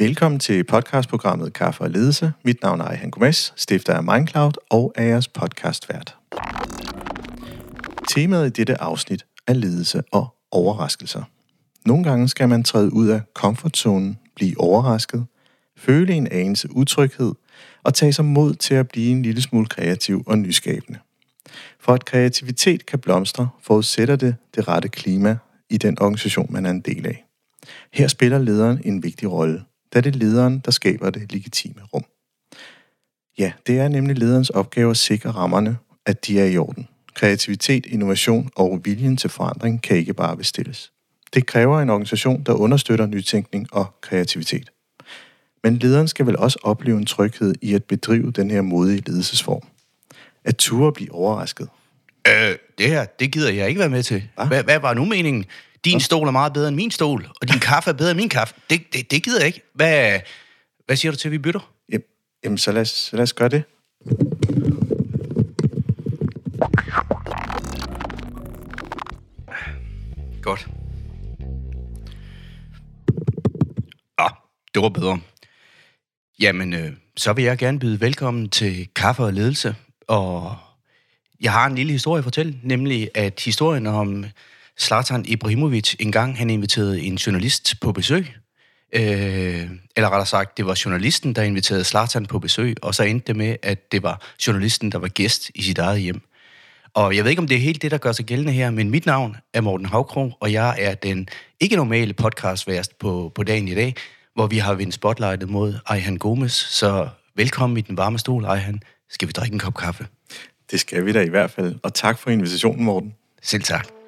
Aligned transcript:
Velkommen 0.00 0.40
til 0.40 0.64
podcastprogrammet 0.64 1.52
Kaffe 1.52 1.80
og 1.80 1.90
Ledelse. 1.90 2.32
Mit 2.44 2.62
navn 2.62 2.80
er 2.80 2.84
Ejhan 2.84 3.10
Gomes, 3.10 3.52
stifter 3.56 3.94
af 3.94 4.04
Mindcloud 4.04 4.52
og 4.70 4.92
er 4.96 5.04
jeres 5.04 5.28
podcastvært. 5.28 6.16
Temaet 8.08 8.46
i 8.46 8.50
dette 8.50 8.80
afsnit 8.80 9.26
er 9.46 9.52
ledelse 9.52 10.02
og 10.12 10.34
overraskelser. 10.50 11.22
Nogle 11.86 12.04
gange 12.04 12.28
skal 12.28 12.48
man 12.48 12.62
træde 12.62 12.92
ud 12.92 13.08
af 13.08 13.20
komfortzonen, 13.34 14.18
blive 14.36 14.60
overrasket, 14.60 15.26
føle 15.76 16.12
en 16.12 16.28
anelse 16.30 16.68
utryghed 16.70 17.32
og 17.82 17.94
tage 17.94 18.12
sig 18.12 18.24
mod 18.24 18.54
til 18.54 18.74
at 18.74 18.88
blive 18.88 19.10
en 19.10 19.22
lille 19.22 19.42
smule 19.42 19.66
kreativ 19.66 20.22
og 20.26 20.38
nyskabende. 20.38 20.98
For 21.80 21.92
at 21.92 22.04
kreativitet 22.04 22.86
kan 22.86 22.98
blomstre, 22.98 23.48
forudsætter 23.62 24.16
det 24.16 24.36
det 24.54 24.68
rette 24.68 24.88
klima 24.88 25.36
i 25.70 25.76
den 25.76 26.00
organisation, 26.00 26.46
man 26.50 26.66
er 26.66 26.70
en 26.70 26.80
del 26.80 27.06
af. 27.06 27.24
Her 27.92 28.08
spiller 28.08 28.38
lederen 28.38 28.80
en 28.84 29.02
vigtig 29.02 29.30
rolle, 29.30 29.64
da 29.94 30.00
det 30.00 30.14
er 30.14 30.18
lederen, 30.18 30.58
der 30.58 30.70
skaber 30.70 31.10
det 31.10 31.32
legitime 31.32 31.82
rum. 31.94 32.04
Ja, 33.38 33.52
det 33.66 33.78
er 33.78 33.88
nemlig 33.88 34.18
lederens 34.18 34.50
opgave 34.50 34.90
at 34.90 34.96
sikre 34.96 35.30
rammerne, 35.30 35.76
at 36.06 36.26
de 36.26 36.40
er 36.40 36.44
i 36.44 36.56
orden. 36.56 36.88
Kreativitet, 37.14 37.86
innovation 37.86 38.50
og 38.56 38.80
viljen 38.84 39.16
til 39.16 39.30
forandring 39.30 39.82
kan 39.82 39.96
ikke 39.96 40.14
bare 40.14 40.36
bestilles. 40.36 40.92
Det 41.34 41.46
kræver 41.46 41.80
en 41.80 41.90
organisation, 41.90 42.42
der 42.42 42.52
understøtter 42.52 43.06
nytænkning 43.06 43.66
og 43.72 43.94
kreativitet. 44.00 44.70
Men 45.64 45.76
lederen 45.76 46.08
skal 46.08 46.26
vel 46.26 46.36
også 46.36 46.58
opleve 46.62 46.98
en 46.98 47.06
tryghed 47.06 47.54
i 47.62 47.74
at 47.74 47.84
bedrive 47.84 48.30
den 48.30 48.50
her 48.50 48.62
modige 48.62 49.02
ledelsesform. 49.06 49.62
At 50.44 50.56
ture 50.56 50.92
blive 50.92 51.12
overrasket. 51.12 51.68
Øh, 52.28 52.56
det 52.78 52.86
her, 52.86 53.04
det 53.04 53.32
gider 53.32 53.52
jeg 53.52 53.68
ikke 53.68 53.78
være 53.78 53.88
med 53.88 54.02
til. 54.02 54.28
Hvad, 54.46 54.64
hvad 54.64 54.78
var 54.78 54.94
nu 54.94 55.04
meningen? 55.04 55.44
Din 55.84 56.00
stol 56.00 56.26
er 56.26 56.32
meget 56.32 56.52
bedre 56.52 56.68
end 56.68 56.76
min 56.76 56.90
stol, 56.90 57.28
og 57.40 57.48
din 57.48 57.58
kaffe 57.58 57.90
er 57.90 57.94
bedre 57.94 58.10
end 58.10 58.16
min 58.16 58.28
kaffe. 58.28 58.54
Det, 58.70 58.82
det, 58.92 59.10
det 59.10 59.22
gider 59.22 59.38
jeg 59.38 59.46
ikke. 59.46 59.60
Hvad, 59.74 60.20
hvad 60.86 60.96
siger 60.96 61.12
du 61.12 61.18
til, 61.18 61.28
at 61.28 61.32
vi 61.32 61.38
bytter? 61.38 61.72
Jamen, 62.44 62.58
så 62.58 62.72
lad 62.72 62.82
os, 62.82 62.88
så 62.88 63.16
lad 63.16 63.22
os 63.22 63.32
gøre 63.32 63.48
det. 63.48 63.64
Godt. 70.42 70.68
Ah, 74.18 74.30
det 74.74 74.82
var 74.82 74.88
bedre. 74.88 75.20
Jamen, 76.40 76.72
øh, 76.72 76.92
så 77.16 77.32
vil 77.32 77.44
jeg 77.44 77.58
gerne 77.58 77.78
byde 77.78 78.00
velkommen 78.00 78.50
til 78.50 78.88
Kaffe 78.94 79.22
og 79.22 79.32
Ledelse. 79.32 79.76
Og 80.08 80.56
jeg 81.40 81.52
har 81.52 81.66
en 81.66 81.74
lille 81.74 81.92
historie 81.92 82.18
at 82.18 82.24
fortælle, 82.24 82.58
nemlig 82.62 83.10
at 83.14 83.40
historien 83.44 83.86
om 83.86 84.24
Zlatan 84.80 85.24
Ibrahimovic 85.28 85.94
engang 85.98 86.38
han 86.38 86.50
inviterede 86.50 87.00
en 87.00 87.14
journalist 87.14 87.80
på 87.80 87.92
besøg. 87.92 88.26
Øh, 88.92 89.70
eller 89.96 90.08
rettere 90.08 90.26
sagt, 90.26 90.56
det 90.56 90.66
var 90.66 90.80
journalisten, 90.84 91.34
der 91.34 91.42
inviterede 91.42 91.84
Zlatan 91.84 92.26
på 92.26 92.38
besøg, 92.38 92.76
og 92.82 92.94
så 92.94 93.02
endte 93.02 93.26
det 93.26 93.36
med, 93.36 93.56
at 93.62 93.92
det 93.92 94.02
var 94.02 94.26
journalisten, 94.46 94.92
der 94.92 94.98
var 94.98 95.08
gæst 95.08 95.50
i 95.54 95.62
sit 95.62 95.78
eget 95.78 96.00
hjem. 96.00 96.20
Og 96.94 97.16
jeg 97.16 97.24
ved 97.24 97.30
ikke, 97.30 97.40
om 97.40 97.48
det 97.48 97.56
er 97.56 97.60
helt 97.60 97.82
det, 97.82 97.90
der 97.90 97.98
gør 97.98 98.12
sig 98.12 98.24
gældende 98.24 98.52
her, 98.52 98.70
men 98.70 98.90
mit 98.90 99.06
navn 99.06 99.36
er 99.54 99.60
Morten 99.60 99.86
Havkro, 99.86 100.32
og 100.40 100.52
jeg 100.52 100.76
er 100.78 100.94
den 100.94 101.28
ikke 101.60 101.76
normale 101.76 102.12
podcastværst 102.12 102.98
på, 102.98 103.32
på 103.34 103.42
dagen 103.42 103.68
i 103.68 103.74
dag, 103.74 103.94
hvor 104.34 104.46
vi 104.46 104.58
har 104.58 104.74
vendt 104.74 104.94
spotlightet 104.94 105.48
mod 105.48 105.74
Ejhan 105.88 106.16
Gomes. 106.16 106.52
Så 106.52 107.08
velkommen 107.36 107.76
i 107.76 107.80
den 107.80 107.96
varme 107.96 108.18
stol, 108.18 108.44
Ejhan. 108.44 108.82
Skal 109.10 109.28
vi 109.28 109.32
drikke 109.32 109.54
en 109.54 109.58
kop 109.58 109.74
kaffe? 109.74 110.06
Det 110.70 110.80
skal 110.80 111.06
vi 111.06 111.12
da 111.12 111.20
i 111.20 111.28
hvert 111.28 111.50
fald. 111.50 111.74
Og 111.82 111.94
tak 111.94 112.18
for 112.18 112.30
invitationen, 112.30 112.84
Morten. 112.84 113.14
Selv 113.42 113.62
tak. 113.62 113.99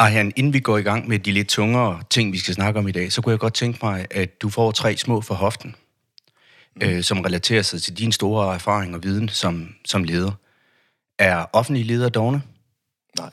Arjan, 0.00 0.32
inden 0.36 0.52
vi 0.52 0.60
går 0.60 0.78
i 0.78 0.82
gang 0.82 1.08
med 1.08 1.18
de 1.18 1.32
lidt 1.32 1.48
tungere 1.48 2.02
ting, 2.10 2.32
vi 2.32 2.38
skal 2.38 2.54
snakke 2.54 2.78
om 2.78 2.88
i 2.88 2.92
dag, 2.92 3.12
så 3.12 3.22
kunne 3.22 3.30
jeg 3.30 3.38
godt 3.40 3.54
tænke 3.54 3.78
mig, 3.82 4.06
at 4.10 4.42
du 4.42 4.48
får 4.48 4.70
tre 4.70 4.96
små 4.96 5.20
for 5.20 5.34
hoften, 5.34 5.76
mm. 6.76 6.82
øh, 6.82 7.02
som 7.02 7.20
relaterer 7.20 7.62
sig 7.62 7.82
til 7.82 7.98
din 7.98 8.12
store 8.12 8.54
erfaring 8.54 8.94
og 8.94 9.02
viden 9.02 9.28
som, 9.28 9.74
som 9.84 10.04
leder. 10.04 10.32
Er 11.18 11.46
offentlig 11.52 11.86
leder 11.86 12.08
dogne? 12.08 12.42
Nej. 13.18 13.30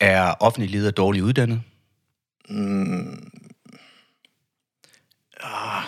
Er 0.00 0.34
offentlig 0.40 0.70
leder 0.70 0.90
dårligt 0.90 1.24
uddannet? 1.24 1.62
Mm. 2.48 3.30
Ah, 5.40 5.82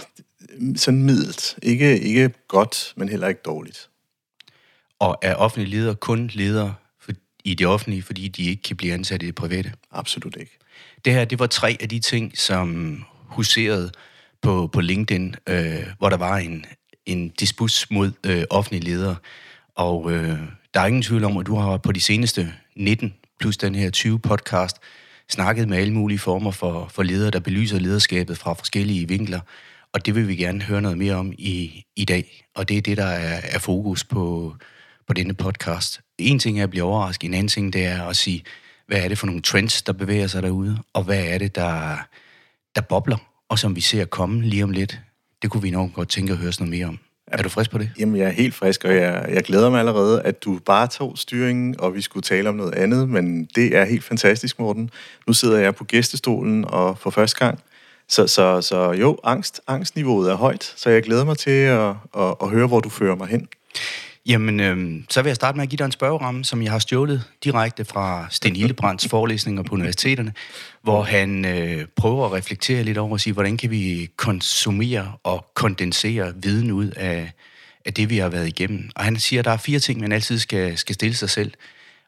sådan 0.76 1.02
middelt. 1.02 1.58
Ikke, 1.62 2.00
ikke 2.00 2.30
godt, 2.48 2.92
men 2.96 3.08
heller 3.08 3.28
ikke 3.28 3.42
dårligt. 3.44 3.90
Og 4.98 5.18
er 5.22 5.34
offentlig 5.34 5.68
leder 5.68 5.94
kun 5.94 6.30
leder 6.34 6.72
i 7.46 7.54
det 7.54 7.66
offentlige, 7.66 8.02
fordi 8.02 8.28
de 8.28 8.44
ikke 8.44 8.62
kan 8.62 8.76
blive 8.76 8.94
ansat 8.94 9.22
i 9.22 9.26
det 9.26 9.34
private? 9.34 9.72
Absolut 9.92 10.36
ikke. 10.40 10.58
Det 11.04 11.12
her, 11.12 11.24
det 11.24 11.38
var 11.38 11.46
tre 11.46 11.76
af 11.80 11.88
de 11.88 11.98
ting, 11.98 12.38
som 12.38 13.02
huserede 13.24 13.90
på, 14.42 14.66
på 14.72 14.80
LinkedIn, 14.80 15.34
øh, 15.48 15.86
hvor 15.98 16.08
der 16.08 16.16
var 16.16 16.36
en, 16.36 16.64
en 17.06 17.28
disput 17.28 17.86
mod 17.90 18.12
øh, 18.26 18.44
offentlige 18.50 18.84
ledere. 18.84 19.16
Og 19.74 20.12
øh, 20.12 20.38
der 20.74 20.80
er 20.80 20.86
ingen 20.86 21.02
tvivl 21.02 21.24
om, 21.24 21.36
at 21.36 21.46
du 21.46 21.56
har 21.56 21.76
på 21.76 21.92
de 21.92 22.00
seneste 22.00 22.52
19 22.76 23.14
plus 23.40 23.56
den 23.56 23.74
her 23.74 23.90
20 23.90 24.18
podcast 24.18 24.76
snakket 25.28 25.68
med 25.68 25.78
alle 25.78 25.92
mulige 25.92 26.18
former 26.18 26.50
for, 26.50 26.88
for 26.88 27.02
ledere, 27.02 27.30
der 27.30 27.40
belyser 27.40 27.78
lederskabet 27.78 28.38
fra 28.38 28.52
forskellige 28.52 29.08
vinkler. 29.08 29.40
Og 29.92 30.06
det 30.06 30.14
vil 30.14 30.28
vi 30.28 30.36
gerne 30.36 30.62
høre 30.62 30.82
noget 30.82 30.98
mere 30.98 31.14
om 31.14 31.32
i, 31.32 31.84
i 31.96 32.04
dag. 32.04 32.44
Og 32.54 32.68
det 32.68 32.76
er 32.76 32.82
det, 32.82 32.96
der 32.96 33.06
er, 33.06 33.40
er 33.44 33.58
fokus 33.58 34.04
på, 34.04 34.54
på 35.06 35.12
denne 35.12 35.34
podcast. 35.34 36.00
En 36.18 36.38
ting 36.38 36.58
er 36.58 36.62
at 36.62 36.70
blive 36.70 36.84
overrasket, 36.84 37.28
en 37.28 37.34
anden 37.34 37.48
ting 37.48 37.72
det 37.72 37.84
er 37.84 38.02
at 38.02 38.16
sige, 38.16 38.44
hvad 38.86 39.04
er 39.04 39.08
det 39.08 39.18
for 39.18 39.26
nogle 39.26 39.42
trends, 39.42 39.82
der 39.82 39.92
bevæger 39.92 40.26
sig 40.26 40.42
derude, 40.42 40.78
og 40.92 41.02
hvad 41.02 41.24
er 41.24 41.38
det, 41.38 41.54
der, 41.54 41.96
der 42.74 42.80
bobler, 42.80 43.16
og 43.48 43.58
som 43.58 43.76
vi 43.76 43.80
ser 43.80 44.04
komme 44.04 44.42
lige 44.42 44.64
om 44.64 44.70
lidt. 44.70 45.00
Det 45.42 45.50
kunne 45.50 45.62
vi 45.62 45.70
nok 45.70 45.92
godt 45.92 46.08
tænke 46.08 46.32
at 46.32 46.38
høre 46.38 46.52
noget 46.58 46.70
mere 46.70 46.86
om. 46.86 46.98
Er 47.26 47.42
du 47.42 47.48
frisk 47.48 47.70
på 47.70 47.78
det? 47.78 47.90
Jamen, 47.98 48.16
jeg 48.16 48.26
er 48.26 48.30
helt 48.30 48.54
frisk, 48.54 48.84
og 48.84 48.94
jeg, 48.94 49.26
jeg 49.28 49.42
glæder 49.42 49.70
mig 49.70 49.78
allerede, 49.78 50.22
at 50.22 50.44
du 50.44 50.58
bare 50.64 50.86
tog 50.86 51.18
styringen, 51.18 51.80
og 51.80 51.94
vi 51.94 52.00
skulle 52.00 52.22
tale 52.22 52.48
om 52.48 52.54
noget 52.54 52.74
andet, 52.74 53.08
men 53.08 53.44
det 53.44 53.76
er 53.76 53.84
helt 53.84 54.04
fantastisk, 54.04 54.58
Morten. 54.58 54.90
Nu 55.26 55.32
sidder 55.32 55.58
jeg 55.58 55.74
på 55.74 55.84
gæstestolen, 55.84 56.64
og 56.64 56.98
for 56.98 57.10
første 57.10 57.38
gang, 57.38 57.58
så, 58.08 58.26
så, 58.26 58.60
så 58.60 58.92
jo, 58.92 59.18
angst, 59.24 59.60
angstniveauet 59.66 60.30
er 60.30 60.34
højt, 60.34 60.74
så 60.76 60.90
jeg 60.90 61.02
glæder 61.02 61.24
mig 61.24 61.38
til 61.38 61.50
at, 61.50 61.94
at, 62.18 62.34
at 62.42 62.50
høre, 62.50 62.66
hvor 62.66 62.80
du 62.80 62.88
fører 62.88 63.16
mig 63.16 63.28
hen. 63.28 63.48
Jamen, 64.26 64.60
øh, 64.60 65.02
så 65.10 65.22
vil 65.22 65.28
jeg 65.28 65.36
starte 65.36 65.56
med 65.56 65.62
at 65.62 65.68
give 65.68 65.76
dig 65.76 65.84
en 65.84 65.92
spørgeramme, 65.92 66.44
som 66.44 66.62
jeg 66.62 66.72
har 66.72 66.78
stjålet 66.78 67.24
direkte 67.44 67.84
fra 67.84 68.26
Sten 68.30 68.56
Hildebrands 68.56 69.08
forelæsninger 69.14 69.62
på 69.62 69.74
universiteterne, 69.74 70.32
hvor 70.82 71.02
han 71.02 71.44
øh, 71.44 71.86
prøver 71.96 72.26
at 72.26 72.32
reflektere 72.32 72.82
lidt 72.82 72.98
over 72.98 73.12
og 73.12 73.20
sige, 73.20 73.32
hvordan 73.32 73.56
kan 73.56 73.70
vi 73.70 74.10
konsumere 74.16 75.12
og 75.22 75.46
kondensere 75.54 76.32
viden 76.36 76.70
ud 76.70 76.90
af, 76.90 77.32
af 77.84 77.94
det, 77.94 78.10
vi 78.10 78.18
har 78.18 78.28
været 78.28 78.48
igennem. 78.48 78.90
Og 78.96 79.04
han 79.04 79.16
siger, 79.16 79.40
at 79.40 79.44
der 79.44 79.50
er 79.50 79.56
fire 79.56 79.78
ting, 79.78 80.00
man 80.00 80.12
altid 80.12 80.38
skal, 80.38 80.78
skal 80.78 80.94
stille 80.94 81.16
sig 81.16 81.30
selv. 81.30 81.52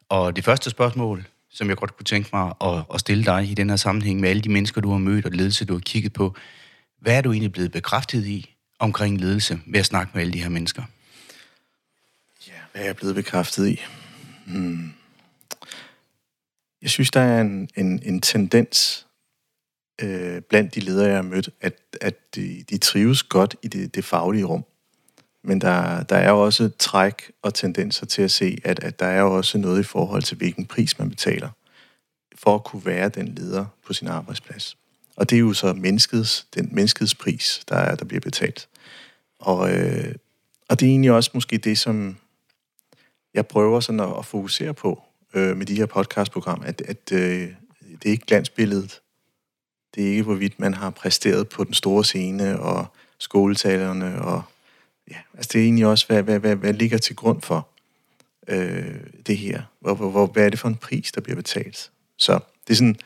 Og 0.09 0.35
det 0.35 0.43
første 0.43 0.69
spørgsmål, 0.69 1.25
som 1.51 1.69
jeg 1.69 1.77
godt 1.77 1.97
kunne 1.97 2.05
tænke 2.05 2.29
mig 2.33 2.53
at, 2.61 2.83
at 2.93 2.99
stille 2.99 3.25
dig 3.25 3.49
i 3.51 3.53
den 3.53 3.69
her 3.69 3.77
sammenhæng 3.77 4.19
med 4.19 4.29
alle 4.29 4.41
de 4.41 4.49
mennesker, 4.49 4.81
du 4.81 4.91
har 4.91 4.97
mødt 4.97 5.25
og 5.25 5.31
ledelse, 5.31 5.65
du 5.65 5.73
har 5.73 5.79
kigget 5.79 6.13
på. 6.13 6.35
Hvad 7.01 7.17
er 7.17 7.21
du 7.21 7.31
egentlig 7.31 7.51
blevet 7.51 7.71
bekræftet 7.71 8.25
i 8.25 8.55
omkring 8.79 9.21
ledelse 9.21 9.59
ved 9.67 9.79
at 9.79 9.85
snakke 9.85 10.11
med 10.13 10.21
alle 10.21 10.33
de 10.33 10.41
her 10.41 10.49
mennesker? 10.49 10.83
Ja, 12.49 12.53
Hvad 12.71 12.81
er 12.81 12.85
jeg 12.85 12.95
blevet 12.95 13.15
bekræftet 13.15 13.67
i? 13.67 13.81
Hmm. 14.47 14.93
Jeg 16.81 16.89
synes, 16.89 17.11
der 17.11 17.21
er 17.21 17.41
en, 17.41 17.69
en, 17.75 18.03
en 18.03 18.21
tendens 18.21 19.07
øh, 20.01 20.41
blandt 20.41 20.75
de 20.75 20.79
ledere, 20.79 21.07
jeg 21.07 21.15
har 21.15 21.21
mødt, 21.21 21.49
at, 21.61 21.73
at 22.01 22.35
de, 22.35 22.63
de 22.69 22.77
trives 22.77 23.23
godt 23.23 23.55
i 23.61 23.67
det, 23.67 23.95
det 23.95 24.05
faglige 24.05 24.45
rum. 24.45 24.65
Men 25.43 25.61
der, 25.61 26.03
der 26.03 26.15
er 26.15 26.31
også 26.31 26.69
træk 26.79 27.31
og 27.41 27.53
tendenser 27.53 28.05
til 28.05 28.21
at 28.21 28.31
se, 28.31 28.57
at, 28.63 28.83
at 28.83 28.99
der 28.99 29.05
er 29.05 29.23
også 29.23 29.57
noget 29.57 29.79
i 29.79 29.83
forhold 29.83 30.23
til, 30.23 30.37
hvilken 30.37 30.65
pris 30.65 30.99
man 30.99 31.09
betaler 31.09 31.49
for 32.35 32.55
at 32.55 32.63
kunne 32.63 32.85
være 32.85 33.09
den 33.09 33.35
leder 33.35 33.65
på 33.85 33.93
sin 33.93 34.07
arbejdsplads. 34.07 34.77
Og 35.15 35.29
det 35.29 35.35
er 35.35 35.39
jo 35.39 35.53
så 35.53 35.73
menneskets, 35.73 36.47
den 36.55 36.69
menneskets 36.71 37.15
pris, 37.15 37.63
der, 37.69 37.75
er, 37.75 37.95
der 37.95 38.05
bliver 38.05 38.21
betalt. 38.21 38.67
Og, 39.39 39.71
øh, 39.77 40.15
og 40.69 40.79
det 40.79 40.85
er 40.85 40.89
egentlig 40.89 41.11
også 41.11 41.31
måske 41.33 41.57
det, 41.57 41.77
som, 41.77 42.17
jeg 43.33 43.47
prøver 43.47 43.79
sådan 43.79 43.99
at, 43.99 44.17
at 44.17 44.25
fokusere 44.25 44.73
på 44.73 45.01
øh, 45.33 45.57
med 45.57 45.65
de 45.65 45.75
her 45.75 45.85
podcastprogram, 45.85 46.61
at, 46.65 46.81
at 46.81 47.11
øh, 47.11 47.49
det 47.91 48.05
er 48.05 48.09
ikke 48.09 48.25
glansbilledet. 48.25 49.01
Det 49.95 50.03
er 50.03 50.11
ikke, 50.11 50.23
hvorvidt 50.23 50.59
man 50.59 50.73
har 50.73 50.89
præsteret 50.89 51.49
på 51.49 51.63
den 51.63 51.73
store 51.73 52.03
scene, 52.03 52.59
og 52.59 52.85
skoletalerne, 53.19 54.21
og 54.21 54.41
ja, 55.11 55.15
altså 55.33 55.49
det 55.53 55.61
er 55.61 55.63
egentlig 55.63 55.85
også, 55.85 56.07
hvad, 56.07 56.23
hvad, 56.23 56.39
hvad, 56.39 56.55
hvad 56.55 56.73
ligger 56.73 56.97
til 56.97 57.15
grund 57.15 57.41
for 57.41 57.67
øh, 58.47 58.99
det 59.27 59.37
her? 59.37 59.61
Hvor, 59.79 59.93
hvor, 59.93 60.09
hvor, 60.09 60.25
hvad 60.25 60.45
er 60.45 60.49
det 60.49 60.59
for 60.59 60.67
en 60.67 60.75
pris, 60.75 61.11
der 61.11 61.21
bliver 61.21 61.35
betalt? 61.35 61.91
Så 62.17 62.39
det 62.67 62.73
er 62.73 62.77
sådan 62.77 62.97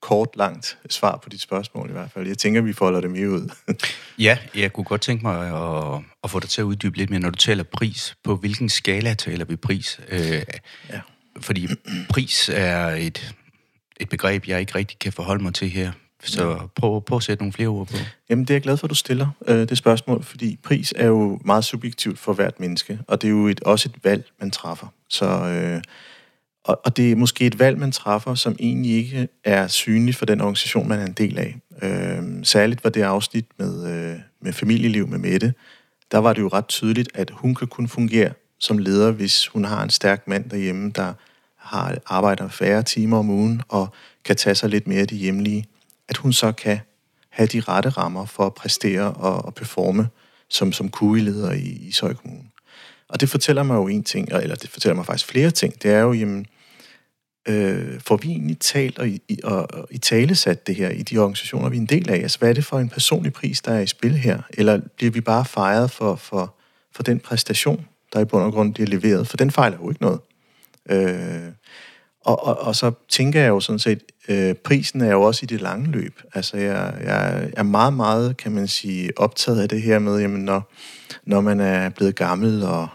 kort, 0.00 0.28
langt 0.36 0.78
svar 0.90 1.20
på 1.22 1.28
dit 1.28 1.40
spørgsmål 1.40 1.88
i 1.88 1.92
hvert 1.92 2.10
fald. 2.10 2.26
Jeg 2.26 2.38
tænker, 2.38 2.60
vi 2.60 2.72
folder 2.72 3.00
det 3.00 3.10
mere 3.10 3.30
ud. 3.30 3.50
ja, 4.18 4.38
jeg 4.54 4.72
kunne 4.72 4.84
godt 4.84 5.00
tænke 5.00 5.26
mig 5.26 5.48
at, 5.48 6.02
at 6.24 6.30
få 6.30 6.40
dig 6.40 6.48
til 6.48 6.60
at 6.60 6.64
uddybe 6.64 6.96
lidt 6.96 7.10
mere, 7.10 7.20
når 7.20 7.30
du 7.30 7.36
taler 7.36 7.62
pris. 7.62 8.16
På 8.24 8.36
hvilken 8.36 8.68
skala 8.68 9.14
taler 9.14 9.44
vi 9.44 9.56
pris? 9.56 10.00
Øh, 10.08 10.42
ja. 10.90 11.00
Fordi 11.40 11.68
pris 12.08 12.50
er 12.54 12.86
et, 12.86 13.34
et 14.00 14.08
begreb, 14.08 14.48
jeg 14.48 14.60
ikke 14.60 14.74
rigtig 14.74 14.98
kan 14.98 15.12
forholde 15.12 15.42
mig 15.42 15.54
til 15.54 15.68
her. 15.68 15.92
Så 16.22 16.50
ja. 16.50 16.56
prøv, 16.76 17.02
prøv 17.04 17.16
at 17.16 17.22
sætte 17.22 17.42
nogle 17.42 17.52
flere 17.52 17.68
ord 17.68 17.86
på. 17.86 17.96
Jamen, 18.30 18.44
det 18.44 18.50
er 18.50 18.54
jeg 18.54 18.62
glad 18.62 18.76
for, 18.76 18.86
at 18.86 18.90
du 18.90 18.94
stiller 18.94 19.28
øh, 19.46 19.68
det 19.68 19.78
spørgsmål, 19.78 20.22
fordi 20.22 20.58
pris 20.62 20.94
er 20.96 21.06
jo 21.06 21.40
meget 21.44 21.64
subjektivt 21.64 22.18
for 22.18 22.32
hvert 22.32 22.60
menneske, 22.60 22.98
og 23.08 23.22
det 23.22 23.28
er 23.28 23.32
jo 23.32 23.46
et, 23.46 23.60
også 23.60 23.88
et 23.88 24.04
valg, 24.04 24.24
man 24.40 24.50
træffer. 24.50 24.86
Så, 25.08 25.26
øh, 25.26 25.82
og, 26.64 26.80
og 26.84 26.96
det 26.96 27.12
er 27.12 27.16
måske 27.16 27.46
et 27.46 27.58
valg, 27.58 27.78
man 27.78 27.92
træffer, 27.92 28.34
som 28.34 28.56
egentlig 28.60 28.90
ikke 28.90 29.28
er 29.44 29.66
synligt 29.66 30.16
for 30.16 30.26
den 30.26 30.40
organisation, 30.40 30.88
man 30.88 31.00
er 31.00 31.06
en 31.06 31.12
del 31.12 31.38
af. 31.38 31.56
Øh, 31.82 32.22
særligt 32.42 32.84
var 32.84 32.90
det 32.90 33.02
afsnit 33.02 33.46
med, 33.58 33.86
øh, 33.86 34.16
med 34.40 34.52
familieliv 34.52 35.08
med 35.08 35.18
Mette, 35.18 35.54
der 36.12 36.18
var 36.18 36.32
det 36.32 36.40
jo 36.40 36.48
ret 36.48 36.68
tydeligt, 36.68 37.08
at 37.14 37.30
hun 37.30 37.54
kan 37.54 37.68
kun 37.68 37.88
fungere 37.88 38.32
som 38.58 38.78
leder, 38.78 39.10
hvis 39.10 39.46
hun 39.46 39.64
har 39.64 39.82
en 39.82 39.90
stærk 39.90 40.28
mand 40.28 40.50
derhjemme, 40.50 40.90
der 40.90 41.12
har 41.56 41.98
arbejder 42.06 42.48
færre 42.48 42.82
timer 42.82 43.18
om 43.18 43.30
ugen 43.30 43.62
og 43.68 43.88
kan 44.24 44.36
tage 44.36 44.54
sig 44.54 44.70
lidt 44.70 44.86
mere 44.86 45.00
af 45.00 45.08
det 45.08 45.18
hjemlige 45.18 45.64
at 46.08 46.16
hun 46.16 46.32
så 46.32 46.52
kan 46.52 46.80
have 47.30 47.46
de 47.46 47.60
rette 47.60 47.88
rammer 47.88 48.26
for 48.26 48.46
at 48.46 48.54
præstere 48.54 49.12
og, 49.12 49.44
og 49.44 49.54
performe 49.54 50.08
som, 50.48 50.72
som 50.72 50.90
QI-leder 50.90 51.52
i, 51.52 51.68
i 51.88 51.92
Søj 51.92 52.14
Kommune. 52.14 52.44
Og 53.08 53.20
det 53.20 53.28
fortæller 53.28 53.62
mig 53.62 53.74
jo 53.74 53.88
en 53.88 54.04
ting, 54.04 54.28
eller 54.32 54.56
det 54.56 54.70
fortæller 54.70 54.96
mig 54.96 55.06
faktisk 55.06 55.26
flere 55.26 55.50
ting. 55.50 55.82
Det 55.82 55.90
er 55.90 56.00
jo, 56.00 56.12
jamen, 56.12 56.46
øh, 57.48 58.00
får 58.00 58.16
vi 58.16 58.28
egentlig 58.28 58.58
talt 58.58 58.98
og, 58.98 59.08
i, 59.08 59.40
og, 59.44 59.74
og 59.74 59.88
i 59.90 59.98
talesat 59.98 60.66
det 60.66 60.74
her 60.74 60.88
i 60.88 61.02
de 61.02 61.18
organisationer, 61.18 61.68
vi 61.68 61.76
er 61.76 61.80
en 61.80 61.86
del 61.86 62.10
af? 62.10 62.16
Altså, 62.16 62.38
hvad 62.38 62.48
er 62.48 62.52
det 62.52 62.64
for 62.64 62.78
en 62.78 62.88
personlig 62.88 63.32
pris, 63.32 63.60
der 63.60 63.72
er 63.72 63.80
i 63.80 63.86
spil 63.86 64.14
her? 64.14 64.42
Eller 64.54 64.80
bliver 64.96 65.10
vi 65.10 65.20
bare 65.20 65.44
fejret 65.44 65.90
for, 65.90 66.16
for, 66.16 66.54
for 66.94 67.02
den 67.02 67.20
præstation, 67.20 67.86
der 68.12 68.20
i 68.20 68.24
bund 68.24 68.42
og 68.42 68.52
grund 68.52 68.74
bliver 68.74 68.88
leveret? 68.88 69.28
For 69.28 69.36
den 69.36 69.50
fejler 69.50 69.76
jo 69.82 69.90
ikke 69.90 70.02
noget. 70.02 70.20
Øh, 70.90 71.52
og, 72.24 72.46
og, 72.46 72.58
og 72.58 72.76
så 72.76 72.92
tænker 73.08 73.40
jeg 73.40 73.48
jo 73.48 73.60
sådan 73.60 73.78
set, 73.78 74.02
øh, 74.28 74.54
prisen 74.54 75.00
er 75.00 75.10
jo 75.10 75.22
også 75.22 75.40
i 75.42 75.46
det 75.46 75.60
lange 75.60 75.90
løb. 75.90 76.20
Altså 76.34 76.56
jeg, 76.56 76.94
jeg 77.04 77.50
er 77.56 77.62
meget, 77.62 77.92
meget, 77.92 78.36
kan 78.36 78.52
man 78.52 78.68
sige, 78.68 79.10
optaget 79.16 79.62
af 79.62 79.68
det 79.68 79.82
her 79.82 79.98
med, 79.98 80.20
jamen 80.20 80.44
når, 80.44 80.72
når 81.24 81.40
man 81.40 81.60
er 81.60 81.88
blevet 81.88 82.14
gammel 82.14 82.62
og, 82.62 82.88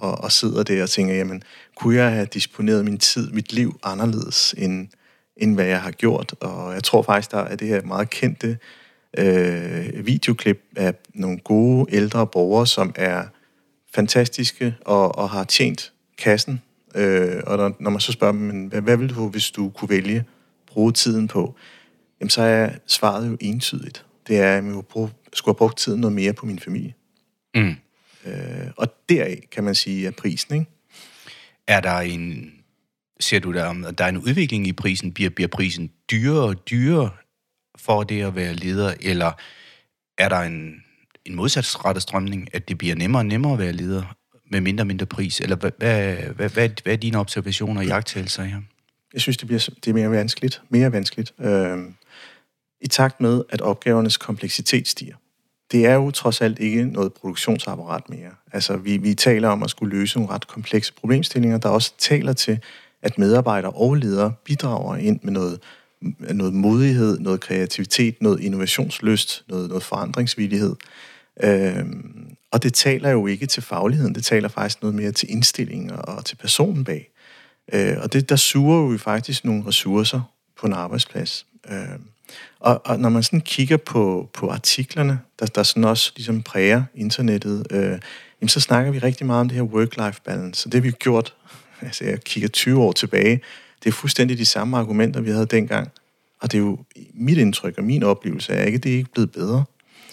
og, 0.00 0.20
og 0.20 0.32
sidder 0.32 0.62
der 0.62 0.82
og 0.82 0.90
tænker, 0.90 1.14
jamen 1.14 1.42
kunne 1.76 1.96
jeg 1.96 2.12
have 2.12 2.26
disponeret 2.26 2.84
min 2.84 2.98
tid, 2.98 3.30
mit 3.30 3.52
liv 3.52 3.78
anderledes, 3.82 4.54
end, 4.58 4.88
end 5.36 5.54
hvad 5.54 5.66
jeg 5.66 5.82
har 5.82 5.90
gjort? 5.90 6.34
Og 6.40 6.74
jeg 6.74 6.84
tror 6.84 7.02
faktisk, 7.02 7.30
der 7.30 7.38
er 7.38 7.56
det 7.56 7.68
her 7.68 7.82
meget 7.82 8.10
kendte 8.10 8.58
øh, 9.18 10.06
videoklip 10.06 10.62
af 10.76 10.94
nogle 11.14 11.38
gode 11.38 11.94
ældre 11.94 12.26
borgere, 12.26 12.66
som 12.66 12.92
er 12.96 13.24
fantastiske 13.94 14.74
og, 14.80 15.18
og 15.18 15.30
har 15.30 15.44
tjent 15.44 15.92
kassen 16.18 16.60
Øh, 16.94 17.42
og 17.46 17.56
når, 17.56 17.76
når 17.80 17.90
man 17.90 18.00
så 18.00 18.12
spørger 18.12 18.32
dem, 18.32 18.40
men 18.40 18.66
hvad, 18.66 18.80
hvad 18.80 18.96
ville 18.96 19.14
du, 19.14 19.28
hvis 19.28 19.50
du 19.50 19.68
kunne 19.68 19.88
vælge 19.88 20.24
bruge 20.66 20.92
tiden 20.92 21.28
på? 21.28 21.54
Jamen, 22.20 22.30
så 22.30 22.42
er 22.42 22.70
svaret 22.86 23.28
jo 23.28 23.36
entydigt. 23.40 24.04
Det 24.28 24.38
er, 24.38 24.56
at 24.56 24.64
jeg 24.64 24.82
skulle 25.32 25.54
have 25.54 25.58
brugt 25.58 25.78
tiden 25.78 26.00
noget 26.00 26.14
mere 26.14 26.32
på 26.32 26.46
min 26.46 26.58
familie. 26.58 26.94
Mm. 27.54 27.74
Øh, 28.26 28.70
og 28.76 28.94
deraf 29.08 29.48
kan 29.52 29.64
man 29.64 29.74
sige, 29.74 30.08
at 30.08 30.16
prisen, 30.16 30.54
ikke? 30.54 30.70
Er 31.66 31.80
der 31.80 31.98
en, 31.98 32.52
ser 33.20 33.38
du 33.38 33.52
der, 33.52 33.86
at 33.86 33.98
der 33.98 34.04
er 34.04 34.08
en 34.08 34.18
udvikling 34.18 34.66
i 34.66 34.72
prisen? 34.72 35.12
Bliver, 35.12 35.30
bliver 35.30 35.48
prisen 35.48 35.90
dyrere 36.10 36.44
og 36.44 36.70
dyrere 36.70 37.10
for 37.78 38.02
det 38.02 38.22
at 38.22 38.36
være 38.36 38.54
leder, 38.54 38.94
eller 39.00 39.32
er 40.18 40.28
der 40.28 40.40
en, 40.40 40.82
en 41.24 41.34
modsatrettet 41.34 42.02
strømning, 42.02 42.48
at 42.52 42.68
det 42.68 42.78
bliver 42.78 42.94
nemmere 42.94 43.20
og 43.20 43.26
nemmere 43.26 43.52
at 43.52 43.58
være 43.58 43.72
leder? 43.72 44.14
med 44.50 44.60
mindre 44.60 44.82
og 44.82 44.86
mindre 44.86 45.06
pris? 45.06 45.40
Eller 45.40 45.56
hvad, 45.56 45.70
hvad, 45.78 46.16
hvad, 46.16 46.48
hvad, 46.48 46.68
hvad 46.82 46.92
er 46.92 46.96
dine 46.96 47.18
observationer 47.18 47.80
og 47.80 47.86
jagttagelser 47.86 48.42
her? 48.42 48.60
Jeg 49.12 49.20
synes, 49.20 49.36
det 49.36 49.46
bliver 49.46 49.68
det 49.84 49.90
er 49.90 49.94
mere 49.94 50.10
vanskeligt. 50.10 50.62
Mere 50.68 50.92
vanskeligt. 50.92 51.34
Øh, 51.40 51.78
I 52.80 52.86
takt 52.86 53.20
med, 53.20 53.42
at 53.48 53.60
opgavernes 53.60 54.16
kompleksitet 54.16 54.88
stiger. 54.88 55.16
Det 55.72 55.86
er 55.86 55.94
jo 55.94 56.10
trods 56.10 56.40
alt 56.40 56.58
ikke 56.58 56.84
noget 56.84 57.12
produktionsapparat 57.12 58.08
mere. 58.08 58.30
Altså, 58.52 58.76
vi, 58.76 58.96
vi 58.96 59.14
taler 59.14 59.48
om 59.48 59.62
at 59.62 59.70
skulle 59.70 59.98
løse 59.98 60.18
nogle 60.18 60.32
ret 60.34 60.46
komplekse 60.46 60.92
problemstillinger, 60.92 61.58
der 61.58 61.68
også 61.68 61.92
taler 61.98 62.32
til, 62.32 62.58
at 63.02 63.18
medarbejdere 63.18 63.72
og 63.72 63.94
ledere 63.94 64.32
bidrager 64.44 64.96
ind 64.96 65.20
med 65.22 65.32
noget, 65.32 65.60
noget 66.34 66.54
modighed, 66.54 67.18
noget 67.18 67.40
kreativitet, 67.40 68.22
noget 68.22 68.40
innovationslyst, 68.40 69.44
noget, 69.48 69.68
noget 69.68 69.82
forandringsvillighed. 69.82 70.76
Øhm, 71.42 72.36
og 72.50 72.62
det 72.62 72.74
taler 72.74 73.10
jo 73.10 73.26
ikke 73.26 73.46
til 73.46 73.62
fagligheden, 73.62 74.14
det 74.14 74.24
taler 74.24 74.48
faktisk 74.48 74.82
noget 74.82 74.94
mere 74.94 75.12
til 75.12 75.30
indstillingen 75.32 75.90
og 75.90 76.24
til 76.24 76.36
personen 76.36 76.84
bag. 76.84 77.10
Øh, 77.72 77.96
og 78.02 78.12
det, 78.12 78.28
der 78.28 78.36
suger 78.36 78.92
jo 78.92 78.98
faktisk 78.98 79.44
nogle 79.44 79.66
ressourcer 79.66 80.20
på 80.60 80.66
en 80.66 80.72
arbejdsplads. 80.72 81.46
Øh, 81.70 81.98
og, 82.60 82.86
og 82.86 83.00
når 83.00 83.08
man 83.08 83.22
sådan 83.22 83.40
kigger 83.40 83.76
på, 83.76 84.30
på 84.34 84.48
artiklerne, 84.48 85.20
der, 85.38 85.46
der 85.46 85.62
sådan 85.62 85.84
også 85.84 86.12
ligesom 86.16 86.42
præger 86.42 86.82
internettet, 86.94 87.66
øh, 87.70 87.98
jamen 88.40 88.48
så 88.48 88.60
snakker 88.60 88.92
vi 88.92 88.98
rigtig 88.98 89.26
meget 89.26 89.40
om 89.40 89.48
det 89.48 89.56
her 89.56 89.64
work-life 89.64 90.20
balance. 90.24 90.66
Og 90.66 90.72
det 90.72 90.80
har 90.80 90.82
vi 90.82 90.90
gjort, 90.90 91.34
altså 91.80 92.04
jeg 92.04 92.20
kigger 92.24 92.48
20 92.48 92.82
år 92.82 92.92
tilbage, 92.92 93.40
det 93.84 93.88
er 93.88 93.92
fuldstændig 93.92 94.38
de 94.38 94.46
samme 94.46 94.78
argumenter, 94.78 95.20
vi 95.20 95.30
havde 95.30 95.46
dengang. 95.46 95.88
Og 96.40 96.52
det 96.52 96.58
er 96.58 96.62
jo 96.62 96.78
mit 97.14 97.38
indtryk 97.38 97.78
og 97.78 97.84
min 97.84 98.02
oplevelse 98.02 98.52
er 98.52 98.64
ikke, 98.64 98.76
at 98.76 98.82
det 98.82 98.92
er 98.92 98.96
ikke 98.96 99.12
blevet 99.12 99.32
bedre. 99.32 99.64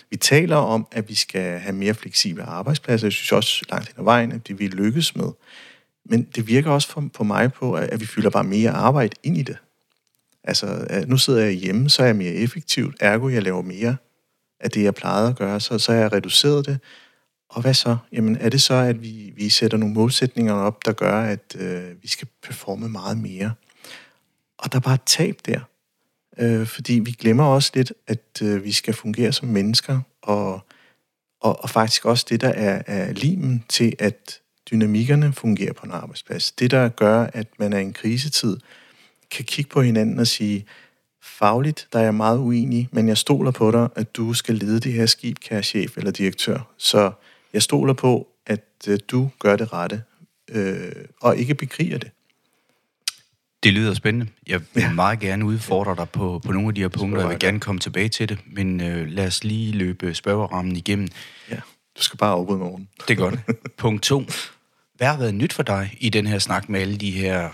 Vi 0.09 0.17
taler 0.17 0.55
om, 0.55 0.87
at 0.91 1.09
vi 1.09 1.15
skal 1.15 1.59
have 1.59 1.75
mere 1.75 1.93
fleksible 1.93 2.43
arbejdspladser. 2.43 3.07
Jeg 3.07 3.11
synes 3.11 3.31
også 3.31 3.65
langt 3.69 3.87
hen 3.87 3.95
ad 3.97 4.03
vejen, 4.03 4.31
at 4.31 4.47
det 4.47 4.59
vi 4.59 4.67
lykkes 4.67 5.15
med. 5.15 5.31
Men 6.05 6.23
det 6.35 6.47
virker 6.47 6.71
også 6.71 6.89
for, 6.89 7.03
på 7.13 7.23
mig 7.23 7.53
på, 7.53 7.73
at 7.73 7.99
vi 7.99 8.05
fylder 8.05 8.29
bare 8.29 8.43
mere 8.43 8.71
arbejde 8.71 9.15
ind 9.23 9.37
i 9.37 9.43
det. 9.43 9.57
Altså, 10.47 10.87
øh, 10.89 11.07
nu 11.07 11.17
sidder 11.17 11.43
jeg 11.43 11.53
hjemme, 11.53 11.89
så 11.89 12.01
er 12.01 12.05
jeg 12.05 12.15
mere 12.15 12.33
effektivt. 12.33 12.95
Ergo, 12.99 13.29
jeg 13.29 13.43
laver 13.43 13.61
mere 13.61 13.95
af 14.59 14.71
det, 14.71 14.83
jeg 14.83 14.95
plejede 14.95 15.29
at 15.29 15.35
gøre. 15.35 15.59
Så, 15.59 15.79
så 15.79 15.91
har 15.91 15.99
jeg 15.99 16.13
reduceret 16.13 16.65
det. 16.65 16.79
Og 17.49 17.61
hvad 17.61 17.73
så? 17.73 17.97
Jamen, 18.11 18.35
er 18.35 18.49
det 18.49 18.61
så, 18.61 18.73
at 18.73 19.01
vi, 19.01 19.33
vi 19.35 19.49
sætter 19.49 19.77
nogle 19.77 19.95
målsætninger 19.95 20.53
op, 20.53 20.85
der 20.85 20.91
gør, 20.91 21.21
at 21.21 21.55
øh, 21.59 21.83
vi 22.01 22.07
skal 22.07 22.27
performe 22.43 22.89
meget 22.89 23.17
mere? 23.17 23.53
Og 24.57 24.71
der 24.71 24.77
er 24.77 24.81
bare 24.81 24.93
et 24.93 25.01
tab 25.05 25.35
der 25.45 25.59
øh, 26.39 26.67
fordi 26.67 26.93
vi 26.93 27.11
glemmer 27.11 27.43
også 27.43 27.71
lidt, 27.73 27.93
at 28.07 28.41
øh, 28.43 28.63
vi 28.63 28.71
skal 28.71 28.93
fungere 28.93 29.33
som 29.33 29.47
mennesker, 29.47 29.99
og, 30.21 30.61
og, 31.41 31.63
og 31.63 31.69
faktisk 31.69 32.05
også 32.05 32.25
det, 32.29 32.41
der 32.41 32.49
er, 32.49 32.81
er 32.87 33.13
limen 33.13 33.65
til, 33.69 33.93
at 33.99 34.39
dynamikkerne 34.71 35.33
fungerer 35.33 35.73
på 35.73 35.85
en 35.85 35.91
arbejdsplads. 35.91 36.51
Det, 36.51 36.71
der 36.71 36.89
gør, 36.89 37.29
at 37.33 37.47
man 37.59 37.73
er 37.73 37.77
i 37.77 37.83
en 37.83 37.93
krisetid, 37.93 38.57
kan 39.31 39.45
kigge 39.45 39.69
på 39.69 39.81
hinanden 39.81 40.19
og 40.19 40.27
sige, 40.27 40.65
fagligt, 41.21 41.87
der 41.93 41.99
er 41.99 42.03
jeg 42.03 42.15
meget 42.15 42.37
uenig, 42.37 42.89
men 42.91 43.07
jeg 43.07 43.17
stoler 43.17 43.51
på 43.51 43.71
dig, 43.71 43.89
at 43.95 44.15
du 44.15 44.33
skal 44.33 44.55
lede 44.55 44.79
det 44.79 44.93
her 44.93 45.05
skib, 45.05 45.39
kære 45.39 45.63
chef 45.63 45.97
eller 45.97 46.11
direktør. 46.11 46.59
Så 46.77 47.11
jeg 47.53 47.61
stoler 47.61 47.93
på, 47.93 48.27
at 48.45 48.65
øh, 48.87 48.99
du 49.07 49.29
gør 49.39 49.55
det 49.55 49.73
rette, 49.73 50.03
øh, 50.49 50.91
og 51.21 51.37
ikke 51.37 51.55
bekriger 51.55 51.97
det. 51.97 52.11
Det 53.63 53.73
lyder 53.73 53.93
spændende. 53.93 54.31
Jeg 54.47 54.61
vil 54.73 54.81
ja. 54.81 54.93
meget 54.93 55.19
gerne 55.19 55.45
udfordre 55.45 55.95
dig 55.95 56.09
på, 56.09 56.41
på 56.45 56.51
nogle 56.51 56.67
af 56.67 56.75
de 56.75 56.81
her 56.81 56.87
punkter. 56.87 57.21
Jeg 57.21 57.29
vil 57.29 57.39
gerne 57.39 57.59
komme 57.59 57.79
tilbage 57.79 58.09
til 58.09 58.29
det, 58.29 58.39
men 58.45 58.81
øh, 58.81 59.07
lad 59.07 59.27
os 59.27 59.43
lige 59.43 59.71
løbe 59.71 60.13
spørgerammen 60.13 60.75
igennem. 60.75 61.07
Ja, 61.49 61.55
du 61.97 62.01
skal 62.01 62.17
bare 62.17 62.31
afbryde 62.31 62.59
morgen. 62.59 62.89
Det 63.07 63.13
er 63.13 63.15
godt. 63.15 63.39
Punkt 63.77 64.03
to. 64.03 64.23
Hvad 64.95 65.07
har 65.07 65.17
været 65.17 65.35
nyt 65.35 65.53
for 65.53 65.63
dig 65.63 65.97
i 65.99 66.09
den 66.09 66.27
her 66.27 66.39
snak 66.39 66.69
med 66.69 66.79
alle 66.79 66.97
de 66.97 67.11
her 67.11 67.49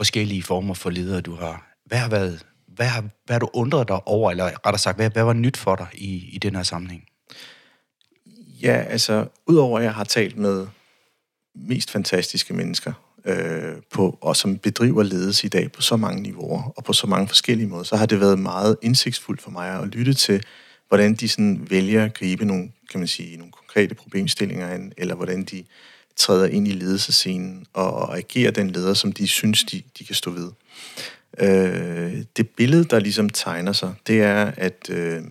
forskellige 0.00 0.42
former 0.42 0.74
for 0.74 0.90
ledere, 0.90 1.20
du 1.20 1.34
har? 1.34 1.76
Hvad 1.86 1.98
har 1.98 2.08
været 2.08 2.46
hvad 2.74 2.86
har, 2.86 3.00
hvad 3.00 3.34
har 3.34 3.38
du 3.38 3.48
undret 3.52 3.88
dig 3.88 4.08
over, 4.08 4.30
eller 4.30 4.44
rettere 4.44 4.78
sagt, 4.78 4.96
hvad, 4.96 5.10
hvad 5.10 5.22
var 5.22 5.32
nyt 5.32 5.56
for 5.56 5.76
dig 5.76 5.86
i, 5.94 6.28
i 6.32 6.38
den 6.38 6.56
her 6.56 6.62
sammenhæng? 6.62 7.04
Ja, 8.62 8.84
altså, 8.88 9.26
udover 9.46 9.78
at 9.78 9.84
jeg 9.84 9.94
har 9.94 10.04
talt 10.04 10.36
med 10.38 10.66
mest 11.54 11.90
fantastiske 11.90 12.54
mennesker, 12.54 12.92
øh, 13.24 13.76
på, 13.92 14.18
og 14.20 14.36
som 14.36 14.58
bedriver 14.58 15.02
ledelse 15.02 15.46
i 15.46 15.50
dag 15.50 15.72
på 15.72 15.82
så 15.82 15.96
mange 15.96 16.22
niveauer 16.22 16.62
og 16.76 16.84
på 16.84 16.92
så 16.92 17.06
mange 17.06 17.28
forskellige 17.28 17.68
måder, 17.68 17.82
så 17.82 17.96
har 17.96 18.06
det 18.06 18.20
været 18.20 18.38
meget 18.38 18.76
indsigtsfuldt 18.82 19.42
for 19.42 19.50
mig 19.50 19.80
at 19.82 19.88
lytte 19.88 20.14
til, 20.14 20.42
hvordan 20.88 21.14
de 21.14 21.28
sådan 21.28 21.66
vælger 21.70 22.04
at 22.04 22.14
gribe 22.14 22.44
nogle, 22.44 22.72
kan 22.90 23.00
man 23.00 23.06
sige, 23.06 23.36
nogle 23.36 23.52
konkrete 23.52 23.94
problemstillinger 23.94 24.68
an, 24.68 24.92
eller 24.96 25.14
hvordan 25.14 25.44
de 25.44 25.64
træder 26.16 26.46
ind 26.46 26.68
i 26.68 26.72
ledelsescenen 26.72 27.66
og, 27.72 27.92
og 27.92 28.16
agerer 28.16 28.50
den 28.50 28.70
leder, 28.70 28.94
som 28.94 29.12
de 29.12 29.28
synes, 29.28 29.64
de, 29.64 29.82
de 29.98 30.04
kan 30.04 30.14
stå 30.14 30.30
ved. 30.30 30.50
Øh, 31.38 32.24
det 32.36 32.48
billede, 32.48 32.84
der 32.84 33.00
ligesom 33.00 33.28
tegner 33.30 33.72
sig, 33.72 33.94
det 34.06 34.22
er, 34.22 34.52
at 34.56 34.90
øh, 34.90 35.22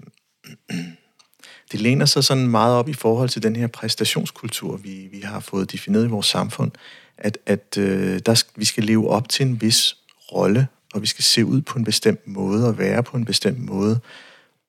det 1.71 1.81
læner 1.81 2.05
sig 2.05 2.24
sådan 2.24 2.48
meget 2.48 2.75
op 2.75 2.89
i 2.89 2.93
forhold 2.93 3.29
til 3.29 3.43
den 3.43 3.55
her 3.55 3.67
præstationskultur, 3.67 4.77
vi, 4.77 5.07
vi 5.12 5.19
har 5.19 5.39
fået 5.39 5.71
defineret 5.71 6.05
i 6.05 6.09
vores 6.09 6.25
samfund, 6.25 6.71
at, 7.17 7.38
at 7.45 7.77
øh, 7.77 8.19
der, 8.25 8.43
vi 8.55 8.65
skal 8.65 8.83
leve 8.83 9.09
op 9.09 9.29
til 9.29 9.45
en 9.45 9.62
vis 9.62 9.98
rolle, 10.31 10.67
og 10.93 11.01
vi 11.01 11.07
skal 11.07 11.24
se 11.24 11.45
ud 11.45 11.62
på 11.62 11.79
en 11.79 11.86
bestemt 11.86 12.27
måde 12.27 12.67
og 12.67 12.77
være 12.77 13.03
på 13.03 13.17
en 13.17 13.25
bestemt 13.25 13.59
måde, 13.59 14.00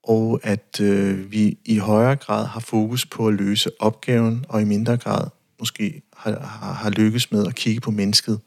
og 0.03 0.41
at 0.43 0.81
øh, 0.81 1.33
vi 1.33 1.59
i 1.65 1.79
højere 1.79 2.17
grad 2.17 2.47
har 2.47 2.61
fokus 2.61 3.07
på 3.07 3.29
at 3.29 3.35
løse 3.35 3.71
opgaven, 3.79 4.45
og 4.49 4.61
i 4.61 4.65
mindre 4.65 4.97
grad 4.97 5.27
måske 5.61 6.03
har, 6.17 6.41
har, 6.41 6.73
har 6.73 6.91
lykkes 6.91 7.33
med 7.33 7.47
at 7.47 7.55
kigge 7.55 7.81
på 7.81 7.91
mennesket. 7.91 8.41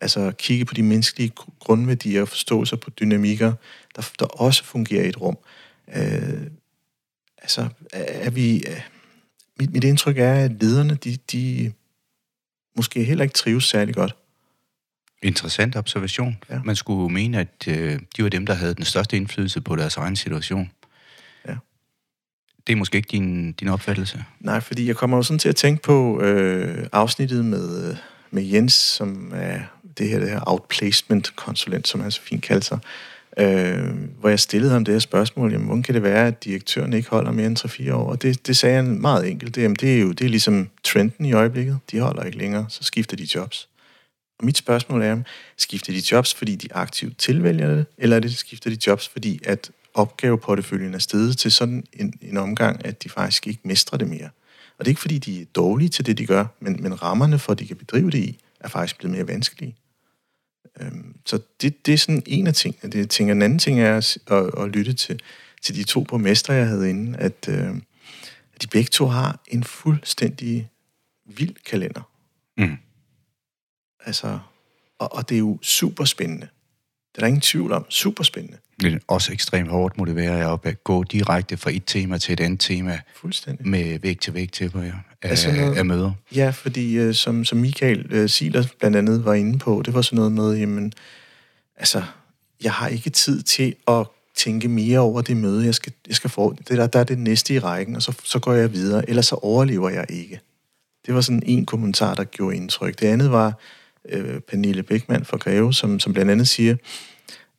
Altså 0.00 0.32
kigge 0.38 0.64
på 0.64 0.74
de 0.74 0.82
menneskelige 0.82 1.32
grundværdier 1.58 2.22
og 2.22 2.28
forståelser 2.28 2.76
på 2.76 2.90
dynamikker, 2.90 3.52
der, 3.96 4.10
der 4.18 4.26
også 4.26 4.64
fungerer 4.64 5.04
i 5.04 5.08
et 5.08 5.20
rum. 5.20 5.38
Øh, 5.94 6.46
altså, 7.38 7.68
er 7.92 8.30
vi... 8.30 8.64
mit, 9.58 9.72
mit 9.72 9.84
indtryk 9.84 10.18
er, 10.18 10.34
at 10.34 10.62
lederne, 10.62 10.94
de, 10.94 11.16
de 11.32 11.72
måske 12.76 13.04
heller 13.04 13.24
ikke 13.24 13.34
trives 13.34 13.64
særlig 13.64 13.94
godt. 13.94 14.16
Interessant 15.22 15.76
observation. 15.76 16.38
Ja. 16.50 16.62
Man 16.64 16.76
skulle 16.76 17.14
mene, 17.14 17.40
at 17.40 17.68
øh, 17.68 18.00
de 18.16 18.22
var 18.22 18.28
dem, 18.28 18.46
der 18.46 18.54
havde 18.54 18.74
den 18.74 18.84
største 18.84 19.16
indflydelse 19.16 19.60
på 19.60 19.76
deres 19.76 19.96
egen 19.96 20.16
situation. 20.16 20.70
Det 22.66 22.72
er 22.72 22.76
måske 22.76 22.96
ikke 22.96 23.08
din, 23.10 23.52
din 23.52 23.68
opfattelse? 23.68 24.24
Nej, 24.40 24.60
fordi 24.60 24.86
jeg 24.86 24.96
kommer 24.96 25.16
jo 25.16 25.22
sådan 25.22 25.38
til 25.38 25.48
at 25.48 25.56
tænke 25.56 25.82
på 25.82 26.20
øh, 26.20 26.86
afsnittet 26.92 27.44
med, 27.44 27.88
øh, 27.90 27.96
med 28.30 28.42
Jens, 28.42 28.72
som 28.72 29.32
er 29.34 29.60
det 29.98 30.08
her, 30.08 30.18
det 30.18 30.30
her 30.30 30.40
outplacement-konsulent, 30.46 31.88
som 31.88 32.00
han 32.00 32.10
så 32.10 32.20
fint 32.20 32.42
kalder 32.42 32.64
sig 32.64 32.78
øh, 33.38 33.94
hvor 34.20 34.28
jeg 34.28 34.40
stillede 34.40 34.72
ham 34.72 34.84
det 34.84 34.94
her 34.94 34.98
spørgsmål, 34.98 35.52
jamen, 35.52 35.66
hvordan 35.66 35.82
kan 35.82 35.94
det 35.94 36.02
være, 36.02 36.26
at 36.26 36.44
direktøren 36.44 36.92
ikke 36.92 37.10
holder 37.10 37.32
mere 37.32 37.46
end 37.46 37.58
3-4 37.90 37.92
år? 37.92 38.10
Og 38.10 38.22
det, 38.22 38.46
det 38.46 38.56
sagde 38.56 38.76
han 38.76 39.00
meget 39.00 39.30
enkelt, 39.30 39.54
det, 39.54 39.62
jamen, 39.62 39.76
det 39.80 39.94
er 39.96 40.00
jo 40.00 40.12
det 40.12 40.24
er 40.24 40.28
ligesom 40.28 40.70
trenden 40.84 41.24
i 41.24 41.32
øjeblikket. 41.32 41.78
De 41.90 42.00
holder 42.00 42.22
ikke 42.22 42.38
længere, 42.38 42.66
så 42.68 42.84
skifter 42.84 43.16
de 43.16 43.28
jobs. 43.34 43.68
Og 44.38 44.44
mit 44.44 44.56
spørgsmål 44.56 45.02
er, 45.02 45.18
skifter 45.56 45.92
de 45.92 46.02
jobs, 46.12 46.34
fordi 46.34 46.56
de 46.56 46.68
aktivt 46.74 47.18
tilvælger 47.18 47.74
det, 47.74 47.86
eller 47.98 48.16
er 48.16 48.20
det, 48.20 48.36
skifter 48.36 48.70
de 48.70 48.76
jobs, 48.86 49.08
fordi 49.08 49.40
at 49.44 49.70
opgaveporteføljen 49.94 50.94
er 50.94 50.98
steget 50.98 51.38
til 51.38 51.52
sådan 51.52 51.84
en, 51.92 52.14
en 52.22 52.36
omgang, 52.36 52.84
at 52.84 53.02
de 53.02 53.08
faktisk 53.08 53.46
ikke 53.46 53.60
mestrer 53.64 53.98
det 53.98 54.08
mere. 54.08 54.30
Og 54.78 54.84
det 54.84 54.86
er 54.86 54.88
ikke, 54.88 55.00
fordi 55.00 55.18
de 55.18 55.40
er 55.40 55.44
dårlige 55.54 55.88
til 55.88 56.06
det, 56.06 56.18
de 56.18 56.26
gør, 56.26 56.46
men, 56.60 56.82
men 56.82 57.02
rammerne 57.02 57.38
for, 57.38 57.52
at 57.52 57.58
de 57.58 57.66
kan 57.66 57.76
bedrive 57.76 58.10
det 58.10 58.18
i, 58.18 58.38
er 58.60 58.68
faktisk 58.68 58.98
blevet 58.98 59.16
mere 59.16 59.28
vanskelige. 59.28 59.76
Øhm, 60.80 61.16
så 61.26 61.40
det, 61.60 61.86
det 61.86 61.94
er 61.94 61.98
sådan 61.98 62.22
en 62.26 62.46
af 62.46 62.54
tingene. 62.54 62.92
Det, 62.92 62.98
jeg 62.98 63.08
tænker, 63.08 63.34
en 63.34 63.42
anden 63.42 63.58
ting 63.58 63.80
er 63.80 63.96
at, 63.96 64.18
at, 64.26 64.50
at 64.58 64.68
lytte 64.68 64.92
til, 64.92 65.20
til 65.62 65.74
de 65.74 65.84
to 65.84 66.04
borgmestre, 66.04 66.52
jeg 66.54 66.66
havde 66.66 66.90
inde, 66.90 67.18
at, 67.18 67.48
øh, 67.48 67.76
at 68.54 68.62
de 68.62 68.66
begge 68.66 68.88
to 68.88 69.06
har 69.06 69.40
en 69.46 69.64
fuldstændig 69.64 70.70
vild 71.24 71.54
kalender. 71.54 72.02
Mm. 72.56 72.76
Altså, 74.00 74.38
og, 74.98 75.14
og 75.14 75.28
det 75.28 75.34
er 75.34 75.38
jo 75.38 75.58
super 75.62 76.04
spændende. 76.04 76.48
Det 77.12 77.18
er 77.18 77.20
der 77.20 77.26
ingen 77.26 77.40
tvivl 77.40 77.72
om. 77.72 77.86
Super 77.88 78.24
spændende. 78.24 78.58
Det 78.82 79.02
også 79.08 79.32
ekstremt 79.32 79.68
hårdt 79.68 79.98
motiveret 79.98 80.38
jeg 80.38 80.46
op 80.46 80.66
at 80.66 80.84
gå 80.84 81.04
direkte 81.04 81.56
fra 81.56 81.70
et 81.70 81.82
tema 81.86 82.18
til 82.18 82.32
et 82.32 82.40
andet 82.40 82.60
tema. 82.60 83.00
Fuldstændig. 83.16 83.68
Med 83.68 83.98
væg 83.98 84.20
til 84.20 84.34
væg 84.34 84.52
til 84.52 84.70
af, 84.74 85.30
altså 85.30 85.52
noget, 85.52 85.76
af 85.76 85.86
møder. 85.86 86.12
Ja, 86.34 86.50
fordi 86.50 87.08
uh, 87.08 87.14
som, 87.14 87.44
som 87.44 87.58
Michael 87.58 88.22
uh, 88.22 88.28
Siler 88.30 88.64
blandt 88.78 88.96
andet 88.96 89.24
var 89.24 89.34
inde 89.34 89.58
på, 89.58 89.82
det 89.86 89.94
var 89.94 90.02
sådan 90.02 90.16
noget 90.16 90.32
med, 90.32 90.56
jamen, 90.56 90.92
altså, 91.76 92.02
jeg 92.62 92.72
har 92.72 92.88
ikke 92.88 93.10
tid 93.10 93.42
til 93.42 93.74
at 93.88 94.06
tænke 94.36 94.68
mere 94.68 94.98
over 94.98 95.22
det 95.22 95.36
møde, 95.36 95.64
jeg 95.64 95.74
skal, 95.74 95.92
jeg 96.08 96.16
skal 96.16 96.30
få. 96.30 96.56
Det 96.68 96.78
der, 96.78 96.86
der 96.86 96.98
er 96.98 97.04
det 97.04 97.18
næste 97.18 97.54
i 97.54 97.58
rækken, 97.58 97.96
og 97.96 98.02
så, 98.02 98.12
så 98.24 98.38
går 98.38 98.52
jeg 98.52 98.72
videre, 98.72 99.08
ellers 99.10 99.26
så 99.26 99.34
overlever 99.34 99.90
jeg 99.90 100.06
ikke. 100.08 100.40
Det 101.06 101.14
var 101.14 101.20
sådan 101.20 101.42
en 101.46 101.66
kommentar, 101.66 102.14
der 102.14 102.24
gjorde 102.24 102.56
indtryk. 102.56 103.00
Det 103.00 103.06
andet 103.06 103.30
var 103.30 103.58
uh, 104.14 104.38
Pernille 104.48 104.82
Beckmann 104.82 105.24
fra 105.24 105.36
Greve, 105.36 105.74
som, 105.74 106.00
som 106.00 106.12
blandt 106.12 106.30
andet 106.30 106.48
siger, 106.48 106.76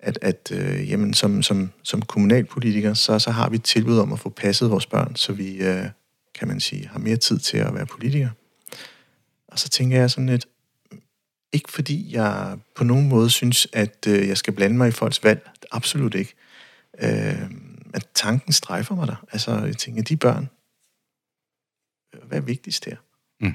at, 0.04 0.20
at 0.22 0.52
øh, 0.52 0.90
jamen, 0.90 1.14
som, 1.14 1.44
som, 1.44 1.72
som 1.84 2.02
kommunalpolitiker, 2.02 2.94
så, 2.94 3.20
så 3.20 3.32
har 3.32 3.50
vi 3.50 3.56
et 3.56 3.64
tilbud 3.64 3.98
om 3.98 4.14
at 4.14 4.20
få 4.20 4.30
passet 4.30 4.72
vores 4.72 4.86
børn, 4.86 5.16
så 5.16 5.34
vi, 5.34 5.56
øh, 5.56 5.86
kan 6.36 6.48
man 6.48 6.60
sige, 6.60 6.88
har 6.88 7.00
mere 7.00 7.18
tid 7.18 7.40
til 7.40 7.58
at 7.58 7.74
være 7.74 7.86
politiker. 7.86 8.30
Og 9.48 9.60
så 9.60 9.70
tænker 9.70 9.98
jeg 9.98 10.12
sådan 10.12 10.30
lidt, 10.30 10.46
ikke 11.54 11.72
fordi 11.72 12.16
jeg 12.16 12.58
på 12.76 12.84
nogen 12.84 13.10
måde 13.10 13.30
synes, 13.30 13.68
at 13.74 14.08
øh, 14.08 14.28
jeg 14.28 14.38
skal 14.38 14.54
blande 14.54 14.78
mig 14.78 14.88
i 14.88 14.92
folks 14.92 15.24
valg. 15.24 15.50
Absolut 15.72 16.16
ikke. 16.16 16.34
Øh, 17.04 17.52
at 17.94 18.08
tanken 18.14 18.54
strejfer 18.54 18.96
mig 18.96 19.08
der. 19.08 19.26
Altså, 19.32 19.52
jeg 19.52 19.78
tænker, 19.78 20.04
de 20.04 20.18
børn, 20.18 20.50
hvad 22.28 22.38
er 22.38 22.42
vigtigst 22.42 22.86
her? 22.86 22.98
Mm. 23.40 23.54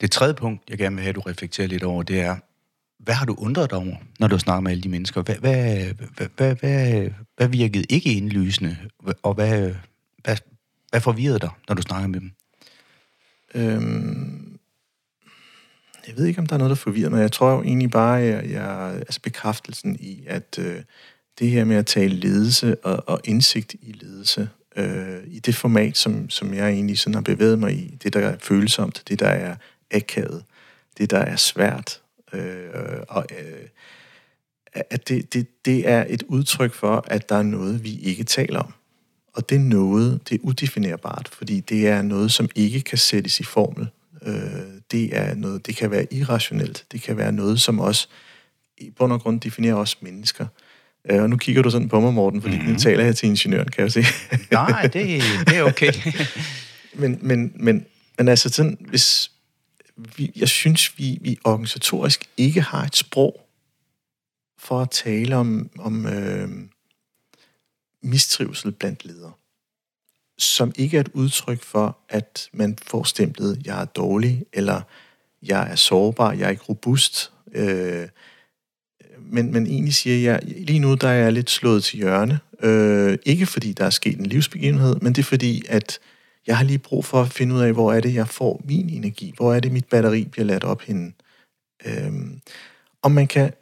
Det 0.00 0.10
tredje 0.10 0.34
punkt, 0.34 0.70
jeg 0.70 0.78
gerne 0.78 0.96
vil 0.96 1.02
have, 1.02 1.08
at 1.08 1.14
du 1.14 1.20
reflekterer 1.20 1.68
lidt 1.68 1.82
over, 1.82 2.02
det 2.02 2.20
er, 2.20 2.36
hvad 2.98 3.14
har 3.14 3.26
du 3.26 3.34
undret 3.38 3.70
dig 3.70 3.78
over, 3.78 3.96
når 4.18 4.28
du 4.28 4.38
snakker 4.38 4.60
med 4.60 4.70
alle 4.70 4.82
de 4.82 4.88
mennesker? 4.88 5.22
Hvad, 5.22 5.34
hvad, 5.34 5.84
hvad, 6.16 6.28
hvad, 6.36 6.54
hvad, 6.54 7.10
hvad 7.36 7.48
virkede 7.48 7.84
ikke 7.88 8.14
indlysende, 8.14 8.76
og 9.22 9.34
hvad, 9.34 9.74
hvad, 10.24 10.36
hvad 10.90 11.00
forvirrede 11.00 11.38
dig, 11.38 11.50
når 11.68 11.74
du 11.74 11.82
snakker 11.82 12.08
med 12.08 12.20
dem? 12.20 12.32
Øhm, 13.54 14.58
jeg 16.06 16.16
ved 16.16 16.26
ikke, 16.26 16.40
om 16.40 16.46
der 16.46 16.54
er 16.54 16.58
noget, 16.58 16.70
der 16.70 16.76
forvirrer 16.76 17.10
mig. 17.10 17.20
Jeg 17.20 17.32
tror 17.32 17.50
jo 17.50 17.62
egentlig 17.62 17.90
bare, 17.90 18.22
at 18.22 18.34
jeg, 18.34 18.50
jeg, 18.50 18.94
altså 18.94 19.20
bekræftelsen 19.20 19.96
i, 20.00 20.24
at 20.26 20.58
øh, 20.58 20.82
det 21.38 21.50
her 21.50 21.64
med 21.64 21.76
at 21.76 21.86
tale 21.86 22.14
ledelse 22.14 22.84
og, 22.84 23.04
og 23.06 23.20
indsigt 23.24 23.74
i 23.82 23.92
ledelse, 23.92 24.48
øh, 24.76 25.20
i 25.26 25.38
det 25.38 25.54
format, 25.54 25.96
som, 25.96 26.30
som 26.30 26.54
jeg 26.54 26.70
egentlig 26.70 26.98
sådan 26.98 27.14
har 27.14 27.22
bevæget 27.22 27.58
mig 27.58 27.72
i, 27.72 27.98
det 28.02 28.12
der 28.12 28.20
er 28.20 28.36
følsomt, 28.38 29.02
det 29.08 29.20
der 29.20 29.28
er 29.28 29.56
akavet, 29.90 30.44
det 30.98 31.10
der 31.10 31.18
er 31.18 31.36
svært, 31.36 32.00
Øh, 32.32 32.70
og 33.08 33.26
øh, 33.38 33.68
at 34.74 35.08
det, 35.08 35.34
det, 35.34 35.64
det 35.64 35.88
er 35.88 36.04
et 36.08 36.22
udtryk 36.22 36.74
for, 36.74 37.04
at 37.06 37.28
der 37.28 37.36
er 37.36 37.42
noget, 37.42 37.84
vi 37.84 37.98
ikke 37.98 38.24
taler 38.24 38.60
om. 38.60 38.72
Og 39.34 39.48
det 39.48 39.56
er 39.56 39.60
noget, 39.60 40.20
det 40.28 40.34
er 40.34 40.38
udefinerbart, 40.42 41.30
fordi 41.32 41.60
det 41.60 41.88
er 41.88 42.02
noget, 42.02 42.32
som 42.32 42.48
ikke 42.54 42.80
kan 42.80 42.98
sættes 42.98 43.40
i 43.40 43.44
formel. 43.44 43.88
Øh, 44.26 44.34
det 44.90 45.16
er 45.16 45.34
noget, 45.34 45.66
det 45.66 45.76
kan 45.76 45.90
være 45.90 46.14
irrationelt. 46.14 46.84
Det 46.92 47.02
kan 47.02 47.16
være 47.16 47.32
noget, 47.32 47.60
som 47.60 47.80
også 47.80 48.08
i 48.78 48.90
bund 48.90 49.12
og 49.12 49.20
grund 49.20 49.40
definerer 49.40 49.74
os 49.74 50.02
mennesker. 50.02 50.46
Øh, 51.10 51.22
og 51.22 51.30
nu 51.30 51.36
kigger 51.36 51.62
du 51.62 51.70
sådan 51.70 51.88
på 51.88 52.00
mig, 52.00 52.14
Morten, 52.14 52.42
fordi 52.42 52.56
mm-hmm. 52.56 52.72
nu 52.72 52.78
taler 52.78 53.04
jeg 53.04 53.16
til 53.16 53.28
ingeniøren, 53.28 53.68
kan 53.68 53.82
jeg 53.82 53.92
se. 53.92 54.04
Nej, 54.50 54.82
det, 54.82 55.22
det 55.46 55.56
er 55.56 55.62
okay. 55.62 55.92
men, 57.00 57.18
men, 57.22 57.52
men, 57.54 57.86
men 58.18 58.28
altså 58.28 58.48
sådan, 58.48 58.78
hvis, 58.80 59.30
vi, 60.16 60.32
jeg 60.36 60.48
synes, 60.48 60.98
vi, 60.98 61.18
vi 61.20 61.38
organisatorisk 61.44 62.30
ikke 62.36 62.60
har 62.60 62.84
et 62.84 62.96
sprog 62.96 63.48
for 64.58 64.80
at 64.80 64.90
tale 64.90 65.36
om, 65.36 65.70
om 65.78 66.06
øh, 66.06 66.48
mistrivsel 68.02 68.72
blandt 68.72 69.04
ledere, 69.04 69.32
som 70.38 70.72
ikke 70.76 70.96
er 70.96 71.00
et 71.00 71.10
udtryk 71.12 71.62
for, 71.62 71.98
at 72.08 72.48
man 72.52 72.78
får 72.86 73.02
stemplet, 73.02 73.62
jeg 73.64 73.80
er 73.80 73.84
dårlig, 73.84 74.44
eller 74.52 74.82
jeg 75.42 75.70
er 75.70 75.74
sårbar, 75.74 76.32
jeg 76.32 76.46
er 76.46 76.50
ikke 76.50 76.64
robust, 76.68 77.32
øh, 77.52 78.08
men, 79.20 79.52
men 79.52 79.66
egentlig 79.66 79.94
siger 79.94 80.16
jeg, 80.16 80.42
lige 80.42 80.78
nu 80.78 80.94
der 80.94 81.08
er 81.08 81.22
jeg 81.22 81.32
lidt 81.32 81.50
slået 81.50 81.84
til 81.84 81.96
hjørne. 81.96 82.40
Øh, 82.62 83.18
ikke 83.26 83.46
fordi 83.46 83.72
der 83.72 83.84
er 83.84 83.90
sket 83.90 84.18
en 84.18 84.26
livsbegivenhed, 84.26 84.96
men 84.96 85.12
det 85.12 85.22
er 85.22 85.26
fordi, 85.26 85.62
at 85.68 85.98
jeg 86.48 86.56
har 86.56 86.64
lige 86.64 86.78
brug 86.78 87.04
for 87.04 87.22
at 87.22 87.32
finde 87.32 87.54
ud 87.54 87.60
af, 87.60 87.72
hvor 87.72 87.92
er 87.92 88.00
det, 88.00 88.14
jeg 88.14 88.28
får 88.28 88.60
min 88.64 88.90
energi? 88.90 89.34
Hvor 89.36 89.54
er 89.54 89.60
det, 89.60 89.72
mit 89.72 89.84
batteri 89.84 90.24
bliver 90.24 90.44
ladt 90.44 90.64
op 90.64 90.82
henne? 90.82 91.12
Øhm, 91.86 92.40
og 93.02 93.12
man 93.12 93.26
kan, 93.26 93.52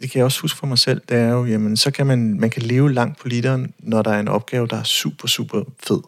det 0.00 0.10
kan 0.10 0.18
jeg 0.18 0.24
også 0.24 0.40
huske 0.40 0.58
for 0.58 0.66
mig 0.66 0.78
selv, 0.78 1.00
det 1.08 1.16
er 1.16 1.28
jo, 1.28 1.44
jamen, 1.44 1.76
så 1.76 1.90
kan 1.90 2.06
man, 2.06 2.40
man 2.40 2.50
kan 2.50 2.62
leve 2.62 2.92
langt 2.92 3.18
på 3.18 3.28
literen, 3.28 3.74
når 3.78 4.02
der 4.02 4.10
er 4.10 4.20
en 4.20 4.28
opgave, 4.28 4.66
der 4.66 4.76
er 4.76 4.82
super, 4.82 5.28
super 5.28 5.62
fed. 5.86 6.00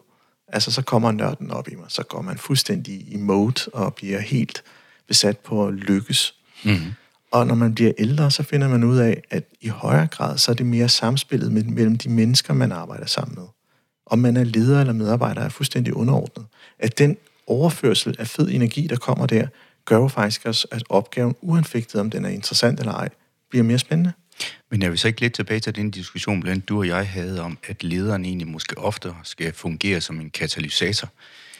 Altså, 0.47 0.71
så 0.71 0.81
kommer 0.81 1.11
nørden 1.11 1.51
op 1.51 1.67
i 1.67 1.75
mig, 1.75 1.85
så 1.89 2.03
går 2.03 2.21
man 2.21 2.37
fuldstændig 2.37 3.13
i 3.13 3.17
mode 3.17 3.71
og 3.73 3.95
bliver 3.95 4.19
helt 4.19 4.63
besat 5.07 5.37
på 5.37 5.67
at 5.67 5.73
lykkes. 5.73 6.35
Mm-hmm. 6.63 6.91
Og 7.31 7.47
når 7.47 7.55
man 7.55 7.75
bliver 7.75 7.91
ældre, 7.97 8.31
så 8.31 8.43
finder 8.43 8.67
man 8.67 8.83
ud 8.83 8.97
af, 8.97 9.21
at 9.29 9.43
i 9.61 9.67
højere 9.67 10.07
grad, 10.07 10.37
så 10.37 10.51
er 10.51 10.55
det 10.55 10.65
mere 10.65 10.89
samspillet 10.89 11.51
mellem 11.51 11.97
de 11.97 12.09
mennesker, 12.09 12.53
man 12.53 12.71
arbejder 12.71 13.05
sammen 13.05 13.35
med 13.35 13.47
om 14.11 14.19
man 14.19 14.37
er 14.37 14.43
leder 14.43 14.79
eller 14.79 14.93
medarbejder, 14.93 15.41
er 15.41 15.49
fuldstændig 15.49 15.93
underordnet. 15.93 16.45
At 16.79 16.97
den 16.97 17.17
overførsel 17.47 18.15
af 18.19 18.27
fed 18.27 18.49
energi, 18.49 18.87
der 18.87 18.95
kommer 18.95 19.25
der, 19.25 19.47
gør 19.85 19.97
jo 19.97 20.07
faktisk 20.07 20.45
også, 20.45 20.67
at 20.71 20.83
opgaven, 20.89 21.35
uanfægtet 21.41 22.01
om 22.01 22.09
den 22.09 22.25
er 22.25 22.29
interessant 22.29 22.79
eller 22.79 22.93
ej, 22.93 23.09
bliver 23.49 23.63
mere 23.63 23.79
spændende. 23.79 24.13
Men 24.71 24.81
jeg 24.81 24.89
vil 24.89 24.99
så 24.99 25.07
ikke 25.07 25.21
lidt 25.21 25.33
tilbage 25.33 25.59
til 25.59 25.75
den 25.75 25.91
diskussion, 25.91 26.41
blandt 26.41 26.69
du 26.69 26.77
og 26.77 26.87
jeg 26.87 27.07
havde 27.07 27.41
om, 27.41 27.57
at 27.67 27.83
lederen 27.83 28.25
egentlig 28.25 28.47
måske 28.47 28.77
ofte 28.77 29.13
skal 29.23 29.53
fungere 29.53 30.01
som 30.01 30.21
en 30.21 30.29
katalysator, 30.29 31.09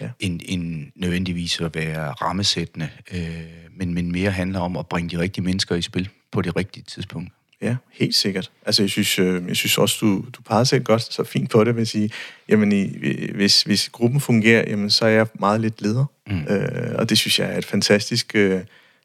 ja. 0.01 0.10
end, 0.20 0.41
end 0.46 0.91
nødvendigvis 0.96 1.62
at 1.62 1.75
være 1.75 2.12
rammesættende, 2.12 2.89
øh, 3.13 3.43
men, 3.77 3.93
men 3.93 4.12
mere 4.12 4.31
handler 4.31 4.60
om 4.60 4.77
at 4.77 4.88
bringe 4.88 5.10
de 5.10 5.22
rigtige 5.22 5.43
mennesker 5.43 5.75
i 5.75 5.81
spil 5.81 6.10
på 6.31 6.41
det 6.41 6.55
rigtige 6.55 6.84
tidspunkt. 6.84 7.31
Ja, 7.62 7.75
helt 7.91 8.15
sikkert. 8.15 8.51
Altså, 8.65 8.84
jeg 8.84 8.89
synes, 8.89 9.20
øh, 9.20 9.48
jeg 9.48 9.56
synes 9.56 9.77
også, 9.77 9.98
du, 10.01 10.25
du 10.34 10.41
pegede 10.41 10.65
selv 10.65 10.84
godt 10.84 11.13
så 11.13 11.24
fint 11.24 11.50
på 11.50 11.63
det, 11.63 11.75
vil 11.75 11.88
sige, 11.88 12.10
jamen, 12.50 12.72
i, 12.72 12.98
hvis, 13.36 13.62
hvis 13.62 13.89
gruppen 13.89 14.22
fungerer, 14.22 14.63
jamen, 14.70 14.89
så 14.89 15.06
er 15.06 15.10
jeg 15.10 15.27
meget 15.39 15.62
lidt 15.62 15.82
leder. 15.82 16.06
Mm. 16.27 16.41
Øh, 16.41 16.96
og 16.96 17.10
det 17.10 17.18
synes 17.18 17.39
jeg 17.39 17.53
er 17.53 17.58
et 17.58 17.65
fantastisk 17.65 18.36
øh, 18.36 18.62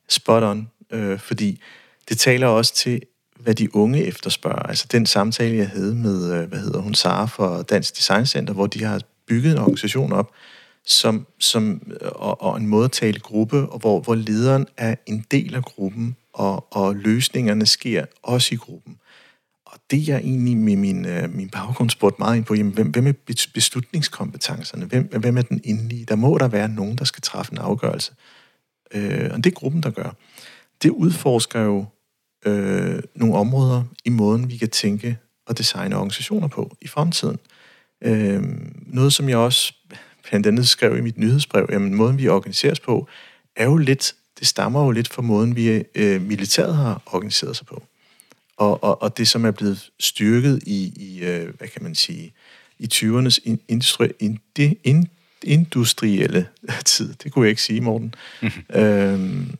spot 0.08 0.42
on, 0.42 0.68
øh, 0.90 1.18
fordi 1.18 1.60
det 2.08 2.18
taler 2.18 2.46
også 2.46 2.75
til, 2.75 3.02
hvad 3.40 3.54
de 3.54 3.76
unge 3.76 4.04
efterspørger. 4.04 4.62
Altså 4.62 4.86
den 4.92 5.06
samtale, 5.06 5.56
jeg 5.56 5.68
havde 5.68 5.94
med, 5.94 6.32
øh, 6.34 6.48
hvad 6.48 6.58
hedder 6.58 6.80
hun, 6.80 6.94
Sara 6.94 7.26
fra 7.26 7.62
Dansk 7.62 7.96
Design 7.96 8.26
Center, 8.26 8.54
hvor 8.54 8.66
de 8.66 8.84
har 8.84 9.00
bygget 9.28 9.52
en 9.52 9.58
organisation 9.58 10.12
op, 10.12 10.30
som, 10.86 11.26
som, 11.38 11.92
og, 12.00 12.42
og 12.42 12.56
en 12.56 12.66
måde 12.66 12.84
at 12.84 12.92
tale 12.92 13.20
gruppe, 13.20 13.56
og 13.56 13.78
hvor, 13.78 14.00
hvor 14.00 14.14
lederen 14.14 14.66
er 14.76 14.94
en 15.06 15.25
del 15.30 15.54
af 15.54 15.62
gruppen, 15.62 16.16
og, 16.37 16.66
og 16.71 16.97
løsningerne 16.97 17.66
sker 17.66 18.05
også 18.23 18.55
i 18.55 18.57
gruppen. 18.57 18.97
Og 19.66 19.78
det 19.90 20.09
jeg 20.09 20.19
egentlig 20.19 20.57
med 20.57 20.76
min, 20.76 21.05
øh, 21.05 21.35
min 21.35 21.49
baggrund 21.49 21.90
spurgte 21.90 22.19
meget 22.19 22.37
ind 22.37 22.45
på, 22.45 22.55
jamen, 22.55 22.73
hvem, 22.73 22.90
hvem 22.90 23.07
er 23.07 23.12
beslutningskompetencerne? 23.55 24.85
Hvem, 24.85 25.09
hvem 25.21 25.37
er 25.37 25.43
den 25.43 25.61
endelige? 25.64 26.05
Der 26.05 26.16
må 26.16 26.38
der 26.38 26.49
være 26.49 26.69
nogen, 26.69 26.99
der 26.99 27.05
skal 27.05 27.23
træffe 27.23 27.52
en 27.52 27.59
afgørelse. 27.59 28.12
Øh, 28.95 29.31
og 29.33 29.37
det 29.37 29.47
er 29.47 29.55
gruppen, 29.55 29.83
der 29.83 29.90
gør. 29.90 30.16
Det 30.83 30.90
udforsker 30.90 31.61
jo 31.61 31.85
øh, 32.47 33.02
nogle 33.14 33.35
områder 33.35 33.85
i 34.05 34.11
måden, 34.11 34.50
vi 34.50 34.57
kan 34.57 34.71
tænke 34.71 35.19
og 35.47 35.59
designe 35.59 35.97
organisationer 35.97 36.49
på 36.49 36.76
i 36.81 36.87
fremtiden. 36.87 37.38
Øh, 38.05 38.43
noget, 38.87 39.12
som 39.12 39.28
jeg 39.28 39.38
også 39.38 39.75
blandt 40.28 40.47
andet 40.47 40.69
skrev 40.69 40.97
i 40.97 41.00
mit 41.00 41.19
nyhedsbrev, 41.19 41.69
jamen 41.73 41.95
måden, 41.95 42.19
vi 42.19 42.28
organiseres 42.28 42.81
på, 42.81 43.09
er 43.57 43.64
jo 43.64 43.76
lidt, 43.76 44.14
det 44.38 44.47
stammer 44.47 44.85
jo 44.85 44.90
lidt 44.90 45.09
fra 45.09 45.23
måden, 45.23 45.57
vi 45.57 45.83
øh, 45.95 46.23
militæret 46.23 46.76
har 46.76 47.02
organiseret 47.07 47.57
sig 47.57 47.66
på. 47.66 47.83
Og, 48.57 48.85
og, 48.85 49.02
og 49.02 49.19
det, 49.19 49.28
som 49.28 49.45
er 49.45 49.50
blevet 49.50 49.90
styrket 50.00 50.62
i, 50.66 50.93
i 50.97 51.25
øh, 51.25 51.55
hvad 51.59 51.69
kan 51.69 51.83
man 51.83 51.95
sige, 51.95 52.33
i 52.78 52.88
20'ernes 52.95 53.38
industri, 53.69 54.09
ind, 54.85 55.07
industrielle 55.43 56.49
tid. 56.85 57.14
Det 57.14 57.33
kunne 57.33 57.45
jeg 57.45 57.50
ikke 57.50 57.62
sige, 57.62 57.81
Morten. 57.81 58.14
Mm-hmm. 58.43 58.62
Øhm, 58.81 59.57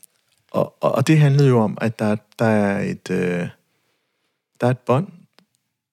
og, 0.51 0.77
og, 0.81 0.93
og 0.93 1.07
det 1.07 1.19
handlede 1.19 1.49
jo 1.49 1.61
om, 1.61 1.79
at 1.81 1.99
der, 1.99 2.17
der 2.39 2.45
er 2.45 2.81
et 2.81 3.11
øh, 3.11 3.49
der 4.61 4.67
er 4.67 4.71
et 4.71 4.79
bånd. 4.79 5.09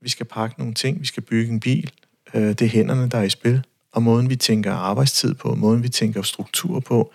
Vi 0.01 0.09
skal 0.09 0.25
pakke 0.25 0.59
nogle 0.59 0.73
ting, 0.73 0.99
vi 0.99 1.05
skal 1.05 1.23
bygge 1.23 1.53
en 1.53 1.59
bil. 1.59 1.91
Øh, 2.33 2.49
det 2.49 2.61
er 2.61 2.69
hænderne, 2.69 3.09
der 3.09 3.17
er 3.17 3.23
i 3.23 3.29
spil. 3.29 3.63
Og 3.91 4.03
måden, 4.03 4.29
vi 4.29 4.35
tænker 4.35 4.73
arbejdstid 4.73 5.33
på, 5.33 5.55
måden, 5.55 5.83
vi 5.83 5.89
tænker 5.89 6.21
struktur 6.21 6.79
på, 6.79 7.13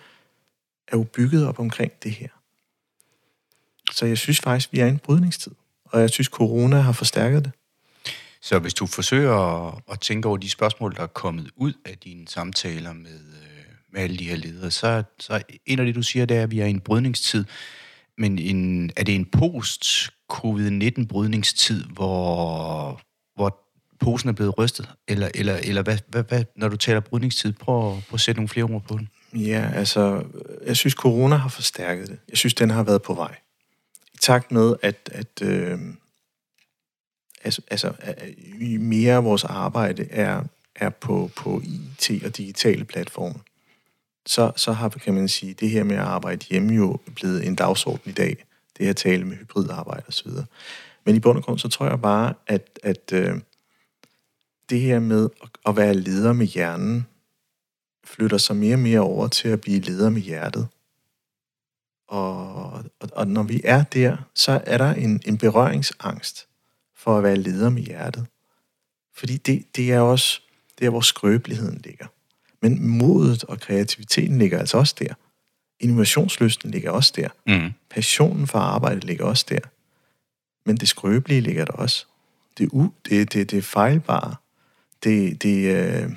er 0.91 0.97
jo 0.97 1.03
bygget 1.03 1.47
op 1.47 1.59
omkring 1.59 1.91
det 2.03 2.11
her. 2.11 2.27
Så 3.91 4.05
jeg 4.05 4.17
synes 4.17 4.39
faktisk, 4.39 4.73
vi 4.73 4.79
er 4.79 4.85
i 4.85 4.89
en 4.89 4.99
brydningstid. 4.99 5.51
Og 5.85 6.01
jeg 6.01 6.09
synes, 6.09 6.27
corona 6.27 6.79
har 6.79 6.91
forstærket 6.91 7.45
det. 7.45 7.51
Så 8.41 8.59
hvis 8.59 8.73
du 8.73 8.85
forsøger 8.85 9.91
at 9.91 9.99
tænke 9.99 10.27
over 10.27 10.37
de 10.37 10.49
spørgsmål, 10.49 10.95
der 10.95 11.01
er 11.01 11.07
kommet 11.07 11.51
ud 11.55 11.73
af 11.85 11.97
dine 11.97 12.27
samtaler 12.27 12.93
med, 12.93 13.11
øh, 13.11 13.63
med 13.91 14.01
alle 14.01 14.17
de 14.17 14.29
her 14.29 14.35
ledere, 14.35 14.71
så, 14.71 15.03
så 15.19 15.41
en 15.65 15.79
af 15.79 15.85
det, 15.85 15.95
du 15.95 16.01
siger, 16.01 16.25
det 16.25 16.37
er, 16.37 16.43
at 16.43 16.51
vi 16.51 16.59
er 16.59 16.65
i 16.65 16.69
en 16.69 16.79
brydningstid. 16.79 17.45
Men 18.17 18.39
en, 18.39 18.91
er 18.95 19.03
det 19.03 19.15
en 19.15 19.25
post-covid-19-brydningstid, 19.25 21.83
hvor, 21.83 23.01
hvor 23.35 23.59
posen 23.99 24.29
er 24.29 24.33
blevet 24.33 24.57
rystet? 24.57 24.89
Eller, 25.07 25.29
eller, 25.35 25.55
eller 25.55 25.81
hvad, 25.81 25.97
hvad, 26.07 26.23
hvad, 26.23 26.43
når 26.55 26.67
du 26.67 26.77
taler 26.77 26.99
brydningstid, 26.99 27.53
prøv, 27.53 27.91
prøv 27.91 28.13
at 28.13 28.19
sætte 28.19 28.39
nogle 28.39 28.49
flere 28.49 28.65
ord 28.65 28.83
på 28.83 28.97
den. 28.97 29.09
Ja, 29.33 29.71
altså, 29.75 30.23
jeg 30.65 30.77
synes, 30.77 30.93
corona 30.93 31.35
har 31.35 31.49
forstærket 31.49 32.07
det. 32.07 32.19
Jeg 32.29 32.37
synes, 32.37 32.53
den 32.53 32.69
har 32.69 32.83
været 32.83 33.01
på 33.01 33.13
vej. 33.13 33.35
I 34.13 34.17
takt 34.17 34.51
med, 34.51 34.75
at, 34.81 35.09
at 35.11 35.41
øh, 35.41 35.79
altså, 37.43 37.61
altså, 37.71 37.93
mere 38.79 39.13
af 39.13 39.23
vores 39.23 39.43
arbejde 39.43 40.07
er, 40.11 40.43
er 40.75 40.89
på, 40.89 41.31
på 41.35 41.61
IT 41.65 42.23
og 42.25 42.37
digitale 42.37 42.85
platforme, 42.85 43.39
så, 44.25 44.51
så 44.55 44.71
har, 44.71 44.89
kan 44.89 45.13
man 45.13 45.27
sige, 45.27 45.53
det 45.53 45.69
her 45.69 45.83
med 45.83 45.95
at 45.95 46.01
arbejde 46.01 46.45
hjemme 46.49 46.73
jo 46.73 46.99
blevet 47.15 47.47
en 47.47 47.55
dagsorden 47.55 48.09
i 48.09 48.13
dag. 48.13 48.45
Det 48.77 48.85
her 48.85 48.93
tale 48.93 49.25
med 49.25 49.37
hybridarbejde 49.37 50.03
osv. 50.07 50.31
Men 51.05 51.15
i 51.15 51.19
bund 51.19 51.37
og 51.37 51.43
grund, 51.43 51.59
så 51.59 51.67
tror 51.69 51.89
jeg 51.89 52.01
bare, 52.01 52.33
at, 52.47 52.79
at 52.83 53.13
øh, 53.13 53.39
det 54.69 54.81
her 54.81 54.99
med 54.99 55.29
at 55.65 55.75
være 55.77 55.93
leder 55.93 56.33
med 56.33 56.45
hjernen, 56.45 57.07
flytter 58.09 58.37
sig 58.37 58.55
mere 58.55 58.75
og 58.75 58.79
mere 58.79 58.99
over 58.99 59.27
til 59.27 59.47
at 59.47 59.61
blive 59.61 59.79
leder 59.79 60.09
med 60.09 60.21
hjertet. 60.21 60.67
Og, 62.07 62.71
og, 62.99 63.09
og 63.11 63.27
når 63.27 63.43
vi 63.43 63.61
er 63.63 63.83
der, 63.83 64.17
så 64.35 64.61
er 64.65 64.77
der 64.77 64.93
en, 64.93 65.21
en 65.25 65.37
berøringsangst 65.37 66.47
for 66.95 67.17
at 67.17 67.23
være 67.23 67.35
leder 67.35 67.69
med 67.69 67.81
hjertet. 67.81 68.25
Fordi 69.13 69.37
det, 69.37 69.75
det 69.75 69.91
er 69.91 69.99
også 69.99 70.41
der, 70.79 70.89
hvor 70.89 71.01
skrøbeligheden 71.01 71.81
ligger. 71.83 72.05
Men 72.61 72.87
modet 72.87 73.43
og 73.43 73.59
kreativiteten 73.59 74.39
ligger 74.39 74.59
altså 74.59 74.77
også 74.77 74.95
der. 74.99 75.13
Innovationslysten 75.79 76.71
ligger 76.71 76.91
også 76.91 77.13
der. 77.15 77.29
Mm. 77.47 77.73
Passionen 77.89 78.47
for 78.47 78.59
arbejde 78.59 78.99
ligger 78.99 79.25
også 79.25 79.45
der. 79.49 79.59
Men 80.65 80.77
det 80.77 80.87
skrøbelige 80.87 81.41
ligger 81.41 81.65
der 81.65 81.73
også. 81.73 82.05
Det, 82.57 82.69
u, 82.71 82.89
det, 83.05 83.33
det, 83.33 83.51
det 83.51 83.63
fejlbare. 83.63 84.35
Det, 85.03 85.43
det, 85.43 85.75
øh, 85.75 86.11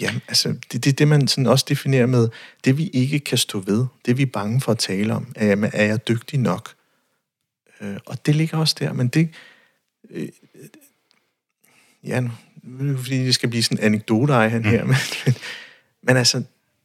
ja, 0.00 0.14
altså, 0.28 0.54
det, 0.72 0.84
det 0.84 0.98
det, 0.98 1.08
man 1.08 1.28
sådan 1.28 1.46
også 1.46 1.64
definerer 1.68 2.06
med, 2.06 2.28
det 2.64 2.78
vi 2.78 2.88
ikke 2.88 3.20
kan 3.20 3.38
stå 3.38 3.60
ved, 3.60 3.86
det 4.06 4.18
vi 4.18 4.22
er 4.22 4.26
bange 4.26 4.60
for 4.60 4.72
at 4.72 4.78
tale 4.78 5.14
om. 5.14 5.32
Er 5.36 5.46
jeg, 5.46 5.70
er 5.72 5.84
jeg 5.84 6.08
dygtig 6.08 6.38
nok? 6.38 6.74
Øh, 7.80 7.96
og 8.06 8.26
det 8.26 8.36
ligger 8.36 8.58
også 8.58 8.76
der, 8.78 8.92
men 8.92 9.08
det, 9.08 9.28
øh, 10.10 10.28
ja, 12.04 12.20
nu, 12.62 12.96
fordi 12.96 13.18
det 13.18 13.34
skal 13.34 13.48
blive 13.48 13.62
sådan 13.62 13.78
en 13.78 13.84
anekdote 13.84 14.32
han 14.32 14.64
her, 14.64 14.82
mm. 14.82 14.88
men, 14.88 14.96
men, 15.26 15.34
men 16.02 16.16
altså, 16.16 16.42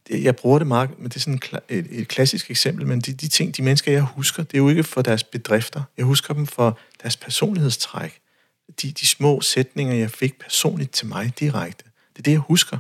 jeg 0.10 0.36
bruger 0.36 0.58
det 0.58 0.68
meget, 0.68 1.00
men 1.00 1.10
det 1.10 1.16
er 1.16 1.20
sådan 1.20 1.40
et, 1.70 1.88
et 1.90 2.08
klassisk 2.08 2.52
eksempel, 2.52 2.88
men 2.88 3.02
de, 3.02 3.14
de 3.14 3.28
ting, 3.28 3.58
de 3.58 3.62
mennesker, 3.62 3.92
jeg 3.92 4.02
husker, 4.02 4.44
det 4.44 4.54
er 4.54 4.58
jo 4.58 4.70
ikke 4.70 4.84
for 4.84 5.02
deres 5.02 5.24
bedrifter. 5.24 5.84
Jeg 5.98 6.06
husker 6.06 6.34
dem 6.34 6.48
for 6.48 6.80
deres 7.02 7.18
personlighedstræk. 7.18 8.20
De, 8.82 8.92
de 8.92 9.08
små 9.08 9.42
sætninger, 9.42 9.94
jeg 9.94 10.12
fik 10.12 10.40
personligt 10.40 10.92
til 10.92 11.08
mig 11.08 11.34
direkte. 11.40 11.84
Det 12.14 12.20
er 12.20 12.24
det, 12.24 12.32
jeg 12.32 12.40
husker. 12.40 12.78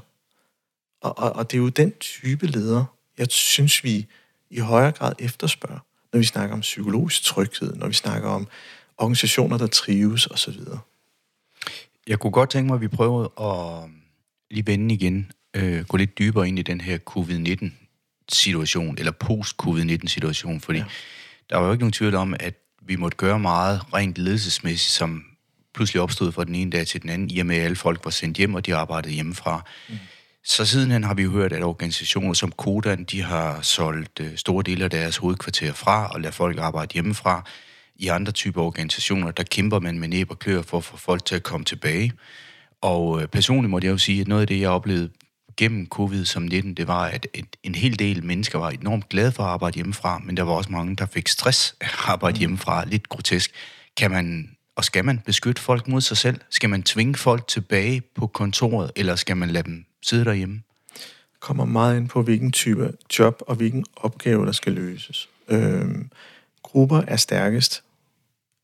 Og, 1.01 1.19
og, 1.19 1.35
og 1.35 1.51
det 1.51 1.57
er 1.57 1.61
jo 1.61 1.69
den 1.69 1.91
type 1.91 2.47
leder, 2.47 2.85
jeg 3.17 3.27
synes, 3.29 3.83
vi 3.83 4.07
i 4.49 4.59
højere 4.59 4.91
grad 4.91 5.13
efterspørger, 5.19 5.79
når 6.13 6.19
vi 6.19 6.25
snakker 6.25 6.55
om 6.55 6.61
psykologisk 6.61 7.23
tryghed, 7.23 7.75
når 7.75 7.87
vi 7.87 7.93
snakker 7.93 8.29
om 8.29 8.47
organisationer, 8.97 9.57
der 9.57 9.67
trives 9.67 10.27
osv. 10.27 10.59
Jeg 12.07 12.19
kunne 12.19 12.31
godt 12.31 12.49
tænke 12.49 12.67
mig, 12.67 12.75
at 12.75 12.81
vi 12.81 12.87
prøver 12.87 13.41
at 13.41 13.89
lige 14.51 14.67
vende 14.67 14.95
igen, 14.95 15.31
øh, 15.53 15.85
gå 15.85 15.97
lidt 15.97 16.17
dybere 16.17 16.47
ind 16.47 16.59
i 16.59 16.61
den 16.61 16.81
her 16.81 16.97
covid-19-situation, 16.97 18.97
eller 18.97 19.11
post-covid-19-situation, 19.11 20.61
fordi 20.61 20.79
ja. 20.79 20.85
der 21.49 21.57
var 21.57 21.65
jo 21.65 21.71
ikke 21.71 21.81
nogen 21.81 21.93
tvivl 21.93 22.15
om, 22.15 22.35
at 22.39 22.53
vi 22.81 22.95
måtte 22.95 23.17
gøre 23.17 23.39
meget 23.39 23.81
rent 23.93 24.17
ledelsesmæssigt, 24.17 24.93
som 24.93 25.23
pludselig 25.73 26.01
opstod 26.01 26.31
fra 26.31 26.43
den 26.43 26.55
ene 26.55 26.71
dag 26.71 26.87
til 26.87 27.01
den 27.01 27.09
anden, 27.09 27.31
i 27.31 27.39
og 27.39 27.45
med 27.45 27.55
at 27.55 27.63
alle 27.63 27.75
folk 27.75 28.05
var 28.05 28.11
sendt 28.11 28.37
hjem, 28.37 28.53
og 28.53 28.65
de 28.65 28.75
arbejdede 28.75 29.13
hjemmefra. 29.13 29.65
Mm. 29.89 29.95
Så 30.49 30.65
sidenhen 30.65 31.03
har 31.03 31.13
vi 31.13 31.23
jo 31.23 31.31
hørt, 31.31 31.53
at 31.53 31.63
organisationer 31.63 32.33
som 32.33 32.51
Kodan, 32.51 33.03
de 33.03 33.21
har 33.21 33.61
solgt 33.61 34.19
øh, 34.19 34.35
store 34.35 34.63
dele 34.63 34.83
af 34.83 34.89
deres 34.89 35.17
hovedkvarter 35.17 35.73
fra 35.73 36.07
og 36.07 36.21
lader 36.21 36.31
folk 36.31 36.57
arbejde 36.59 36.93
hjemmefra 36.93 37.43
i 37.95 38.07
andre 38.07 38.31
typer 38.31 38.61
organisationer, 38.61 39.31
der 39.31 39.43
kæmper 39.43 39.79
man 39.79 39.99
med 39.99 40.07
næb 40.07 40.31
og 40.31 40.39
klør 40.39 40.61
for 40.61 40.77
at 40.77 40.83
få 40.83 40.97
folk 40.97 41.25
til 41.25 41.35
at 41.35 41.43
komme 41.43 41.65
tilbage. 41.65 42.13
Og 42.81 43.21
øh, 43.21 43.27
personligt 43.27 43.69
må 43.69 43.79
jeg 43.83 43.89
jo 43.89 43.97
sige, 43.97 44.21
at 44.21 44.27
noget 44.27 44.41
af 44.41 44.47
det, 44.47 44.59
jeg 44.59 44.69
oplevede 44.69 45.09
gennem 45.57 45.87
covid-19, 45.95 46.73
det 46.73 46.87
var, 46.87 47.05
at 47.05 47.27
en 47.63 47.75
hel 47.75 47.99
del 47.99 48.23
mennesker 48.23 48.59
var 48.59 48.69
enormt 48.69 49.09
glade 49.09 49.31
for 49.31 49.43
at 49.43 49.49
arbejde 49.49 49.75
hjemmefra, 49.75 50.21
men 50.25 50.37
der 50.37 50.43
var 50.43 50.53
også 50.53 50.71
mange, 50.71 50.95
der 50.95 51.05
fik 51.05 51.27
stress 51.27 51.75
at 51.81 51.95
arbejde 52.07 52.35
mm. 52.35 52.39
hjemmefra. 52.39 52.85
Lidt 52.85 53.09
grotesk. 53.09 53.51
Kan 53.97 54.11
man 54.11 54.49
og 54.75 54.85
skal 54.85 55.05
man 55.05 55.19
beskytte 55.19 55.61
folk 55.61 55.87
mod 55.87 56.01
sig 56.01 56.17
selv? 56.17 56.39
Skal 56.49 56.69
man 56.69 56.83
tvinge 56.83 57.15
folk 57.15 57.47
tilbage 57.47 58.01
på 58.15 58.27
kontoret, 58.27 58.91
eller 58.95 59.15
skal 59.15 59.37
man 59.37 59.49
lade 59.49 59.63
dem 59.63 59.86
sidde 60.01 60.25
derhjemme? 60.25 60.61
Det 61.33 61.39
kommer 61.39 61.65
meget 61.65 61.97
ind 61.97 62.09
på, 62.09 62.21
hvilken 62.21 62.51
type 62.51 62.93
job 63.19 63.41
og 63.47 63.55
hvilken 63.55 63.85
opgave, 63.95 64.45
der 64.45 64.51
skal 64.51 64.73
løses. 64.73 65.29
Øh, 65.47 65.95
grupper 66.63 67.01
er 67.07 67.15
stærkest, 67.15 67.83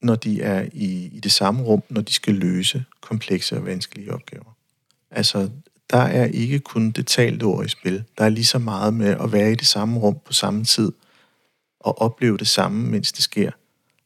når 0.02 0.15
de 0.15 0.41
er 0.41 0.67
i, 0.74 1.10
i 1.13 1.19
det 1.19 1.32
samme 1.32 1.63
rum, 1.63 1.84
når 1.89 2.02
de 2.02 2.13
skal 2.13 2.36
løse 2.36 2.86
komplekse 3.02 3.58
og 3.58 3.65
vanskelige 3.65 4.13
opgaver. 4.13 4.58
Altså, 5.12 5.50
der 5.89 6.02
er 6.02 6.26
ikke 6.26 6.60
kun 6.60 6.91
det 6.91 7.08
talte 7.08 7.43
ord 7.43 7.65
i 7.65 7.69
spil. 7.69 8.04
Der 8.17 8.26
er 8.26 8.30
lige 8.30 8.46
så 8.46 8.60
meget 8.60 8.93
med 8.93 9.08
at 9.08 9.32
være 9.32 9.52
i 9.52 9.56
det 9.56 9.67
samme 9.67 10.00
rum 10.00 10.17
på 10.26 10.34
samme 10.34 10.63
tid 10.63 10.91
og 11.80 12.02
opleve 12.02 12.38
det 12.38 12.48
samme, 12.48 12.89
mens 12.89 13.12
det 13.12 13.24
sker. 13.24 13.52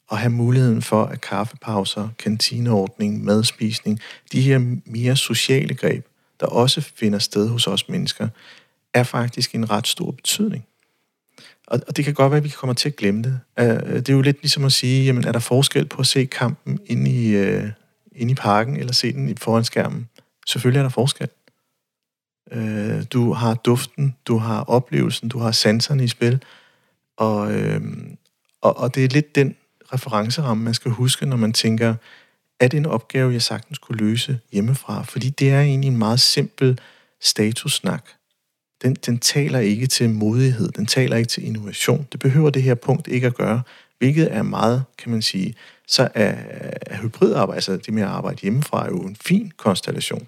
Og 0.08 0.18
have 0.18 0.30
muligheden 0.30 0.82
for, 0.82 1.04
at 1.04 1.22
kaffepauser, 1.22 2.10
kantineordning, 2.20 3.24
madspisning, 3.24 4.00
de 4.32 4.42
her 4.42 4.78
mere 4.86 5.16
sociale 5.16 5.76
greb, 5.76 6.06
der 6.40 6.46
også 6.46 6.82
finder 6.82 7.20
sted 7.20 7.50
hos 7.50 7.68
os 7.68 7.90
mennesker, 7.90 8.28
er 8.94 9.04
faktisk 9.04 9.56
en 9.56 9.70
ret 9.70 9.88
stor 9.88 10.12
betydning. 10.12 10.66
Og, 11.68 11.80
og 11.88 11.98
det 11.98 12.06
kan 12.06 12.14
godt 12.14 12.32
være, 12.32 12.38
at 12.38 12.44
vi 12.44 12.50
kommer 12.50 12.74
til 12.74 12.90
at 12.90 12.96
glemme 12.96 13.24
det. 13.24 13.40
Uh, 13.62 13.96
det 13.96 14.10
er 14.10 14.14
jo 14.14 14.22
lidt 14.22 14.42
ligesom 14.42 14.66
at 14.66 14.72
sige, 14.72 15.06
jamen 15.06 15.26
er 15.26 15.32
der 15.32 15.40
forskel 15.40 15.86
på 15.86 16.00
at 16.00 16.08
se 16.08 16.26
kampen 16.26 16.80
inde 16.86 17.12
i, 17.12 17.28
øh, 17.36 17.64
uh, 17.64 17.70
inde 18.12 18.32
i 18.32 18.36
parken, 18.36 18.78
eller 18.78 18.94
se 18.94 19.14
den 19.14 19.38
foran 19.38 19.64
skærmen? 19.64 20.10
Selvfølgelig 20.48 20.80
er 20.80 20.84
der 20.84 20.90
forskel. 20.90 21.30
Uh, 22.56 23.04
du 23.14 23.34
har 23.34 23.54
duften, 23.54 24.16
du 24.26 24.38
har 24.38 24.64
oplevelsen, 24.64 25.30
du 25.30 25.40
har 25.40 25.52
sanserne 25.52 26.04
i 26.04 26.08
spil, 26.08 26.44
og, 27.18 27.38
uh, 27.38 27.82
og, 28.62 28.78
og 28.78 28.96
det 28.96 29.04
er 29.06 29.10
lidt 29.10 29.36
den 29.36 29.56
referenceramme, 29.94 30.64
man 30.64 30.74
skal 30.74 30.92
huske, 30.92 31.26
når 31.26 31.38
man 31.38 31.54
tænker, 31.54 31.96
er 32.60 32.68
det 32.68 32.78
en 32.78 32.86
opgave, 32.86 33.34
jeg 33.34 33.42
sagtens 33.42 33.78
kunne 33.78 33.98
løse 33.98 34.40
hjemmefra? 34.52 35.04
Fordi 35.04 35.30
det 35.30 35.50
er 35.50 35.62
egentlig 35.62 35.88
en 35.88 35.98
meget 35.98 36.20
simpel 36.20 36.80
statussnak. 37.22 38.06
Den, 38.82 38.94
den 38.94 39.20
taler 39.20 39.60
ikke 39.60 39.88
til 39.88 40.10
modighed, 40.10 40.72
den 40.72 40.86
taler 40.86 41.18
ikke 41.18 41.28
til 41.28 41.46
innovation. 41.46 42.08
Det 42.12 42.20
behøver 42.20 42.50
det 42.50 42.64
her 42.64 42.76
punkt 42.76 43.08
ikke 43.08 43.28
at 43.28 43.36
gøre, 43.36 43.62
hvilket 43.98 44.34
er 44.34 44.44
meget, 44.44 44.84
kan 44.98 45.12
man 45.12 45.22
sige, 45.22 45.56
så 45.88 46.04
er, 46.14 46.36
er 46.82 47.02
hybridarbejde, 47.02 47.56
altså 47.56 47.78
det 47.78 47.94
med 47.94 48.04
at 48.04 48.10
arbejde 48.10 48.42
hjemmefra, 48.42 48.86
er 48.86 48.90
jo 48.90 49.00
en 49.00 49.16
fin 49.16 49.52
konstellation. 49.58 50.28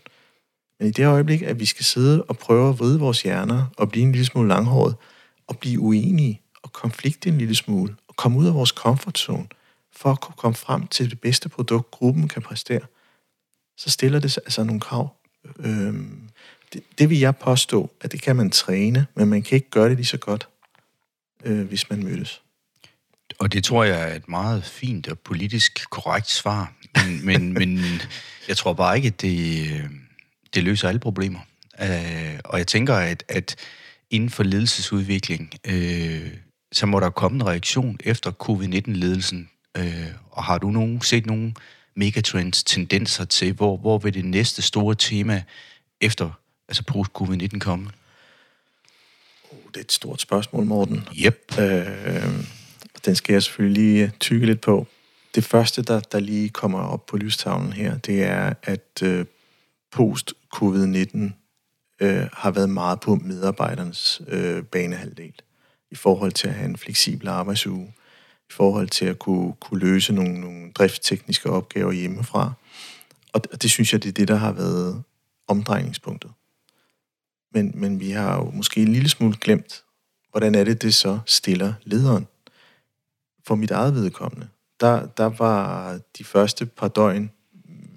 Men 0.79 0.87
i 0.87 0.91
det 0.91 1.05
øjeblik, 1.05 1.41
at 1.41 1.59
vi 1.59 1.65
skal 1.65 1.85
sidde 1.85 2.23
og 2.23 2.37
prøve 2.37 2.69
at 2.69 2.79
vride 2.79 2.99
vores 2.99 3.21
hjerner 3.21 3.65
og 3.77 3.89
blive 3.89 4.03
en 4.03 4.11
lille 4.11 4.25
smule 4.25 4.47
langhåret, 4.47 4.95
og 5.47 5.57
blive 5.57 5.79
uenige 5.79 6.41
og 6.63 6.73
konflikte 6.73 7.29
en 7.29 7.37
lille 7.37 7.55
smule, 7.55 7.95
og 8.07 8.15
komme 8.15 8.39
ud 8.39 8.47
af 8.47 8.53
vores 8.53 8.69
comfort 8.69 9.17
zone, 9.17 9.45
for 9.93 10.11
at 10.11 10.21
kunne 10.21 10.35
komme 10.37 10.55
frem 10.55 10.87
til 10.87 11.09
det 11.09 11.21
bedste 11.21 11.49
produkt, 11.49 11.91
gruppen 11.91 12.27
kan 12.27 12.41
præstere, 12.41 12.81
så 13.77 13.89
stiller 13.89 14.19
det 14.19 14.37
altså 14.37 14.63
nogle 14.63 14.81
krav. 14.81 15.15
Øhm, 15.59 16.29
det, 16.73 16.83
det 16.99 17.09
vil 17.09 17.19
jeg 17.19 17.35
påstå, 17.35 17.91
at 18.01 18.11
det 18.11 18.21
kan 18.21 18.35
man 18.35 18.51
træne, 18.51 19.07
men 19.15 19.27
man 19.27 19.43
kan 19.43 19.55
ikke 19.55 19.69
gøre 19.69 19.89
det 19.89 19.97
lige 19.97 20.05
så 20.05 20.17
godt, 20.17 20.49
øh, 21.43 21.67
hvis 21.67 21.89
man 21.89 22.03
mødes. 22.03 22.41
Og 23.39 23.53
det 23.53 23.63
tror 23.63 23.83
jeg 23.83 24.11
er 24.11 24.15
et 24.15 24.29
meget 24.29 24.63
fint 24.63 25.07
og 25.07 25.19
politisk 25.19 25.89
korrekt 25.89 26.29
svar. 26.29 26.73
Men, 26.95 27.23
men, 27.27 27.53
men 27.53 28.01
jeg 28.47 28.57
tror 28.57 28.73
bare 28.73 28.95
ikke, 28.95 29.07
at 29.07 29.21
det, 29.21 29.67
øh, 29.71 29.89
det 30.53 30.63
løser 30.63 30.87
alle 30.87 30.99
problemer. 30.99 31.39
Øh, 31.81 32.39
og 32.43 32.57
jeg 32.57 32.67
tænker, 32.67 32.95
at, 32.95 33.23
at 33.27 33.55
inden 34.09 34.29
for 34.29 34.43
ledelsesudvikling, 34.43 35.53
øh, 35.67 36.33
så 36.71 36.85
må 36.85 36.99
der 36.99 37.09
komme 37.09 37.35
en 37.35 37.47
reaktion 37.47 37.97
efter 38.03 38.31
covid-19-ledelsen 38.31 39.49
Øh, 39.77 40.07
og 40.31 40.43
har 40.43 40.57
du 40.57 40.69
nogen, 40.69 41.01
set 41.01 41.25
nogle 41.25 41.53
megatrends, 41.95 42.63
tendenser 42.63 43.25
til, 43.25 43.53
hvor, 43.53 43.77
hvor 43.77 43.97
vil 43.97 44.13
det 44.13 44.25
næste 44.25 44.61
store 44.61 44.95
tema 44.95 45.43
efter 46.01 46.31
altså 46.67 46.83
post-covid-19 46.87 47.59
komme? 47.59 47.89
Oh, 49.51 49.57
det 49.67 49.77
er 49.77 49.81
et 49.81 49.91
stort 49.91 50.21
spørgsmål, 50.21 50.65
Morten. 50.65 51.07
Yep. 51.17 51.59
Øh, 51.59 52.45
den 53.05 53.15
skal 53.15 53.33
jeg 53.33 53.43
selvfølgelig 53.43 53.83
lige 53.83 54.11
tykke 54.19 54.45
lidt 54.45 54.61
på. 54.61 54.87
Det 55.35 55.43
første, 55.43 55.81
der, 55.81 55.99
der 55.99 56.19
lige 56.19 56.49
kommer 56.49 56.79
op 56.79 57.05
på 57.05 57.17
lystavlen 57.17 57.73
her, 57.73 57.97
det 57.97 58.23
er, 58.23 58.53
at 58.63 59.03
øh, 59.03 59.25
post-covid-19 59.91 61.17
øh, 61.99 62.27
har 62.33 62.51
været 62.51 62.69
meget 62.69 62.99
på 62.99 63.15
medarbejdernes 63.15 64.21
øh, 64.27 64.63
banehalvdel 64.63 65.33
i 65.91 65.95
forhold 65.95 66.31
til 66.31 66.47
at 66.47 66.53
have 66.53 66.69
en 66.69 66.77
fleksibel 66.77 67.27
arbejdsuge 67.27 67.93
i 68.49 68.53
forhold 68.53 68.87
til 68.87 69.05
at 69.05 69.19
kunne, 69.19 69.53
kunne 69.59 69.79
løse 69.79 70.13
nogle, 70.13 70.41
nogle 70.41 70.71
driftstekniske 70.71 71.49
opgaver 71.49 71.91
hjemmefra. 71.91 72.53
Og 73.33 73.43
det, 73.43 73.61
det 73.61 73.71
synes 73.71 73.93
jeg, 73.93 74.03
det 74.03 74.09
er 74.09 74.13
det, 74.13 74.27
der 74.27 74.35
har 74.35 74.51
været 74.51 75.03
omdrejningspunktet. 75.47 76.31
Men, 77.53 77.71
men 77.75 77.99
vi 77.99 78.11
har 78.11 78.35
jo 78.35 78.51
måske 78.51 78.81
en 78.81 78.93
lille 78.93 79.09
smule 79.09 79.37
glemt, 79.41 79.83
hvordan 80.31 80.55
er 80.55 80.63
det, 80.63 80.81
det 80.81 80.95
så 80.95 81.19
stiller 81.25 81.73
lederen. 81.83 82.27
For 83.47 83.55
mit 83.55 83.71
eget 83.71 83.95
vedkommende, 83.95 84.47
der, 84.79 85.05
der 85.05 85.29
var 85.29 85.99
de 86.17 86.23
første 86.23 86.65
par 86.65 86.87
døgn 86.87 87.31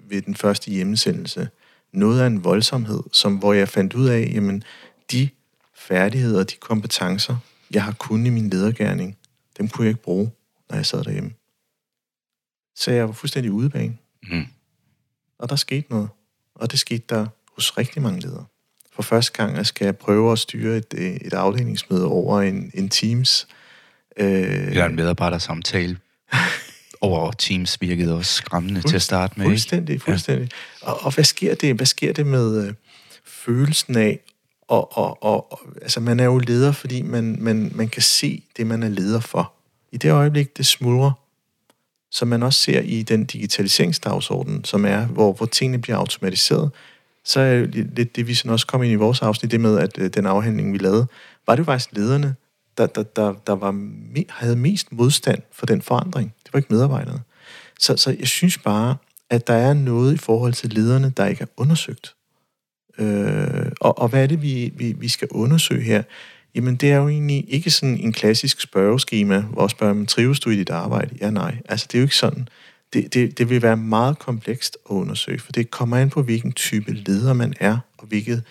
ved 0.09 0.21
den 0.21 0.35
første 0.35 0.71
hjemmesendelse 0.71 1.49
noget 1.91 2.21
af 2.21 2.27
en 2.27 2.43
voldsomhed, 2.43 3.03
som, 3.11 3.37
hvor 3.37 3.53
jeg 3.53 3.69
fandt 3.69 3.93
ud 3.93 4.07
af, 4.07 4.31
jamen, 4.33 4.63
de 5.11 5.29
færdigheder, 5.75 6.43
de 6.43 6.55
kompetencer, 6.55 7.37
jeg 7.71 7.83
har 7.83 7.91
kunnet 7.91 8.27
i 8.27 8.29
min 8.29 8.49
ledergærning, 8.49 9.17
dem 9.57 9.69
kunne 9.69 9.85
jeg 9.85 9.89
ikke 9.89 10.01
bruge 10.01 10.31
når 10.73 10.79
jeg 10.79 10.85
sad 10.85 11.03
derhjemme. 11.03 11.31
Så 12.75 12.91
jeg 12.91 13.07
var 13.07 13.13
fuldstændig 13.13 13.51
udebane. 13.51 13.97
Mm. 14.31 14.45
Og 15.39 15.49
der 15.49 15.55
skete 15.55 15.87
noget. 15.89 16.09
Og 16.55 16.71
det 16.71 16.79
skete 16.79 17.03
der 17.09 17.27
hos 17.55 17.77
rigtig 17.77 18.01
mange 18.01 18.21
ledere. 18.21 18.45
For 18.93 19.03
første 19.03 19.33
gang 19.33 19.65
skal 19.65 19.85
jeg 19.85 19.97
prøve 19.97 20.31
at 20.31 20.39
styre 20.39 20.77
et, 20.77 20.93
et 21.25 21.33
afdelingsmøde 21.33 22.05
over 22.05 22.41
en, 22.41 22.71
en 22.73 22.89
Teams. 22.89 23.47
Øh, 24.17 24.67
Eller 24.67 24.85
en 24.85 24.95
medarbejdersamtale 24.95 25.97
over 27.01 27.31
Teams 27.31 27.81
virkede 27.81 28.15
også 28.15 28.33
skræmmende 28.33 28.81
til 28.81 28.95
at 28.95 29.01
starte 29.01 29.33
med. 29.37 29.45
Fuldstændig, 29.45 30.01
fuldstændig. 30.01 30.49
Ja. 30.83 30.91
Og, 30.91 31.05
og 31.05 31.13
hvad 31.13 31.23
sker 31.23 31.55
det? 31.55 31.75
Hvad 31.75 31.85
sker 31.85 32.13
det 32.13 32.25
med 32.25 32.67
øh, 32.67 32.73
følelsen 33.25 33.95
af, 33.95 34.19
og, 34.61 34.97
og, 34.97 35.23
og, 35.23 35.59
altså 35.81 35.99
man 35.99 36.19
er 36.19 36.25
jo 36.25 36.37
leder, 36.37 36.71
fordi 36.71 37.01
man, 37.01 37.37
man, 37.39 37.71
man 37.75 37.89
kan 37.89 38.01
se 38.01 38.43
det, 38.57 38.67
man 38.67 38.83
er 38.83 38.89
leder 38.89 39.19
for 39.19 39.53
i 39.93 39.97
det 39.97 40.11
øjeblik, 40.11 40.57
det 40.57 40.65
smuldrer, 40.65 41.11
som 42.11 42.27
man 42.27 42.43
også 42.43 42.61
ser 42.61 42.79
i 42.79 43.03
den 43.03 43.25
digitaliseringsdagsorden, 43.25 44.63
som 44.63 44.85
er, 44.85 45.05
hvor, 45.05 45.33
hvor 45.33 45.45
tingene 45.45 45.81
bliver 45.81 45.97
automatiseret, 45.97 46.71
så 47.25 47.39
er 47.39 47.59
det 47.59 47.75
lidt 47.95 48.15
det, 48.15 48.27
vi 48.27 48.33
sådan 48.33 48.51
også 48.51 48.67
kom 48.67 48.83
ind 48.83 48.91
i 48.91 48.95
vores 48.95 49.21
afsnit, 49.21 49.51
det 49.51 49.61
med, 49.61 49.79
at 49.79 49.97
øh, 49.97 50.09
den 50.09 50.25
afhandling, 50.25 50.73
vi 50.73 50.77
lavede, 50.77 51.07
var 51.47 51.55
det 51.55 51.59
jo 51.59 51.65
faktisk 51.65 51.89
lederne, 51.91 52.35
der, 52.77 52.87
der, 52.87 53.03
der, 53.03 53.33
der 53.47 53.53
var 53.53 53.71
me, 53.71 54.25
havde 54.29 54.55
mest 54.55 54.91
modstand 54.91 55.41
for 55.51 55.65
den 55.65 55.81
forandring. 55.81 56.33
Det 56.43 56.53
var 56.53 56.57
ikke 56.57 56.73
medarbejderne. 56.73 57.21
Så, 57.79 57.97
så 57.97 58.15
jeg 58.19 58.27
synes 58.27 58.57
bare, 58.57 58.95
at 59.29 59.47
der 59.47 59.53
er 59.53 59.73
noget 59.73 60.13
i 60.13 60.17
forhold 60.17 60.53
til 60.53 60.69
lederne, 60.69 61.13
der 61.17 61.25
ikke 61.25 61.41
er 61.41 61.47
undersøgt. 61.57 62.15
Øh, 62.97 63.71
og, 63.81 63.99
og 63.99 64.07
hvad 64.07 64.23
er 64.23 64.27
det, 64.27 64.41
vi, 64.41 64.73
vi, 64.75 64.91
vi 64.91 65.07
skal 65.07 65.27
undersøge 65.31 65.81
her? 65.81 66.03
Jamen, 66.55 66.75
det 66.75 66.91
er 66.91 66.97
jo 66.97 67.07
egentlig 67.07 67.45
ikke 67.47 67.71
sådan 67.71 67.97
en 67.97 68.13
klassisk 68.13 68.61
spørgeskema, 68.61 69.41
hvor 69.41 69.67
spørger 69.67 69.93
man, 69.93 70.05
trives 70.05 70.39
du 70.39 70.49
i 70.49 70.55
dit 70.55 70.69
arbejde? 70.69 71.15
Ja, 71.21 71.29
nej. 71.29 71.57
Altså, 71.69 71.87
det 71.91 71.97
er 71.97 71.99
jo 71.99 72.05
ikke 72.05 72.15
sådan. 72.15 72.47
Det, 72.93 73.13
det, 73.13 73.37
det 73.37 73.49
vil 73.49 73.61
være 73.61 73.77
meget 73.77 74.19
komplekst 74.19 74.77
at 74.89 74.93
undersøge, 74.93 75.39
for 75.39 75.51
det 75.51 75.71
kommer 75.71 75.97
an 75.97 76.09
på, 76.09 76.21
hvilken 76.21 76.51
type 76.51 76.93
leder 76.93 77.33
man 77.33 77.53
er, 77.59 77.77
og 77.97 78.07
hvilket 78.07 78.43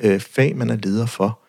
øh, 0.00 0.20
fag 0.20 0.56
man 0.56 0.70
er 0.70 0.76
leder 0.76 1.06
for. 1.06 1.40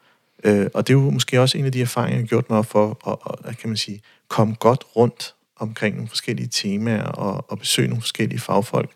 Øh, 0.44 0.68
og 0.74 0.88
det 0.88 0.94
er 0.94 0.98
jo 0.98 1.10
måske 1.10 1.42
også 1.42 1.58
en 1.58 1.66
af 1.66 1.72
de 1.72 1.82
erfaringer, 1.82 2.18
jeg 2.18 2.24
har 2.24 2.28
gjort 2.28 2.50
mig 2.50 2.66
for 2.66 3.10
at, 3.12 3.50
at 3.50 3.58
kan 3.58 3.70
man 3.70 3.78
sige, 3.78 4.02
komme 4.28 4.56
godt 4.56 4.84
rundt 4.96 5.34
omkring 5.56 5.96
nogle 5.96 6.10
forskellige 6.10 6.48
temaer 6.48 7.04
og, 7.04 7.52
og 7.52 7.60
besøge 7.60 7.88
nogle 7.88 8.02
forskellige 8.02 8.40
fagfolk. 8.40 8.92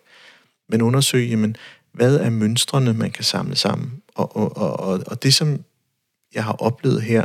Men 0.68 0.82
undersøge, 0.82 1.28
jamen, 1.28 1.56
hvad 1.92 2.16
er 2.16 2.30
mønstrene, 2.30 2.92
man 2.92 3.10
kan 3.10 3.24
samle 3.24 3.56
sammen? 3.56 4.02
Og, 4.14 4.36
og, 4.36 4.56
og, 4.80 5.00
og 5.06 5.22
det, 5.22 5.34
som 5.34 5.64
jeg 6.34 6.44
har 6.44 6.52
oplevet 6.52 7.02
her 7.02 7.24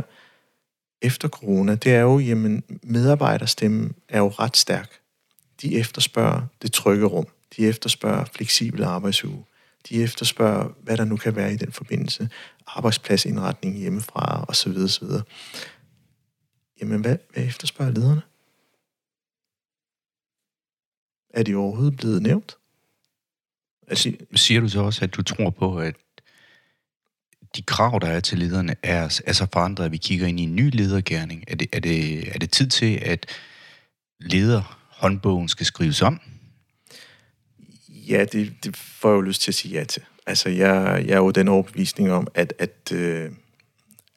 efter 1.02 1.28
corona, 1.28 1.74
det 1.74 1.94
er 1.94 2.00
jo, 2.00 2.18
jamen 2.18 2.62
medarbejderstemmen 2.82 3.94
er 4.08 4.18
jo 4.18 4.28
ret 4.28 4.56
stærk. 4.56 5.00
De 5.62 5.78
efterspørger 5.78 6.42
det 6.62 6.72
trygge 6.72 7.06
rum. 7.06 7.26
De 7.56 7.66
efterspørger 7.66 8.24
fleksibel 8.24 8.84
arbejdsuge. 8.84 9.44
De 9.88 10.02
efterspørger, 10.02 10.68
hvad 10.82 10.96
der 10.96 11.04
nu 11.04 11.16
kan 11.16 11.36
være 11.36 11.52
i 11.52 11.56
den 11.56 11.72
forbindelse. 11.72 12.28
Arbejdspladsindretning 12.66 13.78
hjemmefra 13.78 14.44
osv. 14.48 14.76
osv. 14.76 15.08
Jamen, 16.80 17.00
hvad, 17.00 17.16
hvad 17.32 17.44
efterspørger 17.44 17.92
lederne? 17.92 18.22
Er 21.30 21.42
de 21.42 21.54
overhovedet 21.54 21.96
blevet 21.96 22.22
nævnt? 22.22 22.56
Altså, 23.88 24.12
Siger 24.34 24.60
du 24.60 24.68
så 24.68 24.80
også, 24.80 25.04
at 25.04 25.14
du 25.14 25.22
tror 25.22 25.50
på, 25.50 25.78
at 25.78 25.96
de 27.56 27.62
krav, 27.62 27.98
der 28.02 28.08
er 28.08 28.20
til 28.20 28.38
lederne, 28.38 28.76
er, 28.82 29.20
er 29.26 29.32
så 29.32 29.46
forandret, 29.52 29.84
at 29.84 29.92
vi 29.92 29.96
kigger 29.96 30.26
ind 30.26 30.40
i 30.40 30.42
en 30.42 30.56
ny 30.56 30.70
ledergærning? 30.76 31.44
Er 31.48 31.56
det, 31.56 31.68
er 31.72 31.80
det, 31.80 32.28
er 32.34 32.38
det 32.38 32.50
tid 32.50 32.68
til, 32.68 32.98
at 33.02 33.26
lederhåndbogen 34.20 35.48
skal 35.48 35.66
skrives 35.66 36.02
om? 36.02 36.20
Ja, 37.88 38.24
det, 38.24 38.52
det 38.64 38.76
får 38.76 39.08
jeg 39.08 39.16
jo 39.16 39.20
lyst 39.20 39.42
til 39.42 39.50
at 39.50 39.54
sige 39.54 39.78
ja 39.78 39.84
til. 39.84 40.02
Altså, 40.26 40.48
jeg, 40.48 41.04
jeg 41.06 41.12
er 41.12 41.18
jo 41.18 41.30
den 41.30 41.48
overbevisning 41.48 42.12
om, 42.12 42.26
at, 42.34 42.54
at, 42.58 42.92
øh, 42.92 43.30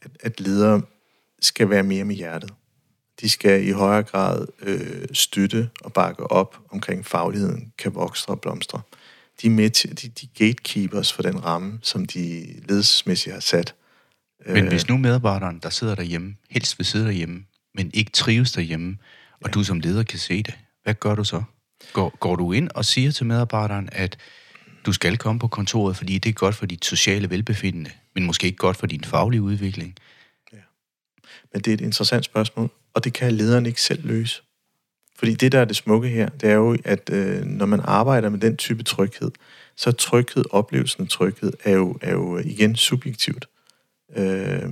at, 0.01 0.11
at 0.19 0.39
ledere 0.39 0.81
skal 1.41 1.69
være 1.69 1.83
mere 1.83 2.03
med 2.03 2.15
hjertet. 2.15 2.53
De 3.21 3.29
skal 3.29 3.67
i 3.67 3.71
højere 3.71 4.03
grad 4.03 4.47
øh, 4.61 5.07
støtte 5.13 5.69
og 5.81 5.93
bakke 5.93 6.31
op 6.31 6.59
omkring 6.69 7.05
fagligheden, 7.05 7.73
kan 7.77 7.95
vokse 7.95 8.29
og 8.29 8.41
blomstre 8.41 8.81
de 9.41 9.47
er 9.47 9.51
med 9.51 9.69
til, 9.69 10.01
de, 10.01 10.09
de 10.09 10.27
gatekeepers 10.27 11.13
for 11.13 11.21
den 11.21 11.45
ramme, 11.45 11.79
som 11.81 12.05
de 12.05 12.45
ledelsesmæssigt 12.69 13.33
har 13.33 13.39
sat. 13.39 13.75
Men 14.47 14.63
øh, 14.63 14.69
hvis 14.69 14.87
nu 14.87 14.97
medarbejderen, 14.97 15.59
der 15.63 15.69
sidder 15.69 15.95
derhjemme, 15.95 16.35
helst 16.49 16.79
vil 16.79 16.85
sidde 16.85 17.05
derhjemme, 17.05 17.45
men 17.75 17.91
ikke 17.93 18.11
trives 18.11 18.51
derhjemme, 18.51 18.97
og 19.41 19.47
ja. 19.47 19.51
du 19.51 19.63
som 19.63 19.79
leder 19.79 20.03
kan 20.03 20.19
se 20.19 20.43
det, 20.43 20.53
hvad 20.83 20.93
gør 20.93 21.15
du 21.15 21.23
så? 21.23 21.43
Går, 21.93 22.17
går 22.19 22.35
du 22.35 22.51
ind 22.51 22.69
og 22.75 22.85
siger 22.85 23.11
til 23.11 23.25
medarbejderen, 23.25 23.89
at 23.91 24.17
du 24.85 24.93
skal 24.93 25.17
komme 25.17 25.39
på 25.39 25.47
kontoret, 25.47 25.97
fordi 25.97 26.17
det 26.17 26.29
er 26.29 26.33
godt 26.33 26.55
for 26.55 26.65
dit 26.65 26.85
sociale 26.85 27.29
velbefindende, 27.29 27.91
men 28.15 28.25
måske 28.25 28.47
ikke 28.47 28.57
godt 28.57 28.77
for 28.77 28.87
din 28.87 29.03
faglige 29.03 29.41
udvikling? 29.41 29.95
Ja. 30.53 30.57
Men 31.53 31.61
det 31.61 31.67
er 31.67 31.73
et 31.73 31.81
interessant 31.81 32.25
spørgsmål, 32.25 32.69
og 32.93 33.03
det 33.03 33.13
kan 33.13 33.31
lederen 33.31 33.65
ikke 33.65 33.81
selv 33.81 34.07
løse. 34.07 34.41
Fordi 35.19 35.33
det, 35.33 35.51
der 35.51 35.59
er 35.59 35.65
det 35.65 35.75
smukke 35.75 36.07
her, 36.07 36.29
det 36.29 36.49
er 36.49 36.53
jo, 36.53 36.77
at 36.83 37.09
øh, 37.13 37.45
når 37.45 37.65
man 37.65 37.81
arbejder 37.83 38.29
med 38.29 38.39
den 38.39 38.57
type 38.57 38.83
tryghed, 38.83 39.31
så 39.75 39.91
tryghed, 39.91 40.43
oplevelsen 40.51 41.03
af 41.03 41.09
tryghed, 41.09 41.53
er 41.63 41.71
jo, 41.71 41.97
er 42.01 42.11
jo 42.11 42.37
øh, 42.37 42.45
igen 42.45 42.75
subjektivt. 42.75 43.47
Øh, 44.15 44.69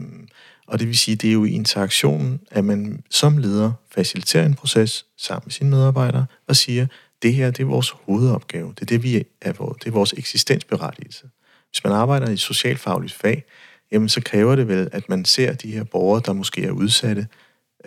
og 0.68 0.80
det 0.80 0.88
vil 0.88 0.98
sige, 0.98 1.16
det 1.16 1.30
er 1.30 1.34
jo 1.34 1.46
i 1.46 1.52
interaktionen, 1.52 2.40
at 2.52 2.66
man 2.66 3.04
som 3.10 3.38
leder 3.38 3.72
faciliterer 3.96 4.46
en 4.46 4.54
proces 4.54 5.06
sammen 5.18 5.44
med 5.46 5.52
sine 5.52 5.70
medarbejdere 5.70 6.26
og 6.48 6.56
siger, 6.56 6.88
det 7.22 7.34
her 7.34 7.52
det 7.52 7.64
er 7.64 7.68
vores 7.68 7.90
hovedopgave. 7.90 8.70
Det 8.70 8.82
er 8.82 8.86
det, 8.86 9.04
vi 9.04 9.16
er, 9.42 9.52
det 9.52 9.88
er 9.88 9.92
vores 9.92 10.14
eksistensberettigelse. 10.18 11.30
Hvis 11.70 11.84
man 11.84 11.94
arbejder 11.94 12.30
i 12.30 12.34
et 12.34 12.40
socialfagligt 12.40 13.14
fag, 13.14 13.44
jamen 13.92 14.10
så 14.10 14.22
kræver 14.22 14.56
det 14.56 14.68
vel, 14.68 14.90
at 14.92 15.10
man 15.10 15.26
ser 15.26 15.54
de 15.54 15.72
her 15.72 15.84
borgere, 15.84 16.22
der 16.26 16.34
måske 16.34 16.66
er 16.66 16.72
udsatte. 16.72 17.28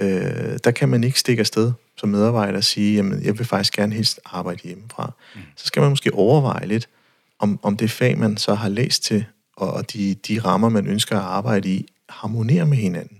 Øh, 0.01 0.59
der 0.65 0.71
kan 0.71 0.89
man 0.89 1.05
ikke 1.05 1.21
stikke 1.21 1.41
afsted 1.41 1.73
som 1.97 2.09
medarbejder 2.09 2.59
og 2.59 2.65
sige, 2.65 2.97
jamen 2.97 3.25
jeg 3.25 3.39
vil 3.39 3.47
faktisk 3.47 3.77
gerne 3.77 3.95
helst 3.95 4.21
arbejde 4.25 4.61
hjemmefra. 4.65 5.13
Mm. 5.35 5.41
Så 5.57 5.67
skal 5.67 5.81
man 5.81 5.91
måske 5.91 6.15
overveje 6.15 6.67
lidt, 6.67 6.89
om, 7.39 7.61
om 7.63 7.77
det 7.77 7.91
fag, 7.91 8.19
man 8.19 8.37
så 8.37 8.55
har 8.55 8.69
læst 8.69 9.03
til, 9.03 9.25
og 9.57 9.93
de, 9.93 10.15
de 10.15 10.39
rammer, 10.39 10.69
man 10.69 10.87
ønsker 10.87 11.17
at 11.17 11.23
arbejde 11.23 11.69
i, 11.69 11.87
harmonerer 12.09 12.65
med 12.65 12.77
hinanden. 12.77 13.19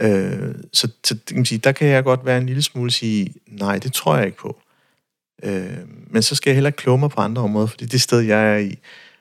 Øh, 0.00 0.54
så, 0.72 0.88
så 1.04 1.16
kan 1.26 1.36
man 1.36 1.44
sige, 1.44 1.58
der 1.58 1.72
kan 1.72 1.88
jeg 1.88 2.04
godt 2.04 2.24
være 2.24 2.38
en 2.38 2.46
lille 2.46 2.62
smule 2.62 2.90
sige, 2.90 3.34
nej, 3.46 3.78
det 3.78 3.92
tror 3.92 4.16
jeg 4.16 4.26
ikke 4.26 4.38
på. 4.38 4.60
Øh, 5.42 5.78
men 6.10 6.22
så 6.22 6.34
skal 6.34 6.50
jeg 6.50 6.56
heller 6.56 6.70
kloge 6.70 6.98
mig 6.98 7.10
på 7.10 7.20
andre 7.20 7.42
områder, 7.42 7.66
fordi 7.66 7.84
det 7.84 8.00
sted, 8.00 8.20
jeg 8.20 8.54
er 8.54 8.58
i. 8.58 8.78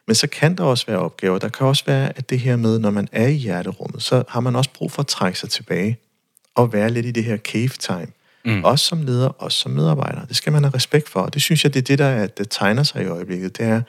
Men 0.07 0.15
så 0.15 0.27
kan 0.27 0.57
der 0.57 0.63
også 0.63 0.85
være 0.85 0.99
opgaver. 0.99 1.39
Der 1.39 1.49
kan 1.49 1.67
også 1.67 1.85
være, 1.85 2.17
at 2.17 2.29
det 2.29 2.39
her 2.39 2.55
med, 2.55 2.79
når 2.79 2.89
man 2.91 3.07
er 3.11 3.27
i 3.27 3.33
hjerterummet, 3.33 4.03
så 4.03 4.23
har 4.27 4.39
man 4.39 4.55
også 4.55 4.69
brug 4.73 4.91
for 4.91 5.01
at 5.01 5.07
trække 5.07 5.39
sig 5.39 5.49
tilbage 5.49 5.97
og 6.55 6.73
være 6.73 6.89
lidt 6.89 7.05
i 7.05 7.11
det 7.11 7.23
her 7.23 7.37
cave 7.37 7.67
time. 7.67 8.07
Mm. 8.45 8.63
Også 8.63 8.85
som 8.85 9.01
leder, 9.01 9.27
også 9.27 9.57
som 9.59 9.71
medarbejder. 9.71 10.25
Det 10.25 10.35
skal 10.35 10.53
man 10.53 10.63
have 10.63 10.75
respekt 10.75 11.09
for. 11.09 11.19
Og 11.19 11.33
det 11.33 11.41
synes 11.41 11.63
jeg, 11.63 11.73
det 11.73 11.79
er 11.79 11.83
det, 11.83 11.99
der, 11.99 12.09
at 12.09 12.37
det 12.37 12.47
tegner 12.49 12.83
sig 12.83 13.03
i 13.03 13.07
øjeblikket. 13.07 13.57
Det 13.57 13.65
er 13.65 13.81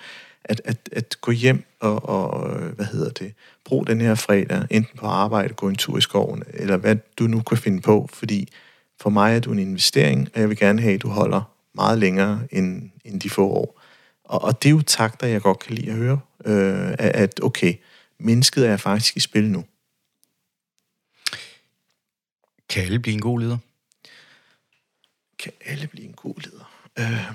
at, 0.44 0.61
at, 0.64 0.77
at 0.92 1.16
gå 1.20 1.31
hjem 1.31 1.64
og, 1.81 2.09
og, 2.09 2.49
hvad 2.59 2.87
hedder 2.87 3.11
det, 3.11 3.33
brug 3.64 3.87
den 3.87 4.01
her 4.01 4.14
fredag, 4.14 4.66
enten 4.70 4.99
på 4.99 5.07
arbejde, 5.07 5.55
gå 5.55 5.68
en 5.68 5.77
tur 5.77 5.99
i 5.99 6.01
skoven, 6.01 6.42
eller 6.55 6.77
hvad 6.77 6.96
du 7.18 7.25
nu 7.25 7.40
kan 7.40 7.57
finde 7.57 7.81
på, 7.81 8.09
fordi 8.12 8.49
for 9.01 9.11
mig 9.11 9.37
er 9.37 9.40
du 9.40 9.53
en 9.53 9.59
investering, 9.59 10.29
og 10.35 10.40
jeg 10.40 10.49
vil 10.49 10.57
gerne 10.57 10.83
have, 10.83 10.94
at 10.94 11.03
du 11.03 11.09
holder 11.09 11.42
meget 11.75 11.99
længere 11.99 12.40
end, 12.51 12.90
end 13.05 13.20
de 13.20 13.31
få 13.31 13.49
år. 13.49 13.81
Og, 14.25 14.44
og 14.44 14.62
det 14.62 14.68
er 14.68 14.70
jo 14.73 14.83
takter, 14.83 15.27
jeg 15.27 15.40
godt 15.40 15.59
kan 15.59 15.75
lide 15.75 15.90
at 15.90 15.96
høre, 15.96 16.20
øh, 16.44 16.94
at 16.99 17.40
okay, 17.42 17.75
mennesket 18.18 18.68
er 18.68 18.77
faktisk 18.77 19.16
i 19.16 19.20
spil 19.20 19.51
nu. 19.51 19.64
Kan 22.70 22.85
alle 22.85 22.98
blive 22.98 23.14
en 23.14 23.20
god 23.20 23.40
leder? 23.40 23.59
Kan 25.38 25.52
alle 25.64 25.87
blive 25.87 26.06
en 26.06 26.14
god 26.14 26.35
leder? 26.37 26.72
Øh, 26.98 27.33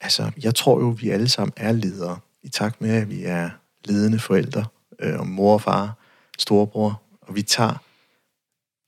altså, 0.00 0.30
jeg 0.42 0.54
tror 0.54 0.80
jo, 0.80 0.88
vi 0.88 1.10
alle 1.10 1.28
sammen 1.28 1.52
er 1.56 1.72
ledere, 1.72 2.18
i 2.42 2.48
takt 2.48 2.80
med, 2.80 2.90
at 2.90 3.10
vi 3.10 3.24
er 3.24 3.50
ledende 3.84 4.18
forældre, 4.18 4.64
øh, 5.00 5.18
og 5.18 5.26
mor 5.26 5.52
og 5.52 5.62
far, 5.62 5.94
storebror, 6.38 7.02
og 7.20 7.34
vi 7.34 7.42
tager, 7.42 7.82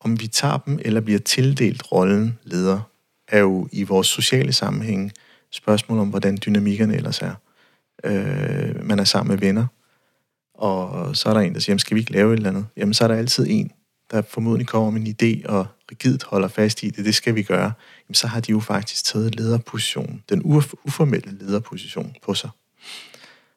om 0.00 0.20
vi 0.20 0.26
tager 0.26 0.58
dem, 0.58 0.78
eller 0.82 1.00
bliver 1.00 1.18
tildelt 1.18 1.92
rollen 1.92 2.38
leder, 2.42 2.80
er 3.28 3.38
jo 3.38 3.68
i 3.72 3.82
vores 3.82 4.06
sociale 4.06 4.52
sammenhæng 4.52 5.12
spørgsmål 5.50 5.98
om, 5.98 6.08
hvordan 6.08 6.38
dynamikkerne 6.46 6.94
ellers 6.94 7.22
er. 7.22 7.34
Øh, 8.04 8.84
man 8.84 8.98
er 8.98 9.04
sammen 9.04 9.30
med 9.30 9.38
venner, 9.38 9.66
og 10.54 11.16
så 11.16 11.28
er 11.28 11.34
der 11.34 11.40
en, 11.40 11.54
der 11.54 11.60
siger, 11.60 11.72
jamen, 11.72 11.78
skal 11.78 11.94
vi 11.94 12.00
ikke 12.00 12.12
lave 12.12 12.32
et 12.32 12.36
eller 12.36 12.50
andet? 12.50 12.66
Jamen, 12.76 12.94
så 12.94 13.04
er 13.04 13.08
der 13.08 13.14
altid 13.14 13.46
en, 13.48 13.72
der 14.10 14.22
formodentlig 14.22 14.66
kommer 14.66 14.90
med 14.90 15.00
en 15.00 15.06
idé 15.06 15.48
og 15.48 15.66
rigidt 15.90 16.22
holder 16.22 16.48
fast 16.48 16.82
i 16.82 16.90
det, 16.90 17.04
det 17.04 17.14
skal 17.14 17.34
vi 17.34 17.42
gøre. 17.42 17.72
Jamen, 18.08 18.14
så 18.14 18.26
har 18.26 18.40
de 18.40 18.50
jo 18.50 18.60
faktisk 18.60 19.04
taget 19.04 19.34
lederposition, 19.34 20.22
den 20.28 20.42
uformelle 20.84 21.38
lederposition 21.40 22.14
på 22.22 22.34
sig. 22.34 22.50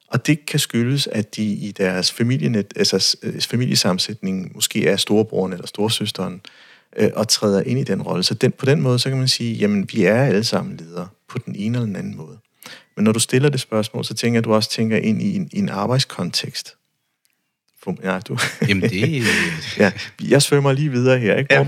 Og 0.07 0.27
det 0.27 0.45
kan 0.45 0.59
skyldes, 0.59 1.07
at 1.07 1.35
de 1.35 1.43
i 1.43 1.71
deres 1.71 2.11
familienet, 2.11 2.73
altså 2.75 3.17
øh, 3.23 3.41
familiesammensætning 3.41 4.51
måske 4.55 4.87
er 4.87 4.95
storebroren 4.95 5.53
eller 5.53 5.67
storsøsteren, 5.67 6.41
øh, 6.97 7.09
og 7.15 7.27
træder 7.27 7.61
ind 7.61 7.79
i 7.79 7.83
den 7.83 8.01
rolle. 8.01 8.23
Så 8.23 8.33
den, 8.33 8.51
på 8.51 8.65
den 8.65 8.81
måde, 8.81 8.99
så 8.99 9.09
kan 9.09 9.17
man 9.17 9.27
sige, 9.27 9.53
jamen 9.53 9.89
vi 9.93 10.03
er 10.05 10.23
alle 10.23 10.43
sammen 10.43 10.77
ledere 10.77 11.07
på 11.29 11.37
den 11.45 11.55
ene 11.55 11.77
eller 11.77 11.85
den 11.85 11.95
anden 11.95 12.17
måde. 12.17 12.37
Men 12.95 13.03
når 13.03 13.11
du 13.11 13.19
stiller 13.19 13.49
det 13.49 13.59
spørgsmål, 13.59 14.05
så 14.05 14.13
tænker 14.13 14.35
jeg, 14.35 14.39
at 14.39 14.45
du 14.45 14.53
også 14.53 14.69
tænker 14.69 14.97
ind 14.97 15.21
i 15.21 15.35
en, 15.35 15.49
i 15.53 15.59
en 15.59 15.69
arbejdskontekst. 15.69 16.75
Ja, 18.03 18.19
du. 18.19 18.37
Jamen 18.67 18.89
det... 18.89 19.23
ja, 19.77 19.91
jeg 20.21 20.41
svømmer 20.41 20.71
lige 20.71 20.91
videre 20.91 21.19
her, 21.19 21.35
ikke? 21.35 21.53
Ja. 21.53 21.65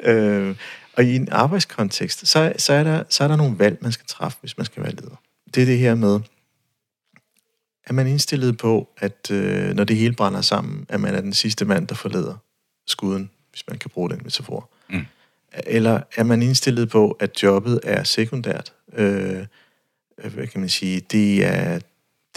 øh, 0.12 0.56
og 0.92 1.04
i 1.04 1.16
en 1.16 1.28
arbejdskontekst, 1.30 2.26
så, 2.26 2.52
så, 2.56 2.72
er 2.72 2.84
der, 2.84 3.02
så 3.08 3.24
er 3.24 3.28
der 3.28 3.36
nogle 3.36 3.58
valg, 3.58 3.78
man 3.80 3.92
skal 3.92 4.06
træffe, 4.06 4.38
hvis 4.40 4.56
man 4.56 4.64
skal 4.64 4.82
være 4.82 4.92
leder. 4.92 5.20
Det 5.54 5.62
er 5.62 5.66
det 5.66 5.78
her 5.78 5.94
med, 5.94 6.20
er 7.86 7.92
man 7.92 8.06
indstillet 8.06 8.58
på, 8.58 8.88
at 8.98 9.30
øh, 9.30 9.74
når 9.74 9.84
det 9.84 9.96
hele 9.96 10.14
brænder 10.14 10.40
sammen, 10.40 10.86
at 10.88 11.00
man 11.00 11.14
er 11.14 11.20
den 11.20 11.32
sidste 11.32 11.64
mand, 11.64 11.86
der 11.86 11.94
forlader 11.94 12.34
skuden, 12.86 13.30
hvis 13.50 13.64
man 13.68 13.78
kan 13.78 13.90
bruge 13.90 14.10
den 14.10 14.20
metafor. 14.24 14.70
Mm. 14.90 15.06
Eller 15.66 16.00
er 16.16 16.22
man 16.22 16.42
indstillet 16.42 16.88
på, 16.88 17.10
at 17.10 17.42
jobbet 17.42 17.80
er 17.84 18.02
sekundært? 18.02 18.72
Øh, 18.92 19.46
hvad 20.24 20.46
kan 20.46 20.60
man 20.60 20.68
sige? 20.68 21.00
Det, 21.00 21.44
er, 21.46 21.78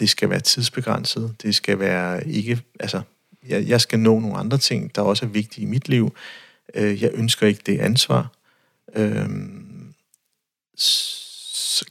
det 0.02 0.10
skal 0.10 0.30
være 0.30 0.40
tidsbegrænset. 0.40 1.36
Det 1.42 1.56
skal 1.56 1.80
være 1.80 2.28
ikke... 2.28 2.62
Altså, 2.80 3.02
jeg, 3.48 3.68
jeg 3.68 3.82
skal 3.82 4.00
nå 4.00 4.20
nogle 4.20 4.38
andre 4.38 4.58
ting, 4.58 4.96
der 4.96 5.02
også 5.02 5.26
er 5.26 5.30
vigtige 5.30 5.64
i 5.64 5.70
mit 5.70 5.90
liv. 5.90 6.16
Øh, 6.74 7.04
jeg 7.04 7.12
ønsker 7.14 7.48
ikke 7.48 7.62
det 7.66 7.80
ansvar. 7.80 8.32
Øh, 8.96 9.30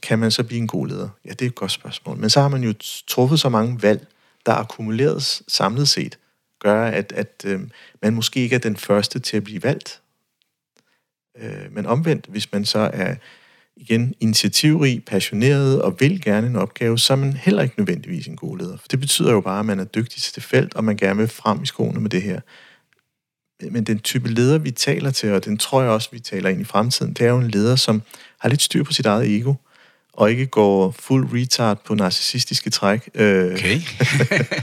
kan 0.01 0.19
man 0.19 0.31
så 0.31 0.43
blive 0.43 0.59
en 0.59 0.67
god 0.67 0.87
leder? 0.87 1.09
Ja, 1.25 1.29
det 1.29 1.41
er 1.41 1.49
et 1.49 1.55
godt 1.55 1.71
spørgsmål. 1.71 2.17
Men 2.17 2.29
så 2.29 2.41
har 2.41 2.47
man 2.47 2.63
jo 2.63 2.73
truffet 3.07 3.39
så 3.39 3.49
mange 3.49 3.81
valg, 3.81 4.07
der 4.45 4.53
akkumuleres 4.53 5.43
samlet 5.47 5.87
set, 5.87 6.19
gør, 6.59 6.85
at, 6.85 7.11
at 7.11 7.43
øh, 7.45 7.61
man 8.01 8.13
måske 8.13 8.39
ikke 8.39 8.55
er 8.55 8.59
den 8.59 8.77
første 8.77 9.19
til 9.19 9.37
at 9.37 9.43
blive 9.43 9.63
valgt. 9.63 10.01
Øh, 11.37 11.71
men 11.71 11.85
omvendt, 11.85 12.25
hvis 12.25 12.51
man 12.51 12.65
så 12.65 12.79
er 12.93 13.15
igen 13.81 14.13
initiativrig, 14.19 15.03
passioneret 15.05 15.81
og 15.81 15.95
vil 15.99 16.21
gerne 16.21 16.47
en 16.47 16.55
opgave, 16.55 16.99
så 16.99 17.13
er 17.13 17.17
man 17.17 17.33
heller 17.33 17.61
ikke 17.61 17.75
nødvendigvis 17.77 18.27
en 18.27 18.35
god 18.35 18.57
leder. 18.57 18.77
For 18.77 18.87
det 18.87 18.99
betyder 18.99 19.31
jo 19.31 19.41
bare, 19.41 19.59
at 19.59 19.65
man 19.65 19.79
er 19.79 19.83
dygtig 19.83 20.21
til 20.21 20.35
det 20.35 20.43
felt, 20.43 20.73
og 20.73 20.83
man 20.83 20.97
gerne 20.97 21.17
vil 21.17 21.27
frem 21.27 21.63
i 21.63 21.65
skoene 21.65 21.99
med 21.99 22.09
det 22.09 22.21
her. 22.21 22.39
Men 23.71 23.83
den 23.83 23.99
type 23.99 24.29
leder, 24.29 24.57
vi 24.57 24.71
taler 24.71 25.11
til, 25.11 25.33
og 25.33 25.45
den 25.45 25.57
tror 25.57 25.81
jeg 25.81 25.91
også, 25.91 26.09
vi 26.11 26.19
taler 26.19 26.49
ind 26.49 26.61
i 26.61 26.63
fremtiden, 26.63 27.13
det 27.13 27.25
er 27.25 27.29
jo 27.29 27.37
en 27.37 27.47
leder, 27.47 27.75
som 27.75 28.01
har 28.39 28.49
lidt 28.49 28.61
styr 28.61 28.83
på 28.83 28.93
sit 28.93 29.05
eget 29.05 29.35
ego, 29.35 29.53
og 30.13 30.31
ikke 30.31 30.45
går 30.45 30.91
fuld 30.91 31.29
retard 31.33 31.85
på 31.85 31.95
narcissistiske 31.95 32.69
træk. 32.69 33.09
Øh, 33.15 33.53
okay. 33.53 33.81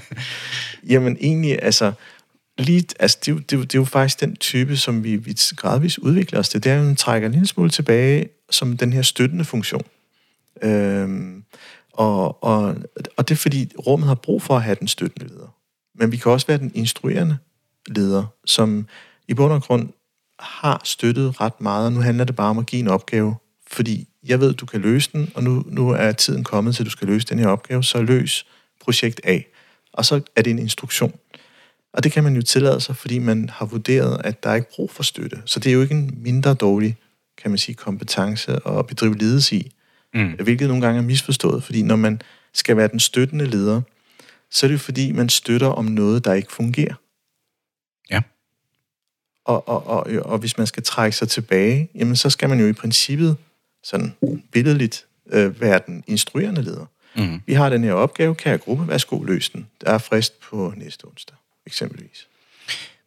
jamen 0.92 1.16
egentlig, 1.20 1.62
altså, 1.62 1.92
lige, 2.58 2.84
altså 3.00 3.18
det, 3.26 3.50
det, 3.50 3.50
det 3.50 3.74
er 3.74 3.78
jo 3.78 3.84
faktisk 3.84 4.20
den 4.20 4.36
type, 4.36 4.76
som 4.76 5.04
vi, 5.04 5.16
vi 5.16 5.38
gradvist 5.56 5.98
udvikler 5.98 6.38
os 6.38 6.48
til. 6.48 6.64
Det 6.64 6.72
er 6.72 6.80
at 6.80 6.88
en 6.88 6.96
trækker 6.96 7.28
en 7.28 7.32
lille 7.32 7.46
smule 7.46 7.70
tilbage 7.70 8.28
som 8.50 8.76
den 8.76 8.92
her 8.92 9.02
støttende 9.02 9.44
funktion. 9.44 9.82
Øhm, 10.62 11.44
og, 11.92 12.44
og, 12.44 12.76
og 13.16 13.28
det 13.28 13.34
er 13.34 13.38
fordi, 13.38 13.72
rummet 13.86 14.08
har 14.08 14.14
brug 14.14 14.42
for 14.42 14.56
at 14.56 14.62
have 14.62 14.76
den 14.80 14.88
støttende 14.88 15.28
leder. 15.28 15.54
Men 15.94 16.12
vi 16.12 16.16
kan 16.16 16.32
også 16.32 16.46
være 16.46 16.58
den 16.58 16.72
instruerende 16.74 17.38
leder, 17.86 18.24
som 18.44 18.86
i 19.28 19.34
bund 19.34 19.52
og 19.52 19.62
grund 19.62 19.88
har 20.38 20.80
støttet 20.84 21.40
ret 21.40 21.60
meget, 21.60 21.86
og 21.86 21.92
nu 21.92 22.00
handler 22.00 22.24
det 22.24 22.36
bare 22.36 22.50
om 22.50 22.58
at 22.58 22.66
give 22.66 22.80
en 22.80 22.88
opgave, 22.88 23.34
fordi 23.66 24.08
jeg 24.26 24.40
ved, 24.40 24.54
du 24.54 24.66
kan 24.66 24.80
løse 24.80 25.10
den, 25.12 25.32
og 25.34 25.44
nu, 25.44 25.64
nu 25.66 25.90
er 25.90 26.12
tiden 26.12 26.44
kommet 26.44 26.74
til, 26.74 26.82
at 26.82 26.84
du 26.84 26.90
skal 26.90 27.08
løse 27.08 27.26
den 27.26 27.38
her 27.38 27.48
opgave, 27.48 27.84
så 27.84 28.02
løs 28.02 28.46
projekt 28.80 29.20
A. 29.24 29.40
Og 29.92 30.04
så 30.04 30.20
er 30.36 30.42
det 30.42 30.50
en 30.50 30.58
instruktion. 30.58 31.14
Og 31.98 32.04
det 32.04 32.12
kan 32.12 32.24
man 32.24 32.36
jo 32.36 32.42
tillade 32.42 32.80
sig, 32.80 32.96
fordi 32.96 33.18
man 33.18 33.48
har 33.48 33.66
vurderet, 33.66 34.20
at 34.24 34.42
der 34.42 34.50
er 34.50 34.54
ikke 34.54 34.70
brug 34.70 34.90
for 34.90 35.02
støtte. 35.02 35.42
Så 35.44 35.60
det 35.60 35.70
er 35.70 35.74
jo 35.74 35.82
ikke 35.82 35.94
en 35.94 36.18
mindre 36.22 36.54
dårlig, 36.54 36.96
kan 37.42 37.50
man 37.50 37.58
sige, 37.58 37.74
kompetence 37.74 38.52
at 38.66 38.86
bedrive 38.86 39.18
ledelse 39.18 39.56
i. 39.56 39.72
Mm. 40.14 40.32
Hvilket 40.32 40.68
nogle 40.68 40.86
gange 40.86 40.98
er 40.98 41.04
misforstået, 41.04 41.64
fordi 41.64 41.82
når 41.82 41.96
man 41.96 42.20
skal 42.54 42.76
være 42.76 42.88
den 42.88 43.00
støttende 43.00 43.46
leder, 43.46 43.80
så 44.50 44.66
er 44.66 44.68
det 44.68 44.72
jo 44.72 44.78
fordi, 44.78 45.12
man 45.12 45.28
støtter 45.28 45.66
om 45.66 45.84
noget, 45.84 46.24
der 46.24 46.32
ikke 46.32 46.52
fungerer. 46.52 46.94
Ja. 48.10 48.20
Og, 49.44 49.68
og, 49.68 49.86
og, 49.86 50.06
og 50.24 50.38
hvis 50.38 50.58
man 50.58 50.66
skal 50.66 50.82
trække 50.82 51.16
sig 51.16 51.28
tilbage, 51.28 51.90
jamen 51.94 52.16
så 52.16 52.30
skal 52.30 52.48
man 52.48 52.60
jo 52.60 52.66
i 52.66 52.72
princippet 52.72 53.36
sådan 53.82 54.14
billedligt 54.52 55.06
øh, 55.30 55.60
være 55.60 55.80
den 55.86 56.04
instruerende 56.06 56.62
leder. 56.62 56.86
Mm. 57.16 57.40
Vi 57.46 57.52
har 57.52 57.68
den 57.68 57.84
her 57.84 57.92
opgave, 57.92 58.34
kære 58.34 58.58
gruppe, 58.58 58.88
værsgo, 58.88 59.22
løs 59.22 59.50
den. 59.50 59.66
Der 59.80 59.90
er 59.90 59.98
frist 59.98 60.40
på 60.40 60.72
næste 60.76 61.04
onsdag, 61.04 61.36
eksempelvis. 61.68 62.26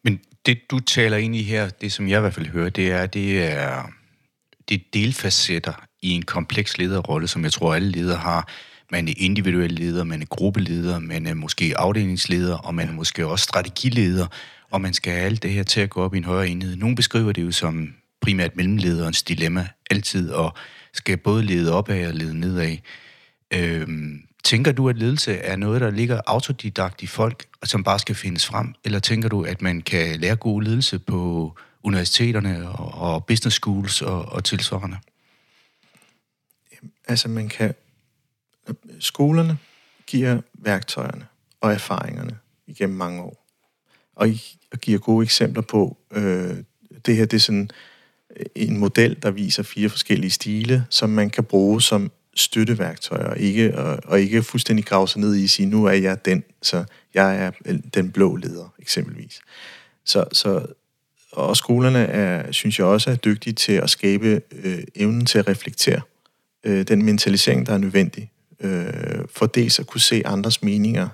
Men 0.03 0.19
det, 0.45 0.71
du 0.71 0.79
taler 0.79 1.17
ind 1.17 1.35
i 1.35 1.43
her, 1.43 1.69
det 1.69 1.91
som 1.91 2.07
jeg 2.07 2.17
i 2.17 2.21
hvert 2.21 2.33
fald 2.33 2.47
hører, 2.47 2.69
det 2.69 2.91
er, 2.91 3.05
det 3.05 3.43
er, 3.43 3.83
det 4.69 4.75
er 4.75 4.85
delfacetter 4.93 5.73
i 6.01 6.09
en 6.09 6.21
kompleks 6.21 6.77
lederrolle, 6.77 7.27
som 7.27 7.43
jeg 7.43 7.51
tror, 7.51 7.75
alle 7.75 7.91
ledere 7.91 8.17
har. 8.17 8.49
Man 8.91 9.07
er 9.07 9.13
individuel 9.17 9.71
leder, 9.71 10.03
man 10.03 10.21
er 10.21 10.25
gruppeleder, 10.25 10.99
man 10.99 11.27
er 11.27 11.33
måske 11.33 11.73
afdelingsleder, 11.77 12.57
og 12.57 12.75
man 12.75 12.87
er 12.87 12.93
måske 12.93 13.27
også 13.27 13.43
strategileder. 13.43 14.27
og 14.71 14.81
man 14.81 14.93
skal 14.93 15.13
have 15.13 15.25
alt 15.25 15.43
det 15.43 15.51
her 15.51 15.63
til 15.63 15.81
at 15.81 15.89
gå 15.89 16.01
op 16.03 16.13
i 16.13 16.17
en 16.17 16.23
højere 16.23 16.49
enhed. 16.49 16.75
Nogle 16.75 16.95
beskriver 16.95 17.31
det 17.31 17.43
jo 17.43 17.51
som 17.51 17.93
primært 18.21 18.55
mellemlederens 18.55 19.23
dilemma, 19.23 19.67
altid, 19.89 20.31
og 20.31 20.53
skal 20.93 21.17
både 21.17 21.43
lede 21.43 21.73
opad 21.73 22.07
og 22.07 22.13
lede 22.13 22.39
nedad. 22.39 22.77
Øhm, 23.53 24.21
tænker 24.43 24.71
du, 24.71 24.89
at 24.89 24.97
ledelse 24.97 25.37
er 25.37 25.55
noget, 25.55 25.81
der 25.81 25.89
ligger 25.89 26.21
autodidakt 26.27 27.01
i 27.01 27.07
folk, 27.07 27.45
og 27.61 27.67
som 27.67 27.83
bare 27.83 27.99
skal 27.99 28.15
findes 28.15 28.45
frem, 28.45 28.73
eller 28.83 28.99
tænker 28.99 29.29
du, 29.29 29.43
at 29.43 29.61
man 29.61 29.81
kan 29.81 30.19
lære 30.19 30.35
god 30.35 30.61
ledelse 30.61 30.99
på 30.99 31.53
universiteterne 31.83 32.69
og, 32.69 33.13
og 33.13 33.25
business 33.25 33.55
schools 33.55 34.01
og, 34.01 34.25
og 34.25 34.43
tilsvarende? 34.43 34.97
Altså 37.07 37.29
man 37.29 37.49
kan... 37.49 37.73
Skolerne 38.99 39.57
giver 40.07 40.41
værktøjerne 40.53 41.27
og 41.61 41.73
erfaringerne 41.73 42.37
igennem 42.67 42.97
mange 42.97 43.21
år. 43.21 43.47
Og, 44.15 44.29
I, 44.29 44.57
og 44.71 44.79
giver 44.79 44.99
gode 44.99 45.23
eksempler 45.23 45.61
på, 45.61 45.97
øh, 46.11 46.57
det 47.05 47.15
her 47.15 47.25
det 47.25 47.33
er 47.33 47.41
sådan 47.41 47.69
en 48.55 48.77
model, 48.77 49.17
der 49.21 49.31
viser 49.31 49.63
fire 49.63 49.89
forskellige 49.89 50.31
stile, 50.31 50.85
som 50.89 51.09
man 51.09 51.29
kan 51.29 51.43
bruge 51.43 51.81
som 51.81 52.11
støtteværktøjer, 52.35 53.33
ikke, 53.33 53.77
og, 53.77 53.99
og 54.03 54.21
ikke 54.21 54.43
fuldstændig 54.43 54.85
grave 54.85 55.07
sig 55.07 55.21
ned 55.21 55.35
i 55.35 55.43
at 55.43 55.49
sige, 55.49 55.65
nu 55.65 55.85
er 55.85 55.91
jeg 55.91 56.25
den, 56.25 56.43
så 56.61 56.83
jeg 57.13 57.37
er 57.37 57.51
den 57.93 58.11
blå 58.11 58.35
leder, 58.35 58.73
eksempelvis. 58.79 59.39
Så, 60.05 60.25
så 60.31 60.65
og 61.31 61.57
skolerne 61.57 61.99
er, 61.99 62.51
synes 62.51 62.79
jeg 62.79 62.87
også 62.87 63.11
er 63.11 63.15
dygtige 63.15 63.53
til 63.53 63.73
at 63.73 63.89
skabe 63.89 64.41
øh, 64.51 64.83
evnen 64.95 65.25
til 65.25 65.39
at 65.39 65.47
reflektere 65.47 66.01
øh, 66.63 66.87
den 66.87 67.05
mentalisering, 67.05 67.65
der 67.65 67.73
er 67.73 67.77
nødvendig, 67.77 68.31
øh, 68.59 68.93
for 69.35 69.45
dels 69.45 69.79
at 69.79 69.87
kunne 69.87 70.01
se 70.01 70.21
andres 70.25 70.63
meninger 70.63 71.07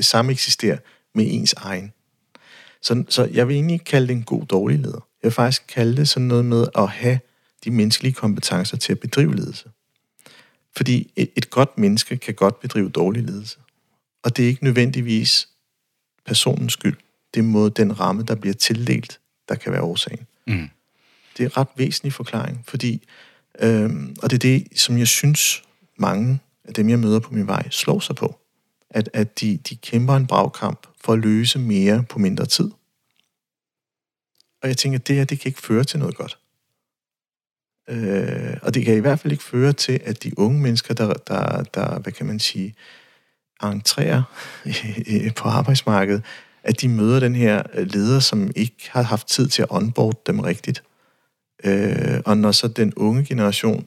samme 0.00 0.32
eksistere 0.32 0.78
med 1.14 1.26
ens 1.28 1.52
egen. 1.52 1.92
Så, 2.82 3.04
så 3.08 3.24
jeg 3.24 3.48
vil 3.48 3.54
egentlig 3.54 3.84
kalde 3.84 4.08
det 4.08 4.14
en 4.14 4.22
god 4.22 4.46
dårlig 4.46 4.78
leder. 4.78 5.06
Jeg 5.22 5.28
vil 5.28 5.32
faktisk 5.32 5.62
kalde 5.68 5.96
det 5.96 6.08
sådan 6.08 6.28
noget 6.28 6.44
med 6.44 6.66
at 6.78 6.88
have 6.88 7.18
de 7.64 7.70
menneskelige 7.70 8.12
kompetencer 8.12 8.76
til 8.76 8.92
at 8.92 9.00
bedrive 9.00 9.36
ledelse. 9.36 9.68
Fordi 10.78 11.12
et, 11.16 11.30
et 11.36 11.50
godt 11.50 11.78
menneske 11.78 12.16
kan 12.16 12.34
godt 12.34 12.60
bedrive 12.60 12.88
dårlig 12.88 13.22
ledelse. 13.22 13.58
Og 14.22 14.36
det 14.36 14.44
er 14.44 14.48
ikke 14.48 14.64
nødvendigvis 14.64 15.48
personens 16.26 16.72
skyld. 16.72 16.96
Det 17.34 17.40
er 17.40 17.44
mod 17.44 17.70
den 17.70 18.00
ramme, 18.00 18.22
der 18.22 18.34
bliver 18.34 18.54
tildelt, 18.54 19.20
der 19.48 19.54
kan 19.54 19.72
være 19.72 19.82
årsagen. 19.82 20.26
Mm. 20.46 20.68
Det 21.36 21.44
er 21.44 21.48
en 21.48 21.56
ret 21.56 21.68
væsentlig 21.76 22.12
forklaring, 22.12 22.64
fordi, 22.66 23.02
øhm, 23.58 24.16
og 24.22 24.30
det 24.30 24.36
er 24.36 24.58
det, 24.58 24.80
som 24.80 24.98
jeg 24.98 25.08
synes, 25.08 25.62
mange 25.96 26.40
af 26.64 26.74
dem, 26.74 26.88
jeg 26.88 26.98
møder 26.98 27.18
på 27.18 27.34
min 27.34 27.46
vej, 27.46 27.70
slår 27.70 28.00
sig 28.00 28.16
på. 28.16 28.38
At, 28.90 29.10
at 29.12 29.40
de, 29.40 29.56
de 29.56 29.76
kæmper 29.76 30.16
en 30.16 30.26
bragkamp 30.26 30.86
for 31.00 31.12
at 31.12 31.18
løse 31.18 31.58
mere 31.58 32.04
på 32.08 32.18
mindre 32.18 32.46
tid. 32.46 32.70
Og 34.62 34.68
jeg 34.68 34.76
tænker, 34.76 34.98
at 34.98 35.08
det 35.08 35.16
her, 35.16 35.24
det 35.24 35.40
kan 35.40 35.48
ikke 35.48 35.62
føre 35.62 35.84
til 35.84 35.98
noget 35.98 36.16
godt. 36.16 36.38
Øh, 37.88 38.56
og 38.62 38.74
det 38.74 38.84
kan 38.84 38.94
i 38.94 39.00
hvert 39.00 39.20
fald 39.20 39.32
ikke 39.32 39.44
føre 39.44 39.72
til, 39.72 40.00
at 40.04 40.22
de 40.22 40.38
unge 40.38 40.60
mennesker, 40.60 40.94
der, 40.94 41.12
der, 41.12 41.62
der 41.62 41.98
hvad 41.98 42.12
kan 42.12 42.26
man 42.26 42.38
sige, 42.38 42.74
entrerer 43.62 44.22
på 45.36 45.48
arbejdsmarkedet, 45.48 46.22
at 46.62 46.80
de 46.80 46.88
møder 46.88 47.20
den 47.20 47.34
her 47.34 47.62
øh, 47.74 47.86
leder, 47.86 48.20
som 48.20 48.50
ikke 48.56 48.90
har 48.90 49.02
haft 49.02 49.28
tid 49.28 49.48
til 49.48 49.62
at 49.62 49.68
onboard 49.70 50.26
dem 50.26 50.40
rigtigt. 50.40 50.82
Øh, 51.64 52.20
og 52.24 52.38
når 52.38 52.52
så 52.52 52.68
den 52.68 52.94
unge 52.94 53.24
generation, 53.24 53.86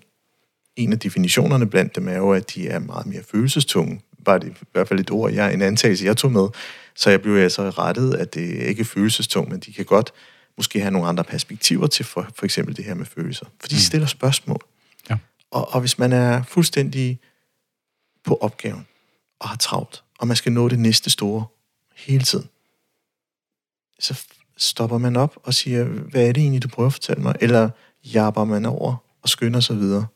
en 0.75 0.93
af 0.93 0.99
definitionerne 0.99 1.69
blandt 1.69 1.95
dem 1.95 2.07
er 2.07 2.17
jo, 2.17 2.31
at 2.31 2.55
de 2.55 2.67
er 2.67 2.79
meget 2.79 3.05
mere 3.05 3.23
følelsestunge. 3.31 4.01
Var 4.25 4.37
det 4.37 4.47
i 4.47 4.65
hvert 4.71 4.87
fald 4.87 4.99
et 4.99 5.11
ord, 5.11 5.31
jeg, 5.31 5.53
en 5.53 5.61
antagelse, 5.61 6.05
jeg 6.05 6.17
tog 6.17 6.31
med. 6.31 6.47
Så 6.95 7.09
jeg 7.09 7.21
blev 7.21 7.35
altså 7.35 7.69
rettet, 7.69 8.13
at 8.13 8.33
det 8.33 8.41
ikke 8.41 8.81
er 8.81 8.85
følelsestung, 8.85 9.49
men 9.49 9.59
de 9.59 9.73
kan 9.73 9.85
godt 9.85 10.13
måske 10.57 10.79
have 10.79 10.91
nogle 10.91 11.07
andre 11.07 11.23
perspektiver 11.23 11.87
til 11.87 12.05
for, 12.05 12.27
for 12.35 12.45
eksempel 12.45 12.77
det 12.77 12.85
her 12.85 12.93
med 12.93 13.05
følelser. 13.05 13.45
For 13.59 13.67
de 13.67 13.75
mm. 13.75 13.79
stiller 13.79 14.07
spørgsmål. 14.07 14.61
Ja. 15.09 15.17
Og, 15.51 15.73
og 15.73 15.79
hvis 15.79 15.99
man 15.99 16.11
er 16.11 16.43
fuldstændig 16.43 17.19
på 18.23 18.35
opgaven 18.35 18.87
og 19.39 19.49
har 19.49 19.55
travlt, 19.55 20.03
og 20.19 20.27
man 20.27 20.35
skal 20.35 20.51
nå 20.51 20.69
det 20.69 20.79
næste 20.79 21.09
store 21.09 21.45
hele 21.95 22.23
tiden, 22.23 22.49
så 23.99 24.25
stopper 24.57 24.97
man 24.97 25.15
op 25.15 25.37
og 25.43 25.53
siger, 25.53 25.83
hvad 25.83 26.27
er 26.27 26.31
det 26.31 26.41
egentlig, 26.41 26.63
du 26.63 26.67
prøver 26.67 26.87
at 26.87 26.93
fortælle 26.93 27.21
mig? 27.21 27.35
Eller 27.41 27.69
jabber 28.03 28.43
man 28.43 28.65
over 28.65 28.95
og 29.21 29.29
skynder 29.29 29.59
sig 29.59 29.77
videre? 29.77 30.07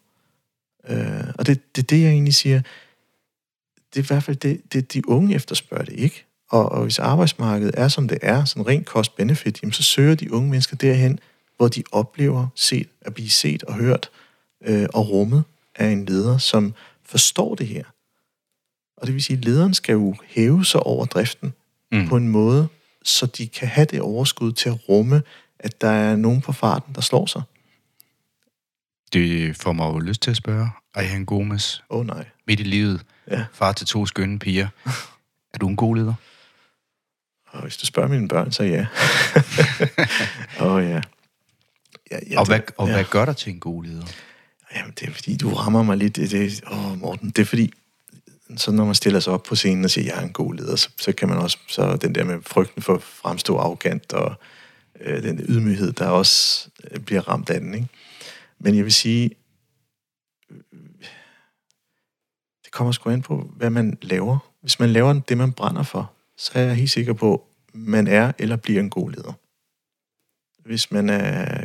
Øh, 0.89 1.33
og 1.37 1.47
det, 1.47 1.75
det 1.75 1.81
er 1.83 1.87
det, 1.87 2.01
jeg 2.01 2.09
egentlig 2.09 2.33
siger. 2.33 2.61
Det 3.93 3.99
er 3.99 4.03
i 4.03 4.07
hvert 4.07 4.23
fald 4.23 4.37
det, 4.37 4.73
det 4.73 4.93
de 4.93 5.09
unge 5.09 5.35
efterspørger 5.35 5.85
det, 5.85 5.93
ikke? 5.93 6.25
Og, 6.55 6.71
og 6.71 6.83
hvis 6.83 6.99
arbejdsmarkedet 6.99 7.75
er, 7.77 7.87
som 7.87 8.07
det 8.07 8.17
er, 8.21 8.45
sådan 8.45 8.67
rent 8.67 8.87
cost-benefit, 8.87 9.61
jamen, 9.61 9.73
så 9.73 9.83
søger 9.83 10.15
de 10.15 10.33
unge 10.33 10.49
mennesker 10.49 10.75
derhen, 10.75 11.19
hvor 11.57 11.67
de 11.67 11.83
oplever 11.91 12.47
set, 12.55 12.87
at 13.01 13.13
blive 13.13 13.29
set 13.29 13.63
og 13.63 13.73
hørt 13.73 14.09
øh, 14.65 14.87
og 14.93 15.09
rummet 15.09 15.43
af 15.75 15.87
en 15.87 16.05
leder, 16.05 16.37
som 16.37 16.73
forstår 17.03 17.55
det 17.55 17.67
her. 17.67 17.83
Og 18.97 19.07
det 19.07 19.13
vil 19.13 19.23
sige, 19.23 19.37
at 19.37 19.45
lederen 19.45 19.73
skal 19.73 19.93
jo 19.93 20.15
hæve 20.25 20.65
sig 20.65 20.83
over 20.83 21.05
driften 21.05 21.53
mm. 21.91 22.07
på 22.07 22.17
en 22.17 22.27
måde, 22.27 22.67
så 23.03 23.25
de 23.25 23.47
kan 23.47 23.67
have 23.67 23.85
det 23.85 24.01
overskud 24.01 24.51
til 24.51 24.69
at 24.69 24.89
rumme, 24.89 25.21
at 25.59 25.81
der 25.81 25.89
er 25.89 26.15
nogen 26.15 26.41
på 26.41 26.51
farten, 26.51 26.95
der 26.95 27.01
slår 27.01 27.25
sig. 27.25 27.41
Det 29.13 29.55
får 29.55 29.73
mig 29.73 29.85
jo 29.85 29.99
lyst 29.99 30.21
til 30.21 30.31
at 30.31 30.37
spørge, 30.37 30.69
Ejhan 30.95 31.25
Gomes, 31.25 31.83
oh, 31.89 32.05
nej. 32.05 32.25
midt 32.47 32.59
i 32.59 32.63
livet, 32.63 33.01
ja. 33.31 33.45
far 33.53 33.71
til 33.71 33.87
to 33.87 34.05
skønne 34.05 34.39
piger. 34.39 34.67
er 35.53 35.57
du 35.59 35.67
en 35.67 35.75
god 35.75 35.95
leder? 35.95 36.13
Og 37.55 37.61
hvis 37.61 37.77
du 37.77 37.85
spørger 37.85 38.09
mine 38.09 38.27
børn, 38.27 38.51
så 38.51 38.63
ja. 38.63 38.85
Åh 40.65 40.73
oh, 40.73 40.83
ja. 40.83 41.01
ja, 42.11 42.19
ja 42.29 42.39
og 42.39 42.45
hvad, 42.45 42.59
og 42.77 42.87
ja. 42.87 42.93
hvad 42.93 43.03
gør 43.03 43.25
dig 43.25 43.37
til 43.37 43.53
en 43.53 43.59
god 43.59 43.83
leder? 43.83 44.05
Jamen, 44.75 44.93
det 44.99 45.09
er 45.09 45.13
fordi, 45.13 45.37
du 45.37 45.53
rammer 45.53 45.83
mig 45.83 45.97
lidt. 45.97 46.15
Det, 46.15 46.31
det, 46.31 46.63
åh, 46.71 46.99
Morten, 46.99 47.29
det 47.29 47.39
er 47.39 47.45
fordi, 47.45 47.73
så 48.57 48.71
når 48.71 48.85
man 48.85 48.95
stiller 48.95 49.19
sig 49.19 49.33
op 49.33 49.43
på 49.43 49.55
scenen 49.55 49.83
og 49.83 49.89
siger, 49.89 50.05
jeg 50.05 50.21
er 50.21 50.25
en 50.25 50.33
god 50.33 50.53
leder, 50.53 50.75
så, 50.75 50.89
så 50.97 51.11
kan 51.11 51.29
man 51.29 51.37
også, 51.37 51.57
så 51.67 51.95
den 51.95 52.15
der 52.15 52.23
med 52.23 52.41
frygten 52.41 52.81
for 52.81 52.93
at 52.95 53.03
fremstå 53.03 53.57
arrogant, 53.57 54.13
og 54.13 54.35
øh, 55.01 55.23
den 55.23 55.45
ydmyghed, 55.49 55.91
der 55.91 56.07
også 56.07 56.67
øh, 56.91 56.99
bliver 56.99 57.21
ramt 57.21 57.49
af 57.49 57.59
den, 57.59 57.73
ikke? 57.73 57.87
Men 58.59 58.75
jeg 58.75 58.83
vil 58.83 58.93
sige, 58.93 59.29
det 62.63 62.71
kommer 62.71 62.91
sgu 62.91 63.09
an 63.09 63.21
på, 63.21 63.51
hvad 63.55 63.69
man 63.69 63.97
laver. 64.01 64.37
Hvis 64.61 64.79
man 64.79 64.89
laver 64.89 65.13
det, 65.13 65.37
man 65.37 65.51
brænder 65.51 65.83
for, 65.83 66.14
så 66.37 66.51
er 66.55 66.63
jeg 66.63 66.75
helt 66.75 66.91
sikker 66.91 67.13
på, 67.13 67.33
at 67.67 67.75
man 67.75 68.07
er 68.07 68.31
eller 68.39 68.55
bliver 68.55 68.79
en 68.79 68.89
god 68.89 69.11
leder. 69.11 69.33
Hvis 70.65 70.91
man 70.91 71.09
er, 71.09 71.61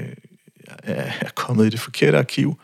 er 0.83 1.31
kommet 1.35 1.67
i 1.67 1.71
det 1.71 1.81
forkerte 1.81 2.19
arkiv, 2.19 2.61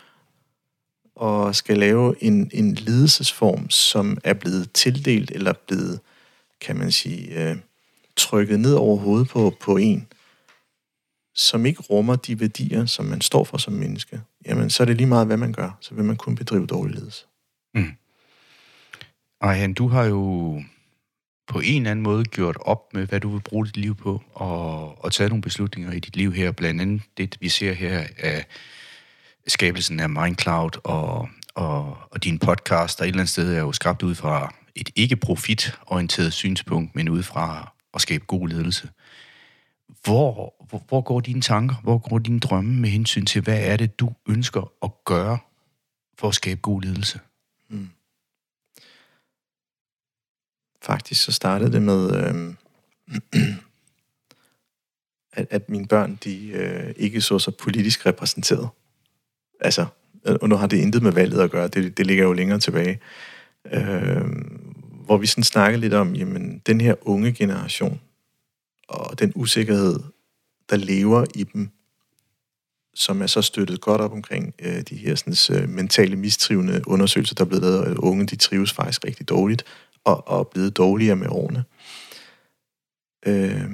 og 1.16 1.54
skal 1.54 1.78
lave 1.78 2.22
en, 2.22 2.50
en 2.52 2.74
ledelsesform, 2.74 3.70
som 3.70 4.18
er 4.24 4.34
blevet 4.34 4.72
tildelt 4.72 5.30
eller 5.30 5.52
blevet, 5.66 6.00
kan 6.60 6.76
man 6.76 6.92
sige, 6.92 7.50
øh, 7.50 7.56
trykket 8.16 8.60
ned 8.60 8.74
over 8.74 8.96
hovedet 8.96 9.28
på, 9.28 9.56
på 9.60 9.76
en, 9.76 10.06
som 11.34 11.66
ikke 11.66 11.82
rummer 11.82 12.16
de 12.16 12.40
værdier, 12.40 12.86
som 12.86 13.04
man 13.04 13.20
står 13.20 13.44
for 13.44 13.58
som 13.58 13.72
menneske, 13.72 14.20
jamen 14.46 14.70
så 14.70 14.82
er 14.82 14.84
det 14.84 14.96
lige 14.96 15.06
meget, 15.06 15.26
hvad 15.26 15.36
man 15.36 15.52
gør. 15.52 15.78
Så 15.80 15.94
vil 15.94 16.04
man 16.04 16.16
kun 16.16 16.34
bedrive 16.34 16.66
dårlig 16.66 16.94
ledelse. 16.94 17.24
Mm. 17.74 17.92
Ej, 19.40 19.72
du 19.78 19.88
har 19.88 20.04
jo 20.04 20.62
på 21.46 21.60
en 21.60 21.82
eller 21.82 21.90
anden 21.90 22.02
måde 22.02 22.24
gjort 22.24 22.56
op 22.60 22.94
med, 22.94 23.06
hvad 23.06 23.20
du 23.20 23.28
vil 23.30 23.40
bruge 23.40 23.66
dit 23.66 23.76
liv 23.76 23.94
på, 23.94 24.22
og, 24.34 25.04
og 25.04 25.12
taget 25.12 25.30
nogle 25.30 25.42
beslutninger 25.42 25.92
i 25.92 25.98
dit 25.98 26.16
liv 26.16 26.32
her, 26.32 26.52
blandt 26.52 26.80
andet 26.80 27.02
det, 27.16 27.36
vi 27.40 27.48
ser 27.48 27.72
her 27.72 28.04
af 28.18 28.46
skabelsen 29.46 30.00
af 30.00 30.10
Mindcloud 30.10 30.70
og, 30.84 31.28
og, 31.54 31.96
og 32.10 32.24
din 32.24 32.38
podcast, 32.38 32.98
der 32.98 33.04
et 33.04 33.08
eller 33.08 33.20
andet 33.20 33.30
sted 33.30 33.54
er 33.54 33.60
jo 33.60 33.72
skabt 33.72 34.02
ud 34.02 34.14
fra 34.14 34.54
et 34.74 34.90
ikke-profit-orienteret 34.96 36.32
synspunkt, 36.32 36.94
men 36.94 37.08
ud 37.08 37.22
fra 37.22 37.72
at 37.94 38.00
skabe 38.00 38.24
god 38.24 38.48
ledelse. 38.48 38.88
Hvor, 40.04 40.54
hvor, 40.68 40.84
hvor 40.88 41.00
går 41.00 41.20
dine 41.20 41.40
tanker, 41.40 41.74
hvor 41.82 41.98
går 41.98 42.18
dine 42.18 42.40
drømme 42.40 42.74
med 42.74 42.90
hensyn 42.90 43.26
til, 43.26 43.42
hvad 43.42 43.58
er 43.60 43.76
det, 43.76 44.00
du 44.00 44.12
ønsker 44.28 44.72
at 44.82 44.90
gøre 45.04 45.38
for 46.18 46.28
at 46.28 46.34
skabe 46.34 46.60
god 46.60 46.82
ledelse? 46.82 47.20
Faktisk 50.86 51.22
så 51.22 51.32
startede 51.32 51.72
det 51.72 51.82
med, 51.82 52.14
øh, 52.14 52.54
at, 55.32 55.46
at 55.50 55.68
mine 55.68 55.86
børn, 55.86 56.18
de 56.24 56.48
øh, 56.48 56.94
ikke 56.96 57.20
så 57.20 57.38
sig 57.38 57.54
politisk 57.54 58.06
repræsenteret. 58.06 58.68
Altså, 59.60 59.86
øh, 60.26 60.36
og 60.42 60.48
nu 60.48 60.56
har 60.56 60.66
det 60.66 60.76
intet 60.76 61.02
med 61.02 61.12
valget 61.12 61.40
at 61.40 61.50
gøre, 61.50 61.68
det, 61.68 61.98
det 61.98 62.06
ligger 62.06 62.24
jo 62.24 62.32
længere 62.32 62.58
tilbage. 62.58 63.00
Øh, 63.72 64.24
hvor 65.04 65.16
vi 65.16 65.26
sådan 65.26 65.44
snakkede 65.44 65.80
lidt 65.80 65.94
om, 65.94 66.14
jamen, 66.14 66.62
den 66.66 66.80
her 66.80 66.94
unge 67.00 67.32
generation, 67.32 68.00
og 68.88 69.18
den 69.18 69.32
usikkerhed, 69.34 70.00
der 70.70 70.76
lever 70.76 71.24
i 71.34 71.44
dem, 71.44 71.70
som 72.94 73.22
er 73.22 73.26
så 73.26 73.42
støttet 73.42 73.80
godt 73.80 74.00
op 74.00 74.12
omkring 74.12 74.54
øh, 74.58 74.80
de 74.80 74.96
her 74.96 75.14
sådan, 75.14 75.62
øh, 75.62 75.68
mentale 75.68 76.16
mistrivende 76.16 76.82
undersøgelser, 76.86 77.34
der 77.34 77.44
er 77.44 77.48
blevet 77.48 77.62
lavet, 77.62 77.84
at 77.84 77.96
unge 77.96 78.26
de 78.26 78.36
trives 78.36 78.72
faktisk 78.72 79.04
rigtig 79.04 79.28
dårligt, 79.28 79.64
og, 80.06 80.28
og 80.28 80.48
blevet 80.48 80.76
dårligere 80.76 81.16
med 81.16 81.26
årene. 81.30 81.64
Øh, 83.26 83.70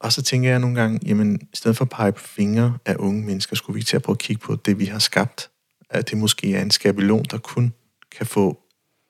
Og 0.00 0.12
så 0.12 0.22
tænker 0.22 0.50
jeg 0.50 0.58
nogle 0.58 0.80
gange, 0.80 1.00
jamen, 1.06 1.40
i 1.52 1.56
stedet 1.56 1.76
for 1.76 1.84
at 1.84 1.90
pege 1.90 2.12
på 2.12 2.20
fingre 2.20 2.78
af 2.84 2.96
unge 2.98 3.22
mennesker, 3.26 3.56
skulle 3.56 3.74
vi 3.74 3.82
til 3.82 3.96
at 3.96 4.02
prøve 4.02 4.14
at 4.14 4.18
kigge 4.18 4.40
på 4.40 4.56
det, 4.56 4.78
vi 4.78 4.84
har 4.84 4.98
skabt. 4.98 5.50
At 5.90 6.10
det 6.10 6.18
måske 6.18 6.54
er 6.54 6.62
en 6.62 6.70
skabelon, 6.70 7.24
der 7.30 7.38
kun 7.38 7.72
kan 8.16 8.26
få 8.26 8.60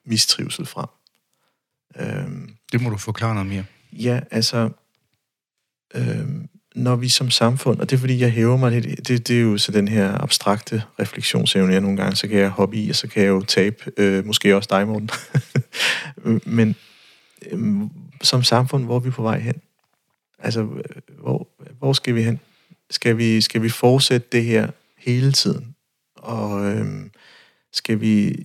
mistrivsel 0.06 0.66
frem. 0.66 0.86
Øhm, 1.96 2.56
det 2.72 2.82
må 2.82 2.90
du 2.90 2.96
forklare 2.96 3.34
noget 3.34 3.48
mere. 3.48 3.64
Ja, 3.92 4.20
altså, 4.30 4.70
øhm, 5.94 6.48
når 6.74 6.96
vi 6.96 7.08
som 7.08 7.30
samfund, 7.30 7.80
og 7.80 7.90
det 7.90 7.96
er 7.96 8.00
fordi, 8.00 8.20
jeg 8.20 8.32
hæver 8.32 8.56
mig 8.56 8.70
lidt, 8.72 9.08
det, 9.08 9.28
det 9.28 9.36
er 9.36 9.40
jo 9.40 9.58
så 9.58 9.72
den 9.72 9.88
her 9.88 10.22
abstrakte 10.22 10.82
refleksionsevne, 11.00 11.72
jeg 11.72 11.80
nogle 11.80 11.96
gange, 11.96 12.16
så 12.16 12.28
kan 12.28 12.38
jeg 12.38 12.48
hoppe 12.48 12.76
i, 12.76 12.90
og 12.90 12.96
så 12.96 13.08
kan 13.08 13.22
jeg 13.22 13.28
jo 13.28 13.42
tabe, 13.42 13.92
øh, 13.96 14.26
måske 14.26 14.56
også 14.56 14.68
dig, 14.72 14.86
Morten. 14.86 15.10
Men 16.56 16.76
øh, 17.50 17.80
som 18.22 18.42
samfund, 18.42 18.84
hvor 18.84 18.96
er 18.96 19.00
vi 19.00 19.10
på 19.10 19.22
vej 19.22 19.38
hen? 19.38 19.54
Altså, 20.38 20.68
hvor, 21.20 21.48
hvor 21.78 21.92
skal 21.92 22.14
vi 22.14 22.22
hen? 22.22 22.40
Skal 22.90 23.18
vi, 23.18 23.40
skal 23.40 23.62
vi 23.62 23.68
fortsætte 23.68 24.26
det 24.32 24.44
her 24.44 24.70
hele 24.98 25.32
tiden? 25.32 25.74
Og 26.16 26.64
øh, 26.66 26.86
skal 27.72 28.00
vi... 28.00 28.44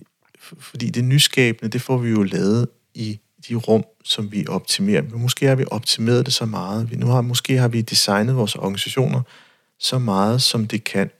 Fordi 0.58 0.90
det 0.90 1.04
nyskabende, 1.04 1.72
det 1.72 1.82
får 1.82 1.98
vi 1.98 2.10
jo 2.10 2.22
lavet 2.22 2.68
i 2.94 3.20
de 3.48 3.54
rum, 3.54 3.84
som 4.04 4.32
vi 4.32 4.46
optimerer. 4.48 5.02
Men 5.02 5.22
måske 5.22 5.46
har 5.46 5.54
vi 5.54 5.64
optimeret 5.70 6.26
det 6.26 6.34
så 6.34 6.44
meget. 6.44 6.98
Nu 6.98 7.06
har, 7.06 7.20
måske 7.20 7.56
har 7.56 7.68
vi 7.68 7.80
designet 7.80 8.36
vores 8.36 8.54
organisationer 8.54 9.22
så 9.78 9.98
meget, 9.98 10.42
som 10.42 10.66
det 10.66 10.84
kan. 10.84 11.10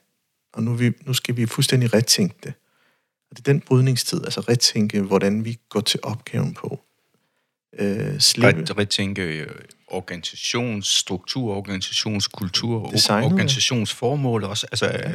Og 0.52 0.62
nu, 0.62 0.74
vi, 0.74 0.92
nu 1.06 1.14
skal 1.14 1.36
vi 1.36 1.46
fuldstændig 1.46 1.94
retænke 1.94 2.34
det. 2.42 2.52
Og 3.30 3.36
det 3.36 3.48
er 3.48 3.52
den 3.52 3.60
brydningstid, 3.60 4.24
altså 4.24 4.40
retænke, 4.40 5.00
hvordan 5.00 5.44
vi 5.44 5.58
går 5.68 5.80
til 5.80 6.00
opgaven 6.02 6.54
på. 6.54 6.80
Øh, 7.78 8.20
slippe. 8.20 8.64
Retænke 8.78 9.22
øh, 9.22 9.46
organisationsstruktur, 9.86 11.56
organisationskultur, 11.56 12.90
Designet, 12.90 13.24
organisationsformål 13.24 14.44
også. 14.44 14.66
Altså, 14.72 14.86
ja. 14.86 15.12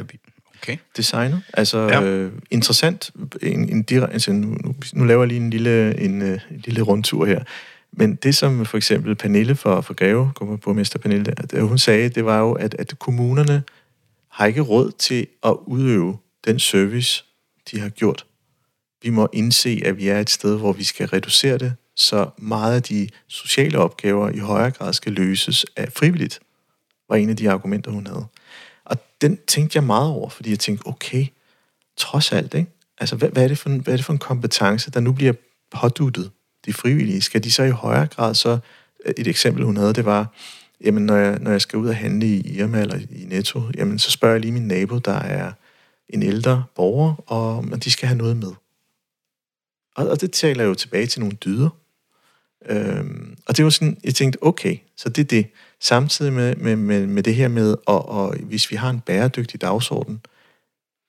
Okay. 0.62 0.76
Designer. 0.96 1.40
Altså, 1.52 1.78
ja. 1.78 2.02
øh, 2.02 2.32
interessant. 2.50 3.10
En, 3.42 3.68
en, 3.68 4.02
altså, 4.02 4.32
nu, 4.32 4.56
nu, 4.64 4.74
nu 4.92 5.04
laver 5.04 5.22
jeg 5.22 5.28
lige 5.28 5.40
en 5.40 5.50
lille, 5.50 6.00
en, 6.00 6.22
øh, 6.22 6.40
en 6.50 6.62
lille 6.64 6.82
rundtur 6.82 7.26
her. 7.26 7.42
Men 7.92 8.14
det, 8.14 8.34
som 8.34 8.66
for 8.66 8.76
eksempel 8.76 9.14
Pernille 9.14 9.54
for, 9.54 9.80
for 9.80 9.94
Greve, 9.94 10.58
på 10.62 10.72
Mester 10.72 10.98
Pernille, 10.98 11.34
at, 11.36 11.62
hun 11.62 11.78
sagde, 11.78 12.08
det 12.08 12.24
var 12.24 12.38
jo, 12.38 12.52
at, 12.52 12.76
at 12.78 12.98
kommunerne 12.98 13.62
har 14.30 14.46
ikke 14.46 14.60
råd 14.60 14.92
til 14.98 15.26
at 15.44 15.56
udøve 15.66 16.18
den 16.44 16.58
service, 16.58 17.24
de 17.70 17.80
har 17.80 17.88
gjort. 17.88 18.26
Vi 19.02 19.10
må 19.10 19.28
indse, 19.32 19.82
at 19.84 19.96
vi 19.96 20.08
er 20.08 20.20
et 20.20 20.30
sted, 20.30 20.58
hvor 20.58 20.72
vi 20.72 20.84
skal 20.84 21.06
reducere 21.08 21.58
det, 21.58 21.74
så 21.96 22.30
meget 22.38 22.74
af 22.74 22.82
de 22.82 23.08
sociale 23.28 23.78
opgaver 23.78 24.30
i 24.30 24.38
højere 24.38 24.70
grad 24.70 24.92
skal 24.92 25.12
løses 25.12 25.66
af 25.76 25.92
frivilligt, 25.92 26.40
var 27.08 27.16
en 27.16 27.30
af 27.30 27.36
de 27.36 27.50
argumenter, 27.50 27.90
hun 27.90 28.06
havde. 28.06 28.26
Den 29.20 29.38
tænkte 29.46 29.76
jeg 29.76 29.84
meget 29.84 30.10
over, 30.10 30.28
fordi 30.28 30.50
jeg 30.50 30.58
tænkte, 30.58 30.86
okay, 30.86 31.26
trods 31.96 32.32
alt, 32.32 32.54
ikke? 32.54 32.70
Altså, 32.98 33.16
hvad, 33.16 33.28
hvad, 33.28 33.44
er 33.44 33.48
det 33.48 33.58
for 33.58 33.70
en, 33.70 33.80
hvad 33.80 33.92
er 33.92 33.96
det 33.96 34.06
for 34.06 34.12
en 34.12 34.18
kompetence, 34.18 34.90
der 34.90 35.00
nu 35.00 35.12
bliver 35.12 35.32
påduttet 35.70 36.30
de 36.66 36.72
frivillige? 36.72 37.22
Skal 37.22 37.44
de 37.44 37.52
så 37.52 37.62
i 37.62 37.70
højere 37.70 38.06
grad 38.06 38.34
så... 38.34 38.58
Øh, 39.04 39.14
et 39.16 39.26
eksempel, 39.26 39.64
hun 39.64 39.76
havde, 39.76 39.92
det 39.92 40.04
var, 40.04 40.34
jamen, 40.84 41.06
når 41.06 41.16
jeg, 41.16 41.38
når 41.38 41.50
jeg 41.50 41.60
skal 41.60 41.78
ud 41.78 41.88
og 41.88 41.96
handle 41.96 42.26
i 42.26 42.58
Irma 42.58 42.80
eller 42.80 42.98
i 43.10 43.24
Netto, 43.24 43.62
jamen, 43.76 43.98
så 43.98 44.10
spørger 44.10 44.34
jeg 44.34 44.40
lige 44.40 44.52
min 44.52 44.68
nabo, 44.68 44.98
der 44.98 45.18
er 45.18 45.52
en 46.08 46.22
ældre 46.22 46.64
borger, 46.74 47.14
og 47.26 47.58
om 47.58 47.80
de 47.80 47.90
skal 47.90 48.08
have 48.08 48.18
noget 48.18 48.36
med. 48.36 48.52
Og, 49.96 50.08
og 50.08 50.20
det 50.20 50.32
taler 50.32 50.64
jo 50.64 50.74
tilbage 50.74 51.06
til 51.06 51.20
nogle 51.20 51.36
dyder. 51.36 51.68
Øhm, 52.66 53.36
og 53.46 53.56
det 53.56 53.64
var 53.64 53.70
sådan, 53.70 53.98
jeg 54.04 54.14
tænkte, 54.14 54.42
okay, 54.42 54.78
så 54.96 55.08
det 55.08 55.22
er 55.22 55.26
det. 55.26 55.46
Samtidig 55.80 56.32
med, 56.32 56.56
med, 56.56 56.76
med, 56.76 57.06
med 57.06 57.22
det 57.22 57.34
her 57.34 57.48
med, 57.48 57.76
og, 57.86 58.08
og 58.08 58.36
hvis 58.36 58.70
vi 58.70 58.76
har 58.76 58.90
en 58.90 59.00
bæredygtig 59.00 59.60
dagsorden, 59.60 60.20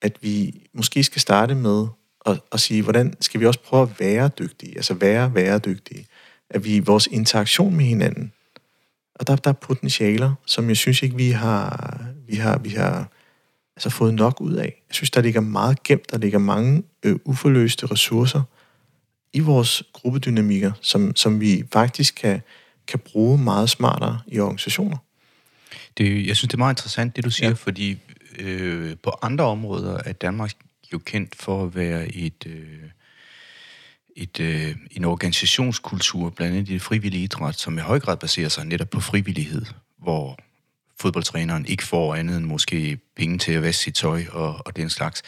at 0.02 0.18
vi 0.22 0.68
måske 0.74 1.04
skal 1.04 1.22
starte 1.22 1.56
med 1.56 1.88
at, 2.26 2.40
at 2.52 2.60
sige, 2.60 2.84
hvordan 2.84 3.14
skal 3.22 3.40
vi 3.40 3.46
også 3.46 3.60
prøve 3.60 3.84
at 3.84 4.00
være 4.00 4.28
dygtige, 4.28 4.76
altså 4.76 4.94
være 4.94 5.34
være 5.34 5.60
dygtige, 5.60 6.08
at 6.50 6.66
vi 6.66 6.80
vores 6.80 7.08
interaktion 7.08 7.76
med 7.76 7.86
hinanden, 7.86 8.32
og 9.16 9.28
der, 9.28 9.36
der 9.36 9.50
er 9.50 9.54
potentialer, 9.54 10.34
som 10.46 10.68
jeg 10.70 10.78
synes 10.78 11.04
ikke, 11.04 11.16
vi 11.16 11.30
har, 11.30 12.00
vi 12.28 12.36
har, 12.36 12.58
vi 12.58 12.70
har 12.70 13.12
altså 13.76 13.90
fået 13.90 14.14
nok 14.14 14.42
ud 14.42 14.54
af. 14.54 14.84
Jeg 14.90 14.96
synes, 14.96 15.12
der 15.12 15.22
ligger 15.22 15.42
meget 15.42 15.84
gemt, 15.84 16.12
der 16.12 16.18
ligger 16.18 16.40
mange 16.40 16.84
øh, 17.04 17.16
uforløste 17.26 17.86
ressourcer 17.86 18.42
i 19.34 19.40
vores 19.40 19.84
gruppedynamikker, 19.94 20.72
som, 20.82 21.16
som 21.16 21.40
vi 21.40 21.64
faktisk 21.74 22.16
kan, 22.16 22.42
kan 22.88 23.00
bruge 23.00 23.38
meget 23.38 23.70
smartere 23.70 24.20
i 24.28 24.40
organisationer. 24.40 24.98
Det, 25.98 26.28
jeg 26.28 26.38
synes, 26.38 26.50
det 26.50 26.54
er 26.54 26.58
meget 26.58 26.74
interessant, 26.74 27.16
det 27.16 27.24
du 27.24 27.32
siger, 27.32 27.50
ja. 27.50 27.54
fordi 27.54 27.98
øh, 28.40 28.96
på 29.04 29.12
andre 29.22 29.46
områder 29.46 30.02
er 30.06 30.14
Danmark 30.14 30.52
jo 30.94 30.98
kendt 30.98 31.36
for 31.36 31.64
at 31.64 31.76
være 31.76 32.08
et, 32.16 32.46
øh, 32.46 32.90
et, 34.16 34.40
øh, 34.40 34.76
en 34.92 35.06
organisationskultur, 35.06 36.30
blandt 36.30 36.56
andet 36.56 36.70
i 36.70 36.74
det 36.74 36.82
frivillige 36.82 37.24
idræt, 37.24 37.60
som 37.60 37.78
i 37.78 37.82
høj 37.82 38.00
grad 38.00 38.18
baserer 38.18 38.50
sig 38.50 38.66
netop 38.66 38.90
på 38.90 39.00
frivillighed, 39.00 39.66
hvor 39.98 40.38
fodboldtræneren 41.00 41.66
ikke 41.66 41.84
får 41.84 42.16
andet 42.16 42.38
end 42.38 42.46
måske 42.46 43.00
penge 43.16 43.38
til 43.38 43.52
at 43.52 43.62
vaske 43.62 43.84
sit 43.84 43.96
tøj 43.96 44.24
og, 44.32 44.62
og 44.66 44.76
den 44.76 44.90
slags. 44.90 45.24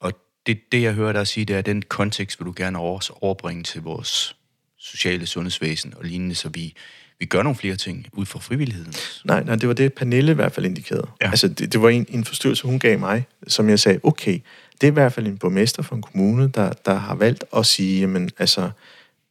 Og 0.00 0.12
det, 0.46 0.60
det, 0.72 0.82
jeg 0.82 0.94
hører 0.94 1.12
dig 1.12 1.26
sige, 1.26 1.44
det 1.44 1.54
er, 1.54 1.58
at 1.58 1.66
den 1.66 1.82
kontekst 1.82 2.40
vil 2.40 2.46
du 2.46 2.52
gerne 2.56 2.78
overbringe 2.78 3.62
til 3.62 3.82
vores 3.82 4.36
sociale 4.80 5.26
sundhedsvæsen 5.26 5.94
og 5.96 6.04
lignende, 6.04 6.34
så 6.34 6.48
vi, 6.48 6.74
vi 7.18 7.26
gør 7.26 7.42
nogle 7.42 7.56
flere 7.56 7.76
ting 7.76 8.06
ud 8.12 8.26
fra 8.26 8.38
frivilligheden. 8.38 8.94
Nej, 9.24 9.44
nej, 9.44 9.56
det 9.56 9.68
var 9.68 9.74
det, 9.74 9.92
Pernille 9.92 10.32
i 10.32 10.34
hvert 10.34 10.52
fald 10.52 10.66
indikerede. 10.66 11.06
Ja. 11.20 11.30
Altså, 11.30 11.48
det, 11.48 11.72
det 11.72 11.82
var 11.82 11.88
en, 11.88 12.06
en 12.08 12.24
forstyrrelse, 12.24 12.66
hun 12.66 12.78
gav 12.78 12.98
mig, 12.98 13.26
som 13.46 13.68
jeg 13.68 13.80
sagde, 13.80 14.00
okay, 14.02 14.40
det 14.80 14.86
er 14.86 14.90
i 14.90 14.94
hvert 14.94 15.12
fald 15.12 15.26
en 15.26 15.38
borgmester 15.38 15.82
for 15.82 15.96
en 15.96 16.02
kommune, 16.02 16.48
der, 16.48 16.72
der 16.72 16.94
har 16.94 17.14
valgt 17.14 17.44
at 17.56 17.66
sige, 17.66 18.00
jamen, 18.00 18.30
altså, 18.38 18.70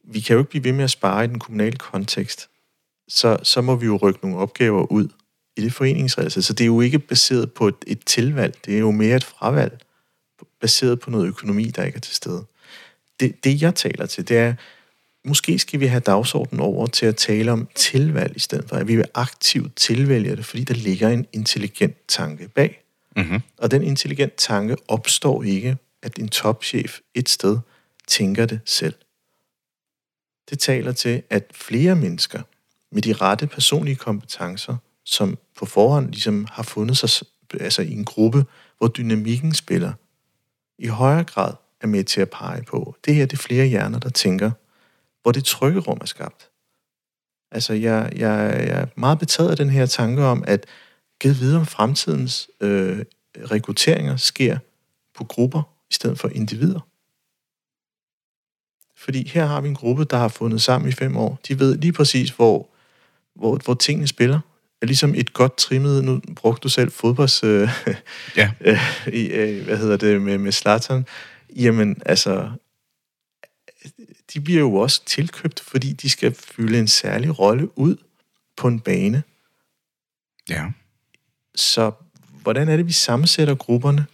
vi 0.04 0.20
kan 0.20 0.34
jo 0.34 0.40
ikke 0.40 0.50
blive 0.50 0.64
ved 0.64 0.72
med 0.72 0.84
at 0.84 0.90
spare 0.90 1.24
i 1.24 1.28
den 1.28 1.38
kommunale 1.38 1.76
kontekst. 1.76 2.48
Så, 3.08 3.38
så 3.42 3.60
må 3.60 3.76
vi 3.76 3.86
jo 3.86 3.96
rykke 3.96 4.20
nogle 4.22 4.38
opgaver 4.38 4.92
ud 4.92 5.08
i 5.56 5.60
det 5.60 5.72
foreningsredelse. 5.72 6.42
Så 6.42 6.52
det 6.52 6.64
er 6.64 6.66
jo 6.66 6.80
ikke 6.80 6.98
baseret 6.98 7.52
på 7.52 7.68
et, 7.68 7.74
et 7.86 8.04
tilvalg, 8.06 8.54
det 8.64 8.74
er 8.74 8.78
jo 8.78 8.90
mere 8.90 9.16
et 9.16 9.24
fravalg, 9.24 9.80
baseret 10.60 11.00
på 11.00 11.10
noget 11.10 11.26
økonomi, 11.26 11.64
der 11.64 11.84
ikke 11.84 11.96
er 11.96 12.00
til 12.00 12.14
stede. 12.14 12.44
Det, 13.20 13.44
det 13.44 13.62
jeg 13.62 13.74
taler 13.74 14.06
til, 14.06 14.28
det 14.28 14.36
er, 14.36 14.54
måske 15.24 15.58
skal 15.58 15.80
vi 15.80 15.86
have 15.86 16.00
dagsordenen 16.00 16.60
over 16.60 16.86
til 16.86 17.06
at 17.06 17.16
tale 17.16 17.52
om 17.52 17.68
tilvalg 17.74 18.36
i 18.36 18.38
stedet 18.38 18.68
for, 18.68 18.76
at 18.76 18.88
vi 18.88 18.96
vil 18.96 19.04
aktivt 19.14 19.76
tilvælge 19.76 20.36
det, 20.36 20.44
fordi 20.44 20.64
der 20.64 20.74
ligger 20.74 21.08
en 21.08 21.26
intelligent 21.32 21.96
tanke 22.08 22.48
bag. 22.48 22.82
Mm-hmm. 23.16 23.40
Og 23.58 23.70
den 23.70 23.82
intelligent 23.82 24.34
tanke 24.34 24.76
opstår 24.88 25.42
ikke, 25.42 25.76
at 26.02 26.18
en 26.18 26.28
topchef 26.28 26.98
et 27.14 27.28
sted 27.28 27.58
tænker 28.06 28.46
det 28.46 28.60
selv. 28.64 28.94
Det 30.50 30.58
taler 30.58 30.92
til, 30.92 31.22
at 31.30 31.44
flere 31.54 31.96
mennesker 31.96 32.42
med 32.92 33.02
de 33.02 33.12
rette 33.12 33.46
personlige 33.46 33.96
kompetencer, 33.96 34.76
som 35.04 35.38
på 35.56 35.66
forhånd 35.66 36.10
ligesom 36.10 36.46
har 36.50 36.62
fundet 36.62 36.98
sig 36.98 37.26
altså 37.60 37.82
i 37.82 37.92
en 37.92 38.04
gruppe, 38.04 38.44
hvor 38.78 38.88
dynamikken 38.88 39.54
spiller, 39.54 39.92
i 40.78 40.86
højere 40.86 41.24
grad 41.24 41.54
er 41.80 41.86
med 41.86 42.04
til 42.04 42.20
at 42.20 42.30
pege 42.30 42.62
på. 42.62 42.96
Det 43.04 43.14
her 43.14 43.26
det 43.26 43.32
er 43.32 43.42
flere 43.42 43.66
hjerner, 43.66 43.98
der 43.98 44.10
tænker, 44.10 44.50
hvor 45.22 45.32
det 45.32 45.44
trygge 45.44 45.80
rum 45.80 45.98
er 46.00 46.06
skabt. 46.06 46.50
Altså, 47.52 47.72
jeg, 47.72 48.12
jeg, 48.16 48.66
jeg 48.68 48.80
er 48.80 48.86
meget 48.96 49.18
betaget 49.18 49.50
af 49.50 49.56
den 49.56 49.70
her 49.70 49.86
tanke 49.86 50.24
om, 50.24 50.44
at 50.46 50.66
givet 51.20 51.40
videre 51.40 51.60
om 51.60 51.66
fremtidens 51.66 52.50
øh, 52.60 53.04
rekrutteringer 53.50 54.16
sker 54.16 54.58
på 55.14 55.24
grupper 55.24 55.62
i 55.90 55.94
stedet 55.94 56.18
for 56.18 56.28
individer. 56.28 56.80
Fordi 58.96 59.28
her 59.28 59.46
har 59.46 59.60
vi 59.60 59.68
en 59.68 59.74
gruppe, 59.74 60.04
der 60.04 60.16
har 60.16 60.28
fundet 60.28 60.62
sammen 60.62 60.88
i 60.88 60.92
fem 60.92 61.16
år. 61.16 61.38
De 61.48 61.58
ved 61.58 61.78
lige 61.78 61.92
præcis, 61.92 62.30
hvor, 62.30 62.68
hvor, 63.34 63.56
hvor 63.64 63.74
tingene 63.74 64.06
spiller. 64.06 64.40
Er 64.82 64.86
ligesom 64.86 65.14
et 65.14 65.32
godt 65.32 65.56
trimmet, 65.56 66.04
nu 66.04 66.20
brugte 66.36 66.62
du 66.62 66.68
selv 66.68 66.90
fodbolds... 66.90 67.44
Øh, 67.44 67.68
ja. 68.36 68.50
øh, 68.60 69.08
i, 69.12 69.26
øh, 69.26 69.64
hvad 69.64 69.76
hedder 69.76 69.96
det, 69.96 70.22
med, 70.22 70.38
med 70.38 70.52
Slatan. 70.52 71.06
Jamen, 71.56 72.02
altså, 72.06 72.50
de 74.34 74.40
bliver 74.40 74.60
jo 74.60 74.74
også 74.74 75.04
tilkøbt, 75.04 75.60
fordi 75.60 75.92
de 75.92 76.10
skal 76.10 76.34
fylde 76.34 76.78
en 76.78 76.88
særlig 76.88 77.38
rolle 77.38 77.78
ud 77.78 77.96
på 78.56 78.68
en 78.68 78.80
bane. 78.80 79.22
Ja. 80.48 80.70
Så 81.54 81.92
hvordan 82.42 82.68
er 82.68 82.76
det, 82.76 82.86
vi 82.86 82.92
sammensætter 82.92 83.54
grupperne 83.54 84.06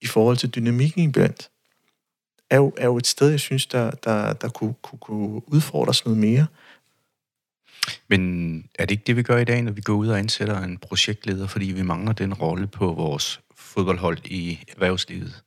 i 0.00 0.06
forhold 0.06 0.36
til 0.36 0.50
dynamikken 0.50 1.02
iblandt? 1.02 1.50
Er 2.50 2.56
jo, 2.56 2.72
er 2.76 2.86
jo 2.86 2.96
et 2.96 3.06
sted, 3.06 3.30
jeg 3.30 3.40
synes, 3.40 3.66
der, 3.66 3.90
der, 3.90 4.32
der 4.32 4.48
kunne, 4.48 4.74
kunne, 4.82 4.98
kunne 4.98 5.48
udfordres 5.48 6.04
noget 6.04 6.18
mere. 6.18 6.46
Men 8.08 8.70
er 8.78 8.84
det 8.84 8.90
ikke 8.90 9.04
det, 9.06 9.16
vi 9.16 9.22
gør 9.22 9.36
i 9.36 9.44
dag, 9.44 9.62
når 9.62 9.72
vi 9.72 9.80
går 9.80 9.94
ud 9.94 10.08
og 10.08 10.18
ansætter 10.18 10.62
en 10.62 10.78
projektleder, 10.78 11.46
fordi 11.46 11.66
vi 11.66 11.82
mangler 11.82 12.12
den 12.12 12.34
rolle 12.34 12.66
på 12.66 12.92
vores 12.92 13.40
fodboldhold 13.56 14.18
i 14.24 14.64
erhvervslivet? 14.68 15.42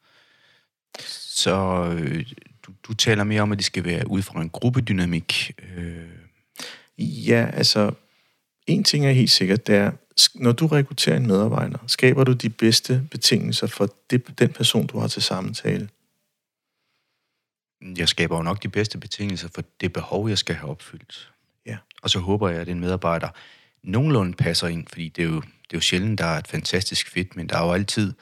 Så 0.99 1.85
øh, 1.99 2.25
du, 2.71 2.75
du 2.87 2.93
taler 2.93 3.23
mere 3.23 3.41
om, 3.41 3.51
at 3.51 3.57
det 3.57 3.65
skal 3.65 3.83
være 3.83 4.07
ud 4.07 4.21
fra 4.21 4.41
en 4.41 4.49
gruppedynamik. 4.49 5.51
Øh. 5.77 6.07
Ja, 6.97 7.49
altså, 7.53 7.91
en 8.67 8.83
ting 8.83 9.05
er 9.05 9.11
helt 9.11 9.31
sikkert, 9.31 9.67
det 9.67 9.75
er, 9.75 9.91
når 10.35 10.51
du 10.51 10.67
rekrutterer 10.67 11.17
en 11.17 11.27
medarbejder, 11.27 11.77
skaber 11.87 12.23
du 12.23 12.33
de 12.33 12.49
bedste 12.49 13.07
betingelser 13.11 13.67
for 13.67 13.95
det, 14.09 14.39
den 14.39 14.53
person, 14.53 14.87
du 14.87 14.99
har 14.99 15.07
til 15.07 15.21
samtale. 15.21 15.89
Jeg 17.97 18.09
skaber 18.09 18.37
jo 18.37 18.43
nok 18.43 18.63
de 18.63 18.69
bedste 18.69 18.97
betingelser 18.97 19.49
for 19.55 19.63
det 19.81 19.93
behov, 19.93 20.29
jeg 20.29 20.37
skal 20.37 20.55
have 20.55 20.69
opfyldt. 20.69 21.31
Ja. 21.65 21.77
Og 22.01 22.09
så 22.09 22.19
håber 22.19 22.49
jeg, 22.49 22.61
at 22.61 22.69
en 22.69 22.79
medarbejder 22.79 23.29
nogenlunde 23.83 24.33
passer 24.33 24.67
ind, 24.67 24.87
fordi 24.87 25.09
det 25.09 25.21
er 25.23 25.27
jo, 25.27 25.41
det 25.41 25.73
er 25.73 25.77
jo 25.77 25.79
sjældent, 25.79 26.19
der 26.19 26.25
er 26.25 26.37
et 26.37 26.47
fantastisk 26.47 27.09
fedt, 27.09 27.35
men 27.35 27.49
der 27.49 27.57
er 27.57 27.65
jo 27.65 27.73
altid 27.73 28.13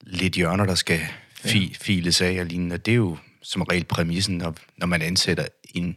lidt 0.00 0.34
hjørner, 0.34 0.64
der 0.64 0.74
skal 0.74 1.00
fi, 1.34 1.58
ja. 1.58 1.74
files 1.80 2.20
af 2.20 2.40
og 2.40 2.46
lignende. 2.46 2.78
Det 2.78 2.92
er 2.92 2.96
jo 2.96 3.16
som 3.42 3.62
regel 3.62 3.84
præmissen, 3.84 4.38
når, 4.38 4.54
når 4.76 4.86
man 4.86 5.02
ansætter 5.02 5.46
en, 5.74 5.96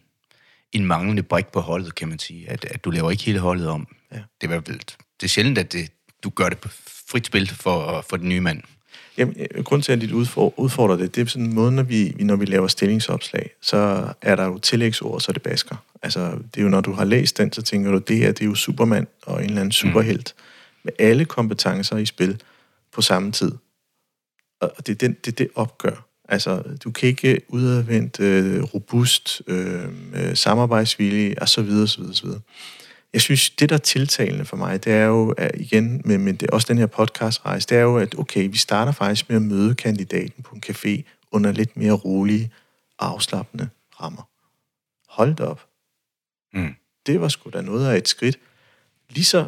en 0.71 0.85
manglende 0.85 1.23
brik 1.23 1.47
på 1.47 1.59
holdet, 1.59 1.95
kan 1.95 2.07
man 2.07 2.19
sige. 2.19 2.49
At, 2.49 2.65
at 2.65 2.83
du 2.83 2.89
laver 2.89 3.11
ikke 3.11 3.23
hele 3.23 3.39
holdet 3.39 3.67
om. 3.67 3.87
Ja. 4.11 4.19
Det, 4.41 4.51
er, 4.51 4.59
det 4.59 5.23
er 5.23 5.27
sjældent, 5.27 5.57
at 5.57 5.73
det, 5.73 5.91
du 6.23 6.29
gør 6.29 6.49
det 6.49 6.57
på 6.57 6.69
frit 7.07 7.25
spil 7.25 7.49
for, 7.49 8.05
for 8.09 8.17
den 8.17 8.29
nye 8.29 8.41
mand. 8.41 8.61
Jamen, 9.17 9.35
øh, 9.39 9.63
grunden 9.63 9.83
til, 9.83 9.91
at 9.91 10.01
dit 10.01 10.11
udfordrer 10.11 10.95
det, 10.95 11.15
det 11.15 11.21
er 11.21 11.25
sådan 11.25 11.45
en 11.45 11.53
måde, 11.53 11.71
når 11.71 11.83
vi, 11.83 12.15
når 12.19 12.35
vi 12.35 12.45
laver 12.45 12.67
stillingsopslag, 12.67 13.49
så 13.61 14.13
er 14.21 14.35
der 14.35 14.45
jo 14.45 14.57
tillægsord, 14.57 15.21
så 15.21 15.31
det 15.31 15.41
basker. 15.41 15.75
Altså, 16.01 16.31
det 16.53 16.57
er 16.57 16.61
jo, 16.61 16.69
når 16.69 16.81
du 16.81 16.91
har 16.91 17.05
læst 17.05 17.37
den, 17.37 17.53
så 17.53 17.61
tænker 17.61 17.91
du, 17.91 17.97
det 17.97 18.17
her, 18.17 18.31
det 18.31 18.41
er 18.41 18.45
jo 18.45 18.55
Superman 18.55 19.07
og 19.21 19.39
en 19.39 19.45
eller 19.45 19.61
anden 19.61 19.71
superhelt. 19.71 20.35
Mm. 20.37 20.43
Med 20.83 20.93
alle 20.99 21.25
kompetencer 21.25 21.97
i 21.97 22.05
spil 22.05 22.41
på 22.91 23.01
samme 23.01 23.31
tid. 23.31 23.51
Og 24.59 24.87
det 24.87 24.89
er 24.89 24.95
den, 24.95 25.17
det, 25.25 25.37
det 25.37 25.47
opgør. 25.55 26.07
Altså, 26.33 26.63
du 26.83 26.91
kan 26.91 27.09
ikke 27.09 27.41
udadvendt, 27.47 28.19
øh, 28.19 28.63
robust, 28.63 29.41
øh, 29.47 29.89
samarbejdsvillig, 30.33 31.41
og 31.41 31.49
så 31.49 31.61
videre, 31.61 31.87
så 31.87 31.99
videre, 31.99 32.15
så 32.15 32.23
videre. 32.23 32.41
Jeg 33.13 33.21
synes, 33.21 33.49
det 33.49 33.69
der 33.69 33.75
er 33.75 33.79
tiltalende 33.79 34.45
for 34.45 34.57
mig, 34.57 34.83
det 34.85 34.93
er 34.93 35.05
jo, 35.05 35.31
at 35.31 35.51
igen, 35.55 36.01
med, 36.05 36.17
med 36.17 36.33
det, 36.33 36.49
også 36.49 36.67
den 36.69 36.77
her 36.77 36.85
podcastrejse, 36.85 37.67
det 37.69 37.77
er 37.77 37.81
jo, 37.81 37.97
at 37.97 38.15
okay, 38.17 38.49
vi 38.49 38.57
starter 38.57 38.91
faktisk 38.91 39.29
med 39.29 39.35
at 39.35 39.41
møde 39.41 39.75
kandidaten 39.75 40.43
på 40.43 40.55
en 40.55 40.63
café 40.69 41.01
under 41.31 41.51
lidt 41.51 41.77
mere 41.77 41.93
rolige 41.93 42.51
og 42.97 43.07
afslappende 43.07 43.69
rammer. 44.01 44.29
Hold 45.09 45.35
da 45.35 45.43
op. 45.43 45.65
Mm. 46.53 46.75
Det 47.05 47.21
var 47.21 47.27
sgu 47.27 47.49
da 47.49 47.61
noget 47.61 47.87
af 47.87 47.97
et 47.97 48.07
skridt. 48.07 48.39
Lige 49.09 49.25
så 49.25 49.47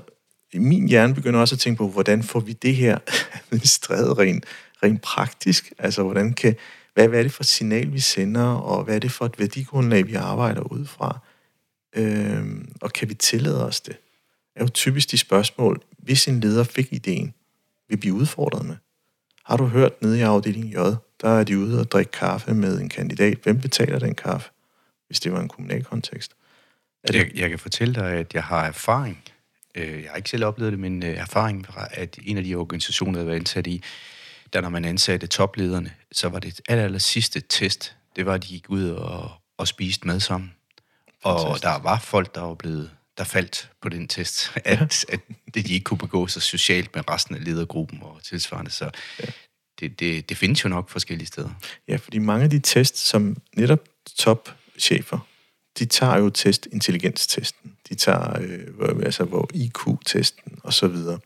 min 0.54 0.88
hjerne 0.88 1.16
begynder 1.16 1.40
også 1.40 1.56
at 1.56 1.60
tænke 1.60 1.78
på, 1.78 1.88
hvordan 1.88 2.24
får 2.24 2.40
vi 2.40 2.54
det 2.54 2.76
her 2.76 2.98
administreret 3.52 4.18
rent, 4.18 4.46
rent 4.86 5.02
praktisk? 5.02 5.74
Altså, 5.80 6.04
hvordan 6.04 6.34
kan, 6.34 6.56
hvad, 6.94 7.08
hvad 7.08 7.20
er 7.20 7.24
det 7.24 7.32
for 7.32 7.44
et 7.44 7.48
signal, 7.48 7.94
vi 7.94 8.00
sender, 8.00 8.46
og 8.46 8.84
hvad 8.84 8.96
er 8.96 9.00
det 9.00 9.12
for 9.12 9.26
et 9.26 9.40
værdigrundlag, 9.40 10.08
vi 10.08 10.14
arbejder 10.14 10.62
ud 10.62 10.86
fra? 10.86 11.20
Øh, 11.96 12.46
og 12.82 12.94
kan 12.94 13.10
vi 13.10 13.14
tillade 13.14 13.66
os 13.66 13.82
det? 13.82 13.98
er 14.56 14.64
jo 14.64 14.70
typisk 14.70 15.12
de 15.12 15.18
spørgsmål, 15.18 15.82
hvis 15.98 16.28
en 16.28 16.40
leder 16.40 16.64
fik 16.64 16.94
ideen, 16.94 17.34
vil 17.90 17.98
blive 17.98 18.14
udfordret 18.14 18.66
med. 18.66 18.76
Har 19.46 19.58
du 19.58 19.66
hørt 19.66 20.02
nede 20.02 20.20
i 20.20 20.22
afdelingen 20.22 20.72
J, 20.72 20.76
der 21.22 21.30
er 21.30 21.44
de 21.44 21.60
ude 21.60 21.80
og 21.80 21.92
drikke 21.92 22.12
kaffe 22.12 22.54
med 22.54 22.80
en 22.80 22.90
kandidat. 22.90 23.38
Hvem 23.44 23.60
betaler 23.60 24.00
den 24.00 24.16
kaffe, 24.16 24.50
hvis 25.08 25.20
det 25.20 25.32
var 25.32 25.40
en 25.40 25.48
kommunal 25.48 25.84
kontekst? 25.84 26.36
Er 27.04 27.12
det... 27.12 27.20
jeg, 27.20 27.32
jeg 27.36 27.50
kan 27.50 27.60
fortælle 27.60 27.96
dig, 27.96 28.12
at 28.12 28.34
jeg 28.34 28.44
har 28.44 28.66
erfaring. 28.66 29.24
Øh, 29.76 30.04
jeg 30.04 30.10
har 30.10 30.16
ikke 30.18 30.30
selv 30.30 30.46
oplevet 30.46 30.72
det, 30.72 30.80
men 30.80 31.04
øh, 31.04 31.10
erfaring 31.10 31.66
fra, 31.66 31.88
at 31.92 32.20
en 32.24 32.38
af 32.38 32.44
de 32.44 32.56
organisationer, 32.56 33.20
jeg 33.20 33.28
været 33.28 33.40
ansat 33.40 33.68
i, 33.68 33.84
der 34.56 34.62
når 34.62 34.70
man 34.70 34.86
ansatte 34.86 35.28
toplederne, 35.28 35.92
så 36.12 36.30
var 36.30 36.40
det 36.40 36.62
aller, 36.70 36.84
aller 36.84 37.00
sidste 37.00 37.42
test, 37.50 37.96
det 38.16 38.26
var, 38.26 38.34
at 38.34 38.44
de 38.44 38.48
gik 38.48 38.70
ud 38.70 38.90
og, 38.90 39.32
og 39.58 39.68
spiste 39.68 40.08
mad 40.08 40.20
sammen. 40.20 40.54
Og 41.24 41.62
der 41.62 41.80
var 41.80 42.00
folk, 42.00 42.36
der 42.36 42.42
var 42.42 42.54
blevet 42.54 42.92
der 43.18 43.24
faldt 43.24 43.70
på 43.82 43.90
den 43.90 44.08
test, 44.08 44.52
at, 44.66 45.06
at 45.10 45.20
det, 45.54 45.68
de 45.68 45.74
ikke 45.74 45.84
kunne 45.84 45.98
begå 45.98 46.28
sig 46.28 46.42
socialt 46.42 46.96
med 46.96 47.10
resten 47.10 47.36
af 47.36 47.44
ledergruppen 47.44 48.00
og 48.02 48.20
tilsvarende. 48.24 48.72
Så 48.72 48.90
ja. 49.20 49.26
det, 49.80 50.00
det, 50.00 50.30
det 50.30 50.38
findes 50.38 50.64
jo 50.64 50.70
nok 50.70 50.90
forskellige 50.90 51.28
steder. 51.28 51.50
Ja, 51.88 51.96
fordi 51.96 52.18
mange 52.18 52.44
af 52.44 52.50
de 52.50 52.60
tests, 52.60 53.02
som 53.02 53.38
netop 53.58 53.80
topchefer, 54.18 55.20
de 55.80 55.86
tager 55.86 56.18
jo 56.18 56.30
test, 56.30 56.68
intelligenstesten, 56.72 57.76
de 57.90 57.96
tager 57.96 58.40
øh, 58.42 59.06
altså, 59.06 59.24
hvor 59.24 59.50
IQ-testen 59.54 60.60
og 60.64 60.74
så 60.74 60.88
videre. 60.88 61.20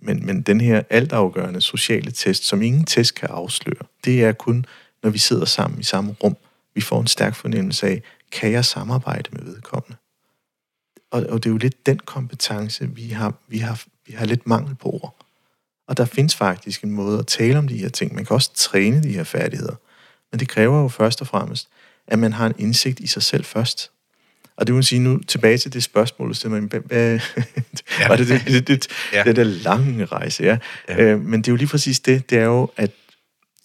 Men, 0.00 0.26
men 0.26 0.42
den 0.42 0.60
her 0.60 0.82
altafgørende 0.90 1.60
sociale 1.60 2.10
test, 2.10 2.44
som 2.44 2.62
ingen 2.62 2.84
test 2.84 3.14
kan 3.14 3.28
afsløre, 3.28 3.86
det 4.04 4.24
er 4.24 4.32
kun, 4.32 4.66
når 5.02 5.10
vi 5.10 5.18
sidder 5.18 5.44
sammen 5.44 5.80
i 5.80 5.82
samme 5.82 6.16
rum, 6.24 6.36
vi 6.74 6.80
får 6.80 7.00
en 7.00 7.06
stærk 7.06 7.34
fornemmelse 7.34 7.86
af, 7.86 8.02
kan 8.32 8.52
jeg 8.52 8.64
samarbejde 8.64 9.30
med 9.32 9.44
vedkommende? 9.44 9.96
Og, 11.10 11.26
og 11.28 11.44
det 11.44 11.50
er 11.50 11.52
jo 11.52 11.58
lidt 11.58 11.86
den 11.86 11.98
kompetence, 11.98 12.90
vi 12.94 13.08
har, 13.08 13.34
vi 13.48 13.58
har, 13.58 13.84
vi 14.06 14.12
har 14.12 14.26
lidt 14.26 14.46
mangel 14.46 14.74
på 14.74 14.88
ord. 14.88 15.16
Og 15.88 15.96
der 15.96 16.04
findes 16.04 16.36
faktisk 16.36 16.84
en 16.84 16.90
måde 16.90 17.18
at 17.18 17.26
tale 17.26 17.58
om 17.58 17.68
de 17.68 17.78
her 17.78 17.88
ting. 17.88 18.14
Man 18.14 18.24
kan 18.24 18.34
også 18.34 18.54
træne 18.54 19.02
de 19.02 19.12
her 19.12 19.24
færdigheder. 19.24 19.74
Men 20.30 20.40
det 20.40 20.48
kræver 20.48 20.82
jo 20.82 20.88
først 20.88 21.20
og 21.20 21.26
fremmest, 21.26 21.68
at 22.06 22.18
man 22.18 22.32
har 22.32 22.46
en 22.46 22.54
indsigt 22.58 23.00
i 23.00 23.06
sig 23.06 23.22
selv 23.22 23.44
først. 23.44 23.90
Og 24.60 24.66
det 24.66 24.74
vil 24.74 24.84
sige 24.84 24.98
nu 24.98 25.18
tilbage 25.18 25.58
til 25.58 25.72
det 25.72 25.82
spørgsmål, 25.82 26.28
du 26.28 26.34
stiller 26.34 26.60
mig, 26.60 26.80
hvad, 26.80 27.20
ja. 28.00 28.08
var 28.08 28.16
det 28.16 28.28
det, 28.28 28.42
det, 28.46 28.68
det, 28.68 28.86
ja. 29.12 29.22
det 29.22 29.36
der 29.36 29.44
lange 29.44 30.04
rejse, 30.04 30.42
ja. 30.42 30.58
ja. 30.88 31.02
Øh, 31.02 31.20
men 31.20 31.42
det 31.42 31.48
er 31.48 31.52
jo 31.52 31.56
lige 31.56 31.68
præcis 31.68 32.00
det, 32.00 32.30
det 32.30 32.38
er 32.38 32.44
jo, 32.44 32.70
at 32.76 32.90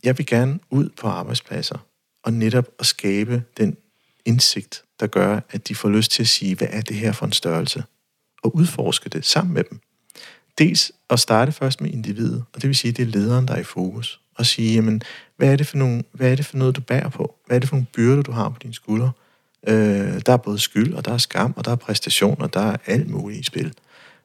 jeg 0.03 0.17
vil 0.17 0.25
gerne 0.25 0.59
ud 0.69 0.89
på 0.89 1.07
arbejdspladser, 1.07 1.77
og 2.23 2.33
netop 2.33 2.65
at 2.79 2.85
skabe 2.85 3.43
den 3.57 3.77
indsigt, 4.25 4.83
der 4.99 5.07
gør, 5.07 5.39
at 5.49 5.67
de 5.67 5.75
får 5.75 5.89
lyst 5.89 6.11
til 6.11 6.23
at 6.23 6.27
sige, 6.27 6.55
hvad 6.55 6.67
er 6.71 6.81
det 6.81 6.95
her 6.95 7.11
for 7.11 7.25
en 7.25 7.31
størrelse? 7.31 7.83
Og 8.43 8.55
udforske 8.55 9.09
det 9.09 9.25
sammen 9.25 9.53
med 9.53 9.63
dem. 9.69 9.79
Dels 10.57 10.91
at 11.09 11.19
starte 11.19 11.51
først 11.51 11.81
med 11.81 11.91
individet, 11.91 12.43
og 12.53 12.61
det 12.61 12.67
vil 12.67 12.75
sige, 12.75 12.89
at 12.89 12.97
det 12.97 13.03
er 13.03 13.11
lederen, 13.11 13.47
der 13.47 13.53
er 13.53 13.59
i 13.59 13.63
fokus. 13.63 14.21
Og 14.35 14.45
sige, 14.45 14.73
jamen, 14.73 15.01
hvad 15.37 15.51
er 15.51 15.55
det 15.55 15.67
for, 15.67 15.77
nogle, 15.77 16.03
hvad 16.11 16.31
er 16.31 16.35
det 16.35 16.45
for 16.45 16.57
noget, 16.57 16.75
du 16.75 16.81
bærer 16.81 17.09
på? 17.09 17.35
Hvad 17.45 17.55
er 17.55 17.59
det 17.59 17.69
for 17.69 17.75
nogle 17.75 17.87
byrder, 17.93 18.21
du 18.21 18.31
har 18.31 18.49
på 18.49 18.59
dine 18.61 18.73
skuldre? 18.73 19.11
Øh, 19.67 20.21
der 20.25 20.33
er 20.33 20.37
både 20.37 20.59
skyld, 20.59 20.93
og 20.93 21.05
der 21.05 21.13
er 21.13 21.17
skam, 21.17 21.53
og 21.57 21.65
der 21.65 21.71
er 21.71 21.75
præstation, 21.75 22.41
og 22.41 22.53
der 22.53 22.59
er 22.59 22.77
alt 22.85 23.09
muligt 23.09 23.39
i 23.39 23.43
spil. 23.43 23.73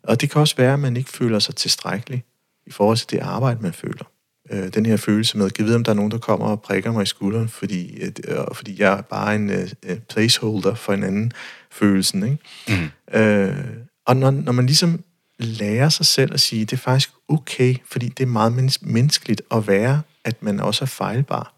Og 0.03 0.21
det 0.21 0.31
kan 0.31 0.41
også 0.41 0.57
være, 0.57 0.73
at 0.73 0.79
man 0.79 0.97
ikke 0.97 1.11
føler 1.11 1.39
sig 1.39 1.57
tilstrækkelig 1.57 2.25
i 2.67 2.71
forhold 2.71 2.97
til 2.97 3.11
det 3.11 3.19
arbejde, 3.19 3.63
man 3.63 3.73
føler 3.73 4.05
øh, 4.51 4.75
den 4.75 4.87
her 4.87 4.97
følelse 4.97 5.39
med, 5.39 5.47
at 5.47 5.53
vide, 5.59 5.77
om 5.77 5.85
der 5.85 5.93
er 5.93 5.97
nogen, 5.97 6.11
der 6.11 6.19
kommer 6.19 6.47
og 6.47 6.63
prikker 6.63 6.93
mig 6.93 7.03
i 7.03 7.07
skulderen, 7.07 7.49
fordi, 7.49 8.01
øh, 8.29 8.37
fordi 8.53 8.81
jeg 8.81 8.99
er 8.99 9.01
bare 9.01 9.35
en 9.35 9.51
øh, 9.51 9.99
placeholder 10.09 10.75
for 10.75 10.93
en 10.93 11.03
anden 11.03 11.33
følelsen. 11.71 12.23
Ikke? 12.23 12.39
Mm. 12.69 13.19
Øh, 13.21 13.57
og 14.07 14.17
når, 14.17 14.31
når 14.31 14.53
man 14.53 14.67
ligesom 14.67 15.05
lærer 15.39 15.89
sig 15.89 16.07
selv 16.07 16.35
at 16.35 16.41
sige, 16.41 16.65
det 16.65 16.73
er 16.73 16.77
faktisk 16.77 17.11
okay, 17.29 17.77
fordi 17.91 18.09
det 18.09 18.23
er 18.23 18.27
meget 18.27 18.73
menneskeligt 18.83 19.43
at 19.51 19.67
være, 19.67 20.03
at 20.25 20.43
man 20.43 20.61
også 20.61 20.85
er 20.85 20.87
fejlbar, 20.87 21.55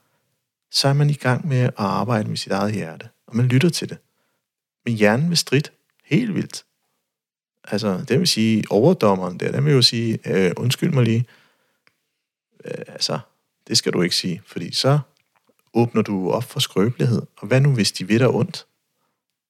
så 0.70 0.88
er 0.88 0.92
man 0.92 1.10
i 1.10 1.14
gang 1.14 1.48
med 1.48 1.60
at 1.60 1.72
arbejde 1.76 2.28
med 2.28 2.36
sit 2.36 2.52
eget 2.52 2.72
hjerte, 2.72 3.08
og 3.32 3.36
man 3.36 3.46
lytter 3.46 3.68
til 3.68 3.88
det. 3.88 3.98
Men 4.84 4.94
hjernen 4.94 5.28
vil 5.28 5.36
stridt 5.36 5.72
helt 6.04 6.34
vildt. 6.34 6.64
Altså, 7.64 8.04
det 8.08 8.18
vil 8.18 8.28
sige, 8.28 8.64
overdommeren 8.70 9.40
der, 9.40 9.52
den 9.52 9.64
vil 9.64 9.72
jo 9.72 9.82
sige, 9.82 10.18
øh, 10.26 10.52
undskyld 10.56 10.92
mig 10.92 11.04
lige, 11.04 11.24
øh, 12.64 12.84
altså, 12.88 13.18
det 13.68 13.76
skal 13.76 13.92
du 13.92 14.02
ikke 14.02 14.16
sige, 14.16 14.42
fordi 14.46 14.74
så 14.74 14.98
åbner 15.74 16.02
du 16.02 16.30
op 16.30 16.44
for 16.44 16.60
skrøbelighed. 16.60 17.22
Og 17.36 17.46
hvad 17.46 17.60
nu, 17.60 17.74
hvis 17.74 17.92
de 17.92 18.08
ved 18.08 18.18
dig 18.18 18.28
ondt? 18.28 18.66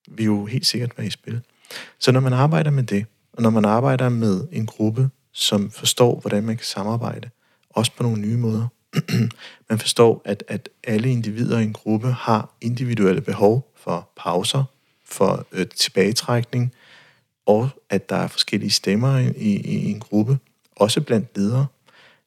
Vi 0.08 0.24
jo 0.24 0.46
helt 0.46 0.66
sikkert 0.66 0.98
være 0.98 1.06
i 1.06 1.10
spil. 1.10 1.42
Så 1.98 2.12
når 2.12 2.20
man 2.20 2.32
arbejder 2.32 2.70
med 2.70 2.82
det, 2.82 3.06
og 3.32 3.42
når 3.42 3.50
man 3.50 3.64
arbejder 3.64 4.08
med 4.08 4.48
en 4.52 4.66
gruppe, 4.66 5.10
som 5.32 5.70
forstår, 5.70 6.20
hvordan 6.20 6.44
man 6.44 6.56
kan 6.56 6.64
samarbejde, 6.64 7.30
også 7.70 7.92
på 7.96 8.02
nogle 8.02 8.20
nye 8.20 8.36
måder, 8.36 8.68
man 9.70 9.78
forstår, 9.78 10.22
at, 10.24 10.44
at 10.48 10.68
alle 10.84 11.10
individer 11.10 11.58
i 11.58 11.62
en 11.62 11.72
gruppe 11.72 12.12
har 12.12 12.56
individuelle 12.60 13.20
behov 13.20 13.71
for 13.84 14.08
pauser, 14.16 14.64
for 15.04 15.46
øh, 15.52 15.66
tilbagetrækning, 15.66 16.72
og 17.46 17.68
at 17.90 18.08
der 18.08 18.16
er 18.16 18.26
forskellige 18.26 18.70
stemmer 18.70 19.18
i, 19.18 19.30
i, 19.36 19.60
i 19.60 19.90
en 19.90 20.00
gruppe, 20.00 20.38
også 20.76 21.00
blandt 21.00 21.36
ledere, 21.36 21.66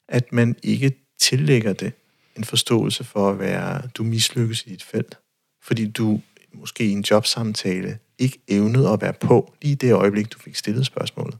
at 0.08 0.32
man 0.32 0.56
ikke 0.62 0.92
tillægger 1.18 1.72
det 1.72 1.92
en 2.36 2.44
forståelse 2.44 3.04
for 3.04 3.30
at 3.30 3.38
være, 3.38 3.82
du 3.94 4.02
mislykkes 4.02 4.62
i 4.66 4.70
dit 4.70 4.82
felt. 4.82 5.18
Fordi 5.62 5.90
du 5.90 6.20
måske 6.52 6.86
i 6.86 6.92
en 6.92 7.04
jobsamtale 7.10 7.98
ikke 8.18 8.38
evnede 8.48 8.90
at 8.90 9.00
være 9.00 9.12
på 9.12 9.52
lige 9.62 9.74
det 9.74 9.92
øjeblik, 9.92 10.32
du 10.32 10.38
fik 10.38 10.56
stillet 10.56 10.86
spørgsmålet. 10.86 11.38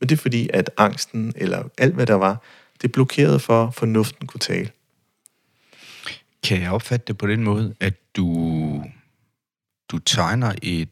Men 0.00 0.08
det 0.08 0.16
er 0.16 0.20
fordi, 0.20 0.50
at 0.52 0.70
angsten 0.76 1.32
eller 1.36 1.62
alt, 1.78 1.94
hvad 1.94 2.06
der 2.06 2.14
var, 2.14 2.42
det 2.82 2.92
blokerede 2.92 3.38
for, 3.38 3.66
at 3.66 3.74
fornuften 3.74 4.26
kunne 4.26 4.40
tale. 4.40 4.70
Kan 6.42 6.62
jeg 6.62 6.70
opfatte 6.70 7.04
det 7.06 7.18
på 7.18 7.26
den 7.26 7.44
måde, 7.44 7.74
at 7.80 7.94
du, 8.16 8.84
du 9.88 9.98
tegner 9.98 10.52
et 10.62 10.88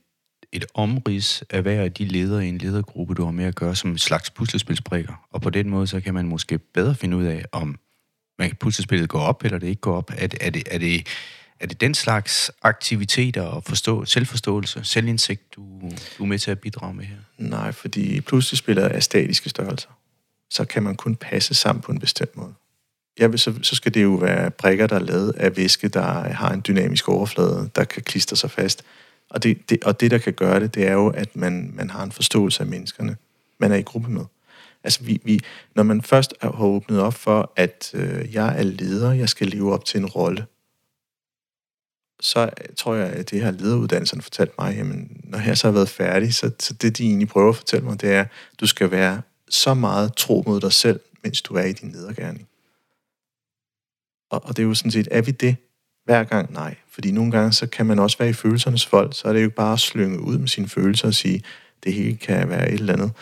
et 0.53 0.65
omrids 0.75 1.43
af 1.51 1.63
hver 1.63 1.83
af 1.83 1.93
de 1.93 2.05
ledere 2.05 2.47
i 2.47 2.49
en 2.49 2.59
ledergruppe, 2.59 3.15
du 3.15 3.25
har 3.25 3.33
med 3.33 3.45
at 3.45 3.55
gøre, 3.55 3.77
som 3.77 3.91
en 3.91 3.99
slags 3.99 4.31
puslespilsbrikker. 4.31 5.27
Og 5.31 5.43
på 5.43 5.51
den 5.51 5.71
måde, 5.71 5.87
så 5.87 6.01
kan 6.01 6.15
man 6.15 6.27
måske 6.27 6.59
bedre 6.59 6.95
finde 6.95 7.17
ud 7.17 7.25
af, 7.25 7.45
om 7.53 7.79
man 8.39 8.55
puslespillet 8.61 9.09
går 9.09 9.21
op, 9.21 9.45
eller 9.45 9.59
det 9.59 9.67
ikke 9.67 9.81
går 9.81 9.97
op. 9.97 10.11
Er, 10.11 10.29
er, 10.41 10.51
det, 10.51 10.63
er, 10.71 10.79
det, 10.79 11.07
er 11.61 11.67
det 11.67 11.81
den 11.81 11.95
slags 11.95 12.51
aktiviteter 12.63 13.43
og 13.43 13.65
forstå, 13.65 14.05
selvforståelse, 14.05 14.85
selvindsigt, 14.85 15.55
du, 15.57 15.63
du 16.19 16.23
er 16.23 16.27
med 16.27 16.39
til 16.39 16.51
at 16.51 16.61
bidrage 16.61 16.95
med 16.95 17.05
her? 17.05 17.17
Nej, 17.39 17.73
fordi 17.73 18.21
puslespillet 18.21 18.95
er 18.95 19.01
statiske 19.01 19.49
størrelser. 19.49 19.89
Så 20.51 20.65
kan 20.65 20.83
man 20.83 20.97
kun 20.97 21.17
passe 21.17 21.55
sammen 21.55 21.83
på 21.83 21.93
en 21.93 21.99
bestemt 21.99 22.37
måde. 22.37 22.55
Ja, 23.19 23.37
så, 23.37 23.55
så 23.63 23.75
skal 23.75 23.95
det 23.95 24.03
jo 24.03 24.15
være 24.15 24.51
brækker, 24.51 24.87
der 24.87 24.97
er 24.97 25.01
lavet 25.01 25.33
af 25.37 25.57
væske, 25.57 25.89
der 25.89 26.03
har 26.33 26.53
en 26.53 26.63
dynamisk 26.67 27.09
overflade, 27.09 27.71
der 27.77 27.85
kan 27.85 28.03
klistre 28.03 28.37
sig 28.37 28.51
fast. 28.51 28.85
Og 29.31 29.43
det, 29.43 29.71
det, 29.71 29.85
og 29.85 30.01
det 30.01 30.11
der 30.11 30.19
kan 30.19 30.33
gøre 30.33 30.61
det, 30.61 30.75
det 30.75 30.87
er 30.87 30.93
jo, 30.93 31.09
at 31.09 31.37
man, 31.37 31.71
man 31.75 31.91
har 31.91 32.03
en 32.03 32.13
forståelse 32.13 32.63
af 32.63 32.67
menneskerne, 32.67 33.17
man 33.59 33.73
er 33.73 33.77
i 33.77 33.83
gruppe 33.83 34.11
med. 34.11 34.25
Altså, 34.85 35.05
vi, 35.05 35.21
vi, 35.25 35.41
når 35.75 35.83
man 35.83 36.03
først 36.03 36.35
har 36.41 36.63
åbnet 36.63 37.01
op 37.01 37.15
for, 37.15 37.53
at 37.57 37.91
øh, 37.95 38.35
jeg 38.35 38.59
er 38.59 38.63
leder, 38.63 39.13
jeg 39.13 39.29
skal 39.29 39.47
leve 39.47 39.73
op 39.73 39.85
til 39.85 40.01
en 40.01 40.07
rolle, 40.07 40.47
så 42.21 42.51
tror 42.77 42.95
jeg, 42.95 43.09
at 43.09 43.31
det 43.31 43.43
her 43.43 43.51
lederuddannelsen 43.51 44.23
fortalt 44.23 44.51
mig, 44.59 44.77
jamen, 44.77 45.21
når 45.25 45.39
jeg 45.39 45.59
så 45.59 45.67
har 45.67 45.73
været 45.73 45.89
færdig, 45.89 46.35
så, 46.35 46.51
så 46.61 46.75
det, 46.75 46.99
de 46.99 47.07
egentlig 47.07 47.29
prøver 47.29 47.49
at 47.49 47.57
fortælle 47.57 47.87
mig, 47.87 48.01
det 48.01 48.13
er, 48.13 48.21
at 48.21 48.29
du 48.61 48.67
skal 48.67 48.91
være 48.91 49.23
så 49.49 49.75
meget 49.75 50.17
tro 50.17 50.43
mod 50.47 50.61
dig 50.61 50.73
selv, 50.73 51.01
mens 51.23 51.43
du 51.43 51.55
er 51.55 51.65
i 51.65 51.73
din 51.73 51.93
ledergærning. 51.93 52.49
Og, 54.31 54.45
og 54.45 54.57
det 54.57 54.63
er 54.63 54.67
jo 54.67 54.75
sådan 54.75 54.91
set, 54.91 55.09
er 55.11 55.23
vi 55.23 55.31
det 55.31 55.57
hver 56.05 56.25
gang? 56.25 56.53
Nej. 56.53 56.75
Fordi 56.91 57.11
nogle 57.11 57.33
gange, 57.33 57.53
så 57.53 57.67
kan 57.67 57.87
man 57.87 57.99
også 57.99 58.19
være 58.19 58.29
i 58.29 58.33
følelsernes 58.33 58.87
folk, 58.87 59.17
så 59.17 59.29
er 59.29 59.33
det 59.33 59.45
jo 59.45 59.51
bare 59.51 59.73
at 59.73 59.81
slynge 59.81 60.21
ud 60.21 60.39
med 60.39 60.49
sine 60.49 60.69
følelser 60.69 61.09
og 61.09 61.15
sige, 61.15 61.43
det 61.85 61.93
hele 61.93 62.17
kan 62.17 62.49
være 62.49 62.69
et 62.71 62.81
eller 62.81 62.93
andet. 62.93 63.13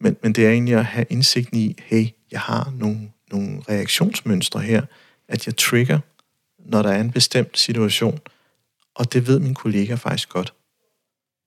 Men, 0.00 0.16
men 0.22 0.32
det 0.32 0.46
er 0.46 0.50
egentlig 0.50 0.74
at 0.74 0.84
have 0.84 1.06
indsigt 1.10 1.54
i, 1.54 1.76
hey, 1.84 2.06
jeg 2.30 2.40
har 2.40 2.72
nogle, 2.76 3.10
nogle 3.30 3.62
reaktionsmønstre 3.68 4.60
her, 4.60 4.82
at 5.28 5.46
jeg 5.46 5.56
trigger, 5.56 5.98
når 6.58 6.82
der 6.82 6.90
er 6.90 7.00
en 7.00 7.10
bestemt 7.10 7.58
situation, 7.58 8.18
og 8.94 9.12
det 9.12 9.26
ved 9.26 9.38
min 9.38 9.54
kollega 9.54 9.94
faktisk 9.94 10.28
godt. 10.28 10.54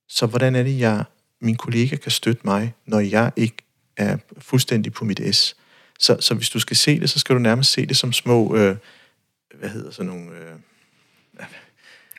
Så 0.09 0.25
hvordan 0.25 0.55
er 0.55 0.63
det, 0.63 0.79
jeg, 0.79 1.03
min 1.41 1.55
kollega 1.55 1.95
kan 1.95 2.11
støtte 2.11 2.41
mig, 2.43 2.73
når 2.85 2.99
jeg 2.99 3.31
ikke 3.35 3.57
er 3.97 4.17
fuldstændig 4.37 4.93
på 4.93 5.05
mit 5.05 5.35
S? 5.35 5.55
Så, 5.99 6.17
så 6.19 6.33
hvis 6.33 6.49
du 6.49 6.59
skal 6.59 6.77
se 6.77 6.99
det, 6.99 7.09
så 7.09 7.19
skal 7.19 7.35
du 7.35 7.39
nærmest 7.39 7.71
se 7.71 7.85
det 7.85 7.97
som 7.97 8.13
små, 8.13 8.55
øh, 8.55 8.75
hvad 9.61 9.69
hedder 9.69 9.91
sådan 9.91 10.11
nogle... 10.11 10.25
Øh, 10.31 11.45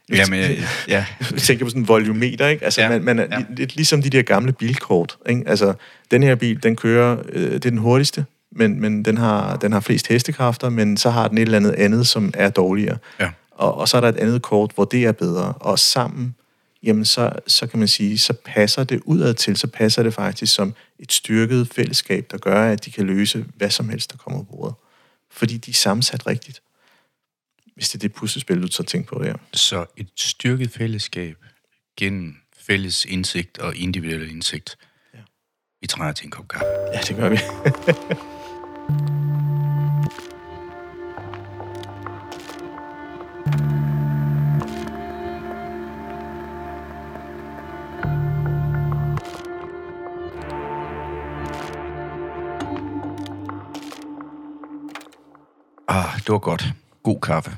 Jamen, 0.09 0.41
ja. 0.89 1.07
Jeg 1.33 1.39
tænker 1.39 1.65
på 1.65 1.69
sådan 1.69 1.83
en 1.83 1.89
volumeter, 1.89 2.47
ikke? 2.47 2.65
Altså, 2.65 2.81
Ja, 2.81 2.89
man, 2.89 3.05
man 3.05 3.19
er 3.19 3.39
ja. 3.39 3.45
lidt 3.57 3.77
ligesom 3.77 4.03
de 4.03 4.11
der 4.11 4.23
gamle 4.23 4.53
bilkort, 4.53 5.19
ikke? 5.29 5.43
Altså, 5.47 5.75
den 6.11 6.23
her 6.23 6.35
bil, 6.35 6.63
den 6.63 6.77
kører, 6.77 7.17
øh, 7.29 7.53
det 7.53 7.55
er 7.55 7.71
den 7.71 7.79
hurtigste, 7.79 8.25
men, 8.51 8.81
men 8.81 9.05
den, 9.05 9.19
har, 9.19 9.57
den 9.57 9.73
har 9.73 9.81
flest 9.81 10.09
hestekræfter, 10.09 10.69
men 10.69 10.97
så 10.97 11.11
har 11.11 11.29
den 11.29 11.39
et 11.39 11.43
eller 11.43 11.57
andet 11.57 11.73
andet, 11.73 12.07
som 12.07 12.31
er 12.35 12.51
dårligere. 12.51 12.99
Ja. 13.21 13.31
Og, 13.51 13.75
og 13.79 13.89
så 13.89 13.97
er 13.97 14.01
der 14.01 14.09
et 14.09 14.17
andet 14.17 14.43
kort, 14.43 14.71
hvor 14.75 14.85
det 14.85 15.05
er 15.05 15.13
bedre. 15.13 15.53
Og 15.53 15.79
sammen, 15.79 16.35
jamen 16.83 17.05
så, 17.05 17.31
så 17.47 17.67
kan 17.67 17.79
man 17.79 17.89
sige, 17.89 18.19
så 18.19 18.35
passer 18.45 18.85
det 18.85 19.01
udad 19.05 19.35
til, 19.35 19.57
så 19.57 19.67
passer 19.67 20.03
det 20.03 20.15
faktisk 20.15 20.55
som 20.55 20.75
et 20.99 21.13
styrket 21.13 21.69
fællesskab, 21.69 22.27
der 22.31 22.39
gør, 22.39 22.73
at 22.73 22.85
de 22.85 22.91
kan 22.91 23.07
løse 23.07 23.45
hvad 23.57 23.71
som 23.71 23.89
helst, 23.89 24.13
der 24.13 24.19
kommer 24.19 24.39
på 24.39 24.45
bordet. 24.45 24.75
Fordi 25.31 25.57
de 25.57 25.71
er 25.71 25.75
sammensat 25.75 26.27
rigtigt. 26.27 26.63
Hvis 27.75 27.89
det 27.89 27.95
er 27.95 28.09
det 28.09 28.13
puslespil, 28.13 28.63
du 28.63 28.67
så 28.67 28.83
tænker 28.83 29.17
på 29.17 29.25
der. 29.25 29.35
Så 29.53 29.87
et 29.97 30.09
styrket 30.17 30.71
fællesskab 30.71 31.37
gennem 31.97 32.37
fælles 32.57 33.05
indsigt 33.05 33.59
og 33.59 33.77
individuel 33.77 34.31
indsigt. 34.31 34.77
Ja. 35.15 35.19
Vi 35.81 35.87
trænger 35.87 36.13
til 36.13 36.25
en 36.25 36.31
kop 36.31 36.49
kaffe. 36.49 36.67
Ja, 36.95 37.01
det 37.01 37.17
gør 37.17 37.29
vi. 37.29 37.39
Ah, 55.89 56.17
det 56.17 56.29
var 56.29 56.39
godt. 56.39 56.65
God 57.03 57.21
kaffe. 57.21 57.57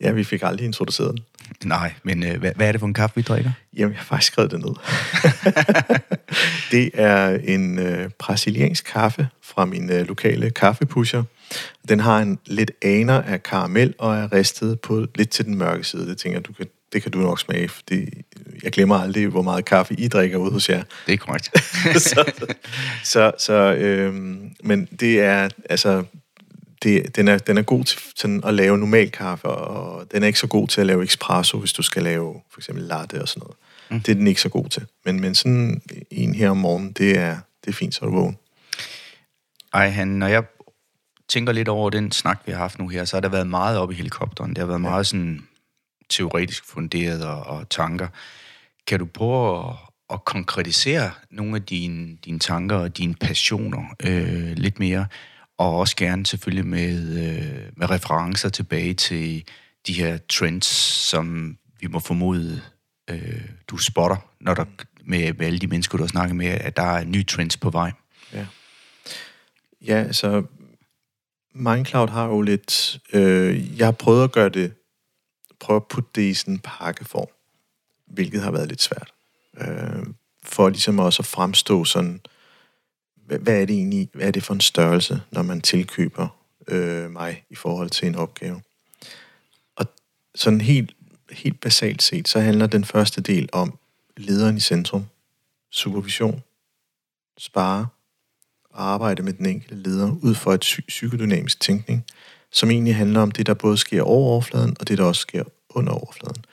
Ja, 0.00 0.10
vi 0.12 0.24
fik 0.24 0.42
aldrig 0.42 0.66
introduceret 0.66 1.10
den. 1.10 1.24
Nej, 1.64 1.92
men 2.02 2.22
øh, 2.22 2.38
hvad, 2.38 2.52
hvad 2.56 2.68
er 2.68 2.72
det 2.72 2.80
for 2.80 2.86
en 2.86 2.94
kaffe, 2.94 3.16
vi 3.16 3.22
drikker? 3.22 3.50
Jamen, 3.76 3.92
jeg 3.92 3.98
har 3.98 4.04
faktisk 4.04 4.32
skrevet 4.32 4.50
det 4.50 4.60
ned. 4.60 4.74
det 6.72 6.90
er 6.94 7.38
en 7.44 7.78
øh, 7.78 8.10
brasiliansk 8.18 8.84
kaffe 8.84 9.28
fra 9.42 9.64
min 9.64 9.90
øh, 9.90 10.08
lokale 10.08 10.50
kaffepusher. 10.50 11.22
Den 11.88 12.00
har 12.00 12.18
en 12.18 12.38
lidt 12.46 12.70
aner 12.82 13.22
af 13.22 13.42
karamel 13.42 13.94
og 13.98 14.16
er 14.16 14.32
ristet 14.32 14.80
på 14.80 15.06
lidt 15.14 15.30
til 15.30 15.44
den 15.44 15.58
mørke 15.58 15.84
side. 15.84 16.06
Det 16.06 16.18
tænker 16.18 16.40
du 16.40 16.52
kan, 16.52 16.66
det 16.92 17.02
kan 17.02 17.12
du 17.12 17.18
nok 17.18 17.40
smage, 17.40 17.68
fordi 17.68 18.22
jeg 18.62 18.72
glemmer 18.72 18.98
aldrig, 18.98 19.26
hvor 19.26 19.42
meget 19.42 19.64
kaffe 19.64 19.94
I 19.94 20.08
drikker 20.08 20.38
ude 20.38 20.52
hos 20.52 20.68
jer. 20.68 20.82
Det 21.06 21.12
er 21.12 21.18
korrekt. 21.18 21.50
så, 22.08 22.32
så, 23.04 23.32
så 23.38 23.74
øhm, 23.74 24.50
men 24.62 24.88
det 25.00 25.20
er, 25.20 25.48
altså, 25.70 26.04
det, 26.82 27.16
den, 27.16 27.28
er, 27.28 27.38
den 27.38 27.58
er 27.58 27.62
god 27.62 27.84
til 27.84 28.00
sådan 28.16 28.44
at 28.44 28.54
lave 28.54 28.78
normal 28.78 29.10
kaffe, 29.10 29.48
og 29.48 30.12
den 30.12 30.22
er 30.22 30.26
ikke 30.26 30.38
så 30.38 30.46
god 30.46 30.68
til 30.68 30.80
at 30.80 30.86
lave 30.86 31.04
espresso, 31.04 31.58
hvis 31.58 31.72
du 31.72 31.82
skal 31.82 32.02
lave 32.02 32.40
for 32.50 32.60
eksempel 32.60 32.84
latte 32.84 33.22
og 33.22 33.28
sådan 33.28 33.40
noget. 33.40 33.56
Mm. 33.90 34.00
Det 34.00 34.12
er 34.12 34.14
den 34.14 34.26
ikke 34.26 34.40
så 34.40 34.48
god 34.48 34.68
til. 34.68 34.86
Men, 35.04 35.20
men 35.20 35.34
sådan 35.34 35.82
en 36.10 36.34
her 36.34 36.50
om 36.50 36.56
morgenen, 36.56 36.92
det 36.92 37.18
er, 37.18 37.38
det 37.64 37.70
er 37.70 37.74
fint, 37.74 37.94
så 37.94 38.04
er 38.04 38.08
du 38.08 38.16
vågen. 38.16 38.38
Ej, 39.74 39.88
han, 39.88 40.08
når 40.08 40.26
jeg 40.26 40.44
tænker 41.28 41.52
lidt 41.52 41.68
over 41.68 41.90
den 41.90 42.12
snak, 42.12 42.40
vi 42.46 42.52
har 42.52 42.58
haft 42.58 42.78
nu 42.78 42.88
her, 42.88 43.04
så 43.04 43.16
har 43.16 43.20
der 43.20 43.28
været 43.28 43.46
meget 43.46 43.78
op 43.78 43.90
i 43.90 43.94
helikopteren. 43.94 44.50
Det 44.50 44.58
har 44.58 44.66
været 44.66 44.80
meget 44.80 45.06
sådan 45.06 45.42
teoretisk 46.08 46.64
funderet 46.64 47.24
og, 47.24 47.42
og 47.42 47.68
tanker. 47.68 48.08
Kan 48.86 48.98
du 48.98 49.06
prøve 49.06 49.68
at, 49.68 49.76
at 50.12 50.24
konkretisere 50.24 51.10
nogle 51.30 51.56
af 51.56 51.62
dine, 51.62 52.16
dine 52.24 52.38
tanker 52.38 52.76
og 52.76 52.96
dine 52.96 53.14
passioner 53.14 53.96
øh, 54.02 54.52
lidt 54.56 54.78
mere? 54.78 55.06
Og 55.60 55.76
også 55.76 55.96
gerne 55.96 56.26
selvfølgelig 56.26 56.66
med, 56.66 57.18
øh, 57.18 57.72
med 57.76 57.90
referencer 57.90 58.48
tilbage 58.48 58.94
til 58.94 59.44
de 59.86 59.92
her 59.92 60.18
trends, 60.28 60.66
som 61.10 61.58
vi 61.80 61.86
må 61.86 61.98
formode, 61.98 62.62
øh, 63.10 63.48
du 63.68 63.76
spotter, 63.76 64.16
når 64.40 64.54
der, 64.54 64.64
med, 65.04 65.32
med 65.32 65.46
alle 65.46 65.58
de 65.58 65.66
mennesker, 65.66 65.98
du 65.98 66.02
har 66.02 66.08
snakket 66.08 66.36
med, 66.36 66.46
at 66.46 66.76
der 66.76 66.82
er 66.82 67.04
nye 67.04 67.24
trends 67.24 67.56
på 67.56 67.70
vej. 67.70 67.92
Ja. 68.32 68.46
Ja, 69.80 70.12
så 70.12 70.42
Mindcloud 71.54 72.08
har 72.08 72.26
jo 72.26 72.40
lidt... 72.40 73.00
Øh, 73.12 73.78
jeg 73.78 73.86
har 73.86 73.92
prøvet 73.92 74.24
at 74.24 74.32
gøre 74.32 74.48
det... 74.48 74.72
Prøve 75.60 75.76
at 75.76 75.86
putte 75.86 76.10
det 76.14 76.22
i 76.22 76.34
sådan 76.34 76.54
en 76.54 76.60
pakkeform, 76.64 77.28
hvilket 78.06 78.42
har 78.42 78.50
været 78.50 78.68
lidt 78.68 78.82
svært. 78.82 79.12
Øh, 79.58 80.06
for 80.42 80.68
ligesom 80.68 80.98
også 80.98 81.22
at 81.22 81.26
fremstå 81.26 81.84
sådan... 81.84 82.14
Øh, 82.14 82.39
hvad 83.38 83.60
er 83.60 83.66
det 83.66 83.76
egentlig? 83.76 84.08
Hvad 84.12 84.26
er 84.26 84.30
det 84.30 84.42
for 84.42 84.54
en 84.54 84.60
størrelse, 84.60 85.20
når 85.30 85.42
man 85.42 85.60
tilkøber 85.60 86.28
øh, 86.68 87.10
mig 87.10 87.44
i 87.50 87.54
forhold 87.54 87.90
til 87.90 88.08
en 88.08 88.14
opgave? 88.14 88.62
Og 89.76 89.86
sådan 90.34 90.60
helt, 90.60 90.96
helt 91.30 91.60
basalt 91.60 92.02
set, 92.02 92.28
så 92.28 92.40
handler 92.40 92.66
den 92.66 92.84
første 92.84 93.20
del 93.20 93.48
om 93.52 93.78
lederen 94.16 94.56
i 94.56 94.60
centrum, 94.60 95.06
supervision, 95.70 96.42
spare, 97.38 97.86
og 98.70 98.84
arbejde 98.84 99.22
med 99.22 99.32
den 99.32 99.46
enkelte 99.46 99.74
leder 99.74 100.16
ud 100.22 100.34
fra 100.34 100.54
et 100.54 100.64
psy- 100.64 100.86
psykodynamisk 100.88 101.60
tænkning, 101.60 102.04
som 102.50 102.70
egentlig 102.70 102.96
handler 102.96 103.20
om 103.20 103.30
det, 103.30 103.46
der 103.46 103.54
både 103.54 103.76
sker 103.76 104.02
over 104.02 104.30
overfladen, 104.30 104.76
og 104.80 104.88
det, 104.88 104.98
der 104.98 105.04
også 105.04 105.20
sker 105.20 105.44
under 105.68 105.92
overfladen. 105.92 106.44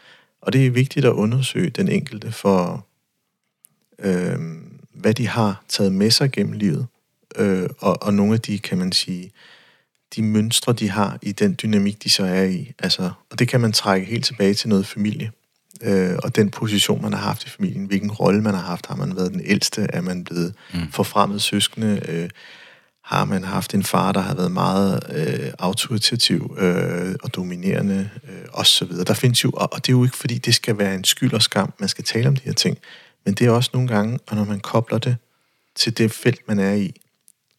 Og 0.42 0.54
det 0.54 0.66
er 0.66 0.72
vigtigt 0.72 1.06
at 1.06 1.12
undersøge 1.12 1.70
den 1.70 1.90
enkelte 1.90 2.32
for, 2.32 2.86
øh, 4.00 4.40
hvad 4.98 5.14
de 5.14 5.28
har 5.28 5.64
taget 5.70 5.92
med 5.92 6.12
sig 6.12 6.32
gennem 6.32 6.54
livet, 6.54 6.88
øh, 7.36 7.70
og, 7.80 8.04
og 8.04 8.14
nogle 8.14 8.34
af 8.34 8.42
de, 8.42 8.60
kan 8.60 8.78
man 8.78 8.92
sige, 8.92 9.32
de 10.16 10.24
mønstre, 10.24 10.74
de 10.74 10.90
har 10.90 11.20
i 11.22 11.32
den 11.32 11.56
dynamik, 11.62 12.04
de 12.04 12.10
så 12.10 12.26
er 12.26 12.44
i. 12.44 12.74
Altså, 12.80 13.12
og 13.32 13.40
det 13.40 13.48
kan 13.48 13.62
man 13.62 13.72
trække 13.72 14.08
helt 14.08 14.26
tilbage 14.26 14.54
til 14.54 14.70
noget 14.70 14.88
familie, 14.88 15.32
øh, 15.82 16.16
og 16.24 16.36
den 16.36 16.50
position, 16.50 17.02
man 17.02 17.14
har 17.14 17.20
haft 17.20 17.46
i 17.46 17.50
familien, 17.50 17.86
hvilken 17.86 18.12
rolle 18.12 18.42
man 18.42 18.54
har 18.54 18.62
haft. 18.62 18.86
Har 18.86 18.96
man 18.96 19.16
været 19.16 19.32
den 19.32 19.42
ældste? 19.46 19.82
Er 19.82 20.02
man 20.02 20.24
blevet 20.24 20.54
mm. 20.74 20.92
forfremmet 20.92 21.42
søskende? 21.42 22.02
Øh, 22.08 22.30
har 23.04 23.26
man 23.26 23.44
haft 23.44 23.74
en 23.74 23.84
far, 23.84 24.12
der 24.12 24.20
har 24.20 24.36
været 24.36 24.52
meget 24.52 25.00
øh, 25.16 25.52
autoritativ 25.60 26.58
øh, 26.60 27.16
og 27.24 27.36
dominerende, 27.36 28.10
øh, 28.24 28.46
osv. 28.54 28.92
Der 29.08 29.14
findes 29.14 29.44
jo, 29.44 29.52
og, 29.54 29.70
det 29.76 29.90
er 29.90 29.94
jo 29.94 30.04
ikke, 30.04 30.18
fordi 30.18 30.38
det 30.38 30.56
skal 30.56 30.78
være 30.78 30.96
en 30.96 31.04
skyld 31.04 31.34
og 31.34 31.42
skam, 31.42 31.74
man 31.80 31.90
skal 31.90 32.04
tale 32.04 32.28
om 32.28 32.36
de 32.36 32.42
her 32.44 32.54
ting, 32.54 32.78
men 33.26 33.34
det 33.34 33.48
er 33.48 33.52
også 33.52 33.70
nogle 33.74 33.88
gange, 33.88 34.20
og 34.28 34.36
når 34.36 34.46
man 34.46 34.60
kobler 34.60 34.98
det 34.98 35.18
til 35.76 35.98
det 35.98 36.12
felt, 36.12 36.48
man 36.48 36.60
er 36.60 36.74
i, 36.74 37.02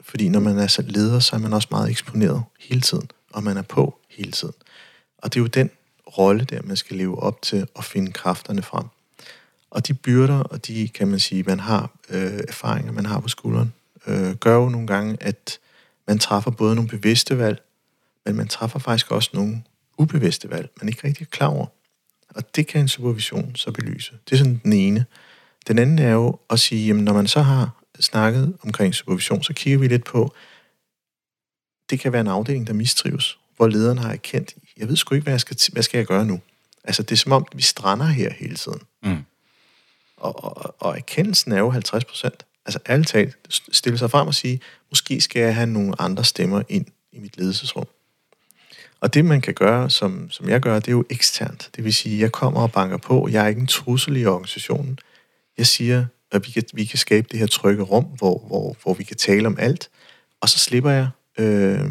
fordi 0.00 0.28
når 0.28 0.40
man 0.40 0.58
er 0.58 0.66
så 0.66 0.82
leder, 0.82 1.20
så 1.20 1.36
er 1.36 1.40
man 1.40 1.52
også 1.52 1.68
meget 1.70 1.90
eksponeret 1.90 2.42
hele 2.60 2.80
tiden, 2.80 3.10
og 3.32 3.42
man 3.42 3.56
er 3.56 3.62
på 3.62 3.98
hele 4.10 4.32
tiden. 4.32 4.54
Og 5.18 5.34
det 5.34 5.40
er 5.40 5.42
jo 5.42 5.46
den 5.46 5.70
rolle 6.18 6.44
der, 6.44 6.62
man 6.62 6.76
skal 6.76 6.96
leve 6.96 7.22
op 7.22 7.42
til 7.42 7.66
at 7.76 7.84
finde 7.84 8.12
kræfterne 8.12 8.62
frem. 8.62 8.86
Og 9.70 9.86
de 9.86 9.94
byrder, 9.94 10.38
og 10.38 10.66
de, 10.66 10.88
kan 10.88 11.08
man 11.08 11.20
sige, 11.20 11.42
man 11.42 11.60
har 11.60 11.90
øh, 12.10 12.40
erfaringer, 12.48 12.92
man 12.92 13.06
har 13.06 13.20
på 13.20 13.28
skulderen, 13.28 13.72
øh, 14.06 14.34
gør 14.34 14.54
jo 14.54 14.68
nogle 14.68 14.86
gange, 14.86 15.16
at 15.20 15.58
man 16.06 16.18
træffer 16.18 16.50
både 16.50 16.74
nogle 16.74 16.88
bevidste 16.88 17.38
valg, 17.38 17.62
men 18.26 18.36
man 18.36 18.48
træffer 18.48 18.78
faktisk 18.78 19.10
også 19.10 19.30
nogle 19.32 19.62
ubevidste 19.98 20.50
valg, 20.50 20.70
man 20.80 20.88
ikke 20.88 21.06
rigtig 21.06 21.24
er 21.24 21.30
klar 21.30 21.46
over. 21.46 21.66
Og 22.28 22.56
det 22.56 22.66
kan 22.66 22.80
en 22.80 22.88
supervision 22.88 23.56
så 23.56 23.72
belyse. 23.72 24.12
Det 24.26 24.32
er 24.32 24.38
sådan 24.38 24.60
den 24.64 24.72
ene. 24.72 25.04
Den 25.68 25.78
anden 25.78 25.98
er 25.98 26.12
jo 26.12 26.38
at 26.50 26.60
sige, 26.60 26.86
jamen 26.86 27.04
når 27.04 27.12
man 27.12 27.26
så 27.26 27.40
har 27.40 27.70
snakket 28.00 28.56
omkring 28.62 28.94
supervision, 28.94 29.42
så 29.42 29.52
kigger 29.52 29.78
vi 29.78 29.88
lidt 29.88 30.04
på, 30.04 30.34
det 31.90 32.00
kan 32.00 32.12
være 32.12 32.20
en 32.20 32.26
afdeling, 32.26 32.66
der 32.66 32.72
mistrives, 32.72 33.38
hvor 33.56 33.68
lederen 33.68 33.98
har 33.98 34.12
erkendt, 34.12 34.54
jeg 34.76 34.88
ved 34.88 34.96
sgu 34.96 35.14
ikke, 35.14 35.22
hvad, 35.22 35.32
jeg 35.32 35.40
skal, 35.40 35.56
hvad 35.72 35.82
skal 35.82 35.98
jeg 35.98 36.06
gøre 36.06 36.24
nu? 36.24 36.40
Altså, 36.84 37.02
det 37.02 37.12
er 37.12 37.16
som 37.16 37.32
om, 37.32 37.46
vi 37.54 37.62
strander 37.62 38.06
her 38.06 38.32
hele 38.32 38.56
tiden. 38.56 38.80
Mm. 39.02 39.24
Og, 40.16 40.44
og, 40.44 40.74
og 40.78 40.96
erkendelsen 40.96 41.52
er 41.52 41.58
jo 41.58 41.70
50 41.70 42.04
procent. 42.04 42.46
Altså, 42.66 42.78
ærligt 42.88 43.08
talt, 43.08 43.36
stille 43.72 43.98
sig 43.98 44.10
frem 44.10 44.26
og 44.26 44.34
sige, 44.34 44.60
måske 44.90 45.20
skal 45.20 45.42
jeg 45.42 45.54
have 45.54 45.66
nogle 45.66 46.00
andre 46.00 46.24
stemmer 46.24 46.62
ind 46.68 46.86
i 47.12 47.18
mit 47.18 47.38
ledelsesrum. 47.38 47.86
Og 49.00 49.14
det, 49.14 49.24
man 49.24 49.40
kan 49.40 49.54
gøre, 49.54 49.90
som, 49.90 50.30
som 50.30 50.48
jeg 50.48 50.60
gør, 50.60 50.74
det 50.74 50.88
er 50.88 50.92
jo 50.92 51.04
eksternt. 51.10 51.70
Det 51.76 51.84
vil 51.84 51.94
sige, 51.94 52.20
jeg 52.20 52.32
kommer 52.32 52.60
og 52.60 52.72
banker 52.72 52.96
på. 52.96 53.28
Jeg 53.28 53.44
er 53.44 53.48
ikke 53.48 53.60
en 53.60 53.66
trussel 53.66 54.16
i 54.16 54.26
organisationen. 54.26 54.98
Jeg 55.58 55.66
siger, 55.66 56.04
at 56.32 56.46
vi 56.46 56.50
kan, 56.50 56.62
vi 56.74 56.84
kan 56.84 56.98
skabe 56.98 57.28
det 57.30 57.38
her 57.38 57.46
trygge 57.46 57.82
rum, 57.82 58.04
hvor, 58.04 58.44
hvor, 58.46 58.76
hvor 58.82 58.94
vi 58.94 59.04
kan 59.04 59.16
tale 59.16 59.46
om 59.46 59.56
alt. 59.58 59.90
Og 60.40 60.48
så 60.48 60.58
slipper 60.58 60.90
jeg. 60.90 61.08
Øh, 61.38 61.88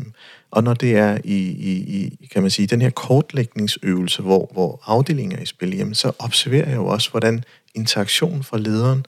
og 0.52 0.64
når 0.64 0.74
det 0.74 0.98
er 0.98 1.18
i, 1.24 1.38
i, 1.50 1.72
i, 1.72 2.28
kan 2.34 2.42
man 2.42 2.52
sige, 2.52 2.68
den 2.68 2.82
her 2.82 2.90
kortlægningsøvelse, 2.90 4.22
hvor, 4.22 4.50
hvor 4.54 4.84
afdelingen 4.86 5.38
er 5.38 5.42
i 5.42 5.46
spil, 5.46 5.78
jamen, 5.78 5.96
så 5.96 6.12
observerer 6.20 6.70
jeg 6.70 6.76
jo 6.76 6.86
også, 6.86 7.12
hvordan 7.12 7.44
interaktionen 7.76 8.44
fra 8.44 8.58
lederen 8.58 9.06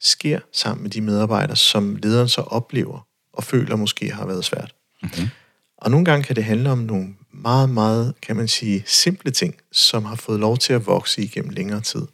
sker 0.00 0.40
sammen 0.52 0.82
med 0.82 0.90
de 0.90 1.00
medarbejdere, 1.00 1.56
som 1.56 1.96
lederen 1.96 2.28
så 2.28 2.40
oplever 2.40 3.06
og 3.32 3.44
føler 3.44 3.76
måske 3.76 4.12
har 4.12 4.26
været 4.26 4.44
svært. 4.44 4.74
Mm-hmm. 5.02 5.28
Og 5.76 5.90
nogle 5.90 6.04
gange 6.04 6.24
kan 6.24 6.36
det 6.36 6.44
handle 6.44 6.70
om 6.70 6.78
nogle 6.78 7.14
meget, 7.32 7.70
meget, 7.70 8.14
kan 8.22 8.36
man 8.36 8.48
sige, 8.48 8.82
simple 8.86 9.30
ting, 9.30 9.54
som 9.72 10.04
har 10.04 10.16
fået 10.16 10.40
lov 10.40 10.58
til 10.58 10.72
at 10.72 10.86
vokse 10.86 11.22
igennem 11.22 11.50
længere 11.50 11.80
tid, 11.80 12.06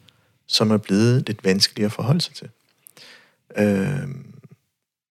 som 0.49 0.70
er 0.70 0.76
blevet 0.76 1.26
lidt 1.26 1.44
vanskeligere 1.44 1.86
at 1.86 1.92
forholde 1.92 2.20
sig 2.20 2.34
til. 2.34 2.49
Øh, 3.57 4.09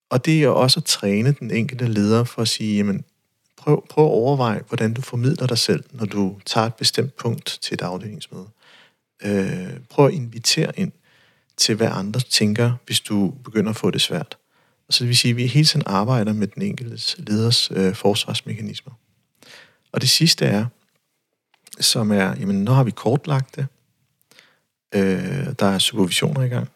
og 0.09 0.25
det 0.25 0.43
er 0.43 0.49
også 0.49 0.79
at 0.79 0.85
træne 0.85 1.31
den 1.31 1.51
enkelte 1.51 1.87
leder 1.87 2.23
for 2.23 2.41
at 2.41 2.47
sige, 2.47 2.77
jamen, 2.77 3.03
prøv, 3.57 3.87
prøv 3.89 4.05
at 4.05 4.11
overveje, 4.11 4.61
hvordan 4.67 4.93
du 4.93 5.01
formidler 5.01 5.47
dig 5.47 5.57
selv, 5.57 5.83
når 5.91 6.05
du 6.05 6.39
tager 6.45 6.67
et 6.67 6.75
bestemt 6.75 7.15
punkt 7.15 7.59
til 7.61 7.73
et 7.73 7.81
afdelingsmøde. 7.81 8.47
Øh, 9.23 9.79
prøv 9.89 10.05
at 10.07 10.13
invitere 10.13 10.79
ind 10.79 10.91
til, 11.57 11.75
hvad 11.75 11.89
andre 11.91 12.19
tænker, 12.19 12.73
hvis 12.85 12.99
du 12.99 13.33
begynder 13.43 13.69
at 13.69 13.75
få 13.75 13.91
det 13.91 14.01
svært. 14.01 14.37
Og 14.87 14.93
så 14.93 15.03
det 15.03 15.07
vil 15.07 15.17
sige, 15.17 15.31
at 15.31 15.37
vi 15.37 15.47
hele 15.47 15.65
tiden 15.65 15.83
arbejder 15.85 16.33
med 16.33 16.47
den 16.47 16.61
enkelte 16.61 17.21
leders 17.21 17.71
øh, 17.71 17.95
forsvarsmekanismer. 17.95 18.93
Og 19.91 20.01
det 20.01 20.09
sidste 20.09 20.45
er, 20.45 20.65
som 21.79 22.11
er, 22.11 22.35
jamen, 22.39 22.63
nu 22.63 22.71
har 22.71 22.83
vi 22.83 22.91
kortlagt 22.91 23.55
det. 23.55 23.67
Øh, 24.95 25.53
der 25.59 25.65
er 25.65 25.79
supervisioner 25.79 26.41
i 26.41 26.47
gang. 26.47 26.69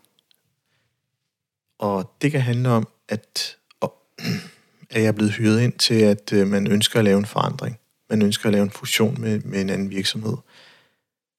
Og 1.79 2.13
det 2.21 2.31
kan 2.31 2.41
handle 2.41 2.69
om, 2.69 2.87
at, 3.09 3.57
at 4.91 5.01
jeg 5.01 5.07
er 5.07 5.11
blevet 5.11 5.33
hyret 5.33 5.61
ind 5.61 5.73
til, 5.73 6.01
at 6.01 6.33
øh, 6.33 6.47
man 6.47 6.67
ønsker 6.67 6.99
at 6.99 7.05
lave 7.05 7.17
en 7.17 7.25
forandring. 7.25 7.79
Man 8.09 8.21
ønsker 8.21 8.45
at 8.45 8.53
lave 8.53 8.63
en 8.63 8.71
fusion 8.71 9.21
med, 9.21 9.39
med 9.39 9.61
en 9.61 9.69
anden 9.69 9.89
virksomhed 9.89 10.37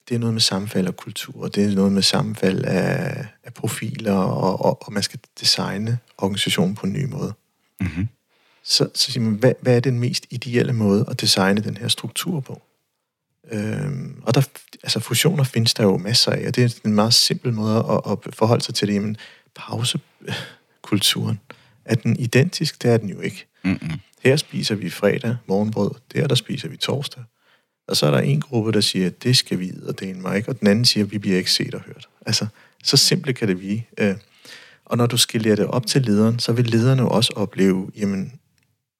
det 0.09 0.15
er 0.15 0.19
noget 0.19 0.35
med 0.35 0.41
sammenfald 0.41 0.87
af 0.87 0.97
kultur, 0.97 1.49
det 1.49 1.65
er 1.65 1.75
noget 1.75 1.93
med 1.93 2.03
sammenfald 2.03 2.65
af, 2.65 3.27
af 3.45 3.55
profiler, 3.55 4.13
og, 4.13 4.65
og, 4.65 4.87
og 4.87 4.93
man 4.93 5.03
skal 5.03 5.21
designe 5.41 5.99
organisationen 6.19 6.75
på 6.75 6.87
en 6.87 6.93
ny 6.93 7.05
måde. 7.05 7.35
Mm-hmm. 7.81 8.09
Så, 8.63 8.89
så 8.95 9.13
siger 9.13 9.25
man, 9.25 9.35
hvad, 9.35 9.53
hvad 9.61 9.77
er 9.77 9.81
den 9.81 10.01
mest 10.01 10.27
ideelle 10.31 10.73
måde 10.73 11.05
at 11.09 11.21
designe 11.21 11.61
den 11.61 11.77
her 11.77 11.89
struktur 11.89 12.41
på? 12.41 12.63
Øhm, 13.51 14.23
og 14.23 14.35
der, 14.35 14.43
altså 14.83 15.01
fusioner 15.01 15.45
findes 15.45 15.75
der 15.75 15.83
jo 15.83 15.97
masser 15.97 16.33
af, 16.33 16.47
og 16.47 16.57
det 16.57 16.65
er 16.65 16.81
en 16.85 16.95
meget 16.95 17.15
simpel 17.15 17.53
måde 17.53 17.77
at, 17.77 18.13
at 18.13 18.35
forholde 18.35 18.65
sig 18.65 18.75
til 18.75 18.89
det. 18.89 18.95
Jamen, 18.95 19.17
pausekulturen, 19.55 21.41
er 21.85 21.95
den 21.95 22.17
identisk? 22.17 22.83
Det 22.83 22.91
er 22.91 22.97
den 22.97 23.09
jo 23.09 23.21
ikke. 23.21 23.47
Mm-hmm. 23.65 23.91
Her 24.23 24.37
spiser 24.37 24.75
vi 24.75 24.91
fredag 24.91 25.37
morgenbrød, 25.47 25.91
der 26.15 26.27
der 26.27 26.35
spiser 26.35 26.69
vi 26.69 26.77
torsdag. 26.77 27.23
Og 27.89 27.97
så 27.97 28.07
er 28.07 28.11
der 28.11 28.19
en 28.19 28.41
gruppe, 28.41 28.73
der 28.73 28.81
siger, 28.81 29.07
at 29.07 29.23
det 29.23 29.37
skal 29.37 29.59
vi 29.59 29.73
og 29.89 30.01
det 30.01 30.11
er 30.11 30.15
mig 30.15 30.37
ikke, 30.37 30.49
og 30.49 30.61
den 30.61 30.69
anden 30.69 30.85
siger, 30.85 31.05
at 31.05 31.13
vi 31.13 31.19
bliver 31.19 31.37
ikke 31.37 31.53
set 31.53 31.75
og 31.75 31.81
hørt. 31.81 32.09
Altså, 32.27 32.47
så 32.85 32.97
simpelt 32.97 33.37
kan 33.37 33.49
det 33.49 33.59
blive. 33.59 33.83
Øh, 33.99 34.15
og 34.85 34.97
når 34.97 35.07
du 35.07 35.17
skiller 35.17 35.57
det 35.57 35.67
op 35.67 35.87
til 35.87 36.03
lederen, 36.03 36.39
så 36.39 36.53
vil 36.53 36.67
lederne 36.67 37.09
også 37.09 37.33
opleve, 37.37 37.91
jamen, 37.97 38.33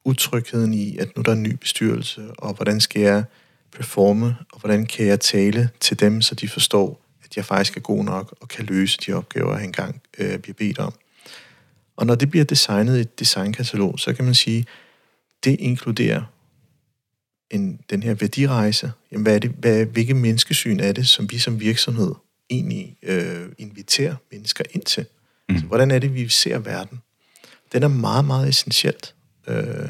utrygheden 0.05 0.75
i, 0.75 0.97
at 0.97 1.17
nu 1.17 1.21
er 1.21 1.25
der 1.25 1.33
en 1.33 1.43
ny 1.43 1.53
bestyrelse, 1.53 2.31
og 2.39 2.55
hvordan 2.55 2.81
skal 2.81 3.03
jeg 3.03 3.25
performe, 3.73 4.37
og 4.53 4.61
hvordan 4.61 4.87
kan 4.87 5.07
jeg 5.07 5.21
tale 5.21 5.71
til 5.81 6.01
dem, 6.01 6.23
så 6.23 6.35
de 6.35 6.49
forstår, 6.49 7.01
at 7.25 7.37
jeg 7.37 7.45
faktisk 7.45 7.77
er 7.77 7.81
god 7.81 8.05
nok 8.05 8.35
og 8.41 8.49
kan 8.49 8.65
løse 8.65 8.99
de 9.07 9.13
opgaver, 9.13 9.57
jeg 9.57 9.65
engang 9.65 10.03
øh, 10.19 10.39
bliver 10.39 10.55
bedt 10.55 10.79
om. 10.79 10.93
Og 11.97 12.07
når 12.07 12.15
det 12.15 12.31
bliver 12.31 12.45
designet 12.45 12.99
i 12.99 13.01
et 13.01 13.19
designkatalog, 13.19 13.99
så 13.99 14.13
kan 14.13 14.25
man 14.25 14.35
sige, 14.35 14.67
det 15.45 15.57
inkluderer 15.61 16.23
en, 17.51 17.81
den 17.91 18.03
her 18.03 18.15
værdirejse, 18.15 18.93
jamen 19.13 19.23
hvad 19.23 19.35
er 19.35 19.39
det, 19.39 19.51
hvad, 19.51 19.85
hvilke 19.87 20.15
menneskesyn 20.15 20.81
er 20.81 20.93
det, 20.93 21.09
som 21.09 21.31
vi 21.31 21.39
som 21.39 21.61
virksomhed 21.61 22.15
egentlig 22.51 22.97
øh, 23.03 23.49
inviterer 23.59 24.17
mennesker 24.33 24.65
ind 24.71 24.83
til? 24.83 25.07
Mm. 25.49 25.55
Altså, 25.55 25.67
hvordan 25.67 25.91
er 25.91 25.99
det, 25.99 26.15
vi 26.15 26.29
ser 26.29 26.59
verden? 26.59 27.01
Den 27.73 27.83
er 27.83 27.89
meget, 27.89 28.25
meget 28.25 28.49
essentielt. 28.49 29.15
Øh, 29.47 29.89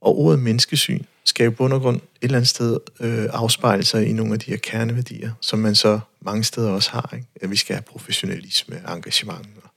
og 0.00 0.18
ordet 0.18 0.38
menneskesyn 0.38 1.04
skal 1.24 1.44
jo 1.44 1.50
bund 1.50 1.72
og 1.72 1.80
grund 1.80 1.96
et 1.96 2.02
eller 2.22 2.36
andet 2.36 2.48
sted 2.48 2.78
øh, 3.00 3.28
afspejle 3.32 3.84
sig 3.84 4.08
i 4.08 4.12
nogle 4.12 4.32
af 4.32 4.40
de 4.40 4.50
her 4.50 4.56
kerneværdier, 4.56 5.32
som 5.40 5.58
man 5.58 5.74
så 5.74 6.00
mange 6.20 6.44
steder 6.44 6.70
også 6.70 6.90
har. 6.90 7.10
Ikke? 7.14 7.26
At 7.40 7.50
vi 7.50 7.56
skal 7.56 7.76
have 7.76 7.82
professionalisme, 7.82 8.82
engagement. 8.88 9.48
Og, 9.62 9.70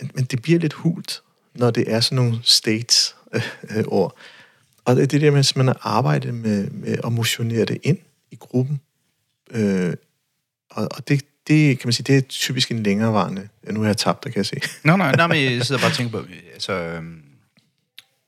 men, 0.00 0.10
men 0.14 0.24
det 0.24 0.42
bliver 0.42 0.58
lidt 0.58 0.72
hult, 0.72 1.22
når 1.54 1.70
det 1.70 1.92
er 1.92 2.00
sådan 2.00 2.16
nogle 2.16 2.38
states-ord. 2.42 3.70
Øh, 3.70 3.78
øh 3.78 4.10
og 4.84 4.96
det 4.96 5.02
er 5.02 5.06
det 5.06 5.20
der 5.20 5.30
med 5.30 5.68
at 5.68 5.76
arbejde 5.80 6.32
med, 6.32 6.70
med 6.70 6.98
at 7.04 7.12
motionere 7.12 7.64
det 7.64 7.78
ind 7.82 7.98
i 8.30 8.36
gruppen. 8.36 8.80
Øh, 9.50 9.94
og, 10.70 10.88
og 10.90 11.08
det, 11.08 11.24
det, 11.46 11.78
kan 11.78 11.86
man 11.86 11.92
sige, 11.92 12.04
det 12.04 12.16
er 12.16 12.20
typisk 12.20 12.70
en 12.70 12.82
længerevarende... 12.82 13.48
Nu 13.70 13.80
har 13.80 13.86
jeg 13.86 13.96
tabt 13.96 14.24
det, 14.24 14.32
kan 14.32 14.38
jeg 14.38 14.46
se. 14.46 14.56
Nå, 14.84 14.96
nej, 14.96 15.16
nej, 15.16 15.26
men 15.26 15.52
jeg 15.52 15.66
sidder 15.66 15.80
bare 15.80 15.90
og 15.90 15.94
tænker 15.94 16.18
på... 16.20 16.26
Altså, 16.52 16.72
øhm, 16.72 17.22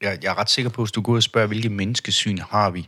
jeg, 0.03 0.19
jeg 0.23 0.31
er 0.31 0.39
ret 0.39 0.51
sikker 0.51 0.71
på, 0.71 0.83
at 0.83 0.87
hvis 0.87 0.93
du 0.93 1.01
går 1.01 1.15
og 1.15 1.23
spørger, 1.23 1.47
hvilke 1.47 1.69
menneskesyn 1.69 2.39
har 2.39 2.71
vi 2.71 2.87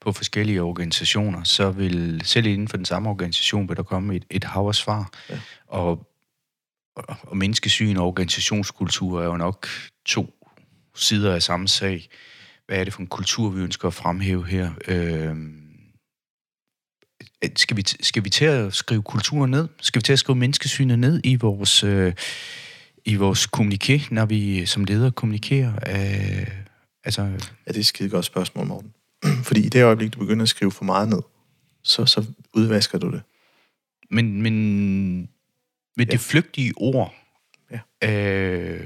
på 0.00 0.12
forskellige 0.12 0.62
organisationer, 0.62 1.44
så 1.44 1.70
vil 1.70 2.22
selv 2.24 2.46
inden 2.46 2.68
for 2.68 2.76
den 2.76 2.86
samme 2.86 3.10
organisation, 3.10 3.68
vil 3.68 3.76
der 3.76 3.82
komme 3.82 4.16
et, 4.16 4.24
et 4.30 4.44
hav 4.44 4.68
af 4.68 4.74
svar. 4.74 5.10
Ja. 5.30 5.40
Og, 5.66 6.08
og, 6.96 7.16
og 7.22 7.36
menneskesyn 7.36 7.96
og 7.96 8.06
organisationskultur 8.06 9.22
er 9.22 9.26
jo 9.26 9.36
nok 9.36 9.68
to 10.06 10.34
sider 10.94 11.34
af 11.34 11.42
samme 11.42 11.68
sag 11.68 12.08
hvad 12.66 12.80
er 12.80 12.84
det 12.84 12.92
for 12.92 13.00
en 13.00 13.06
kultur, 13.06 13.48
vi 13.50 13.60
ønsker 13.60 13.88
at 13.88 13.94
fremhæve 13.94 14.46
her? 14.46 14.70
Øh, 14.88 15.36
skal, 17.56 17.76
vi, 17.76 17.84
skal 18.00 18.24
vi 18.24 18.30
til 18.30 18.44
at 18.44 18.74
skrive 18.74 19.02
kulturen 19.02 19.50
ned? 19.50 19.68
Skal 19.80 19.98
vi 20.00 20.02
til 20.02 20.12
at 20.12 20.18
skrive 20.18 20.36
menneskesynet 20.36 20.98
ned 20.98 21.20
i 21.24 21.36
vores, 21.36 21.84
øh, 21.84 22.12
i 23.04 23.16
vores 23.16 23.46
kommuniké, 23.46 24.00
når 24.10 24.26
vi 24.26 24.66
som 24.66 24.84
ledere 24.84 25.10
kommunikerer? 25.10 25.72
Øh, 25.72 26.46
altså... 27.04 27.22
Ja, 27.66 27.72
det 27.72 28.00
er 28.00 28.04
et 28.04 28.10
godt 28.10 28.24
spørgsmål, 28.24 28.66
Morten. 28.66 28.92
Fordi 29.48 29.66
i 29.66 29.68
det 29.68 29.84
øjeblik, 29.84 30.14
du 30.14 30.18
begynder 30.18 30.42
at 30.42 30.48
skrive 30.48 30.72
for 30.72 30.84
meget 30.84 31.08
ned, 31.08 31.22
så, 31.82 32.06
så 32.06 32.24
udvasker 32.54 32.98
du 32.98 33.10
det. 33.10 33.22
Men, 34.10 34.42
men 34.42 34.52
med 35.96 36.06
ja. 36.06 36.12
det 36.12 36.20
flygtige 36.20 36.72
ord, 36.76 37.14
ja. 37.70 38.08
øh, 38.08 38.80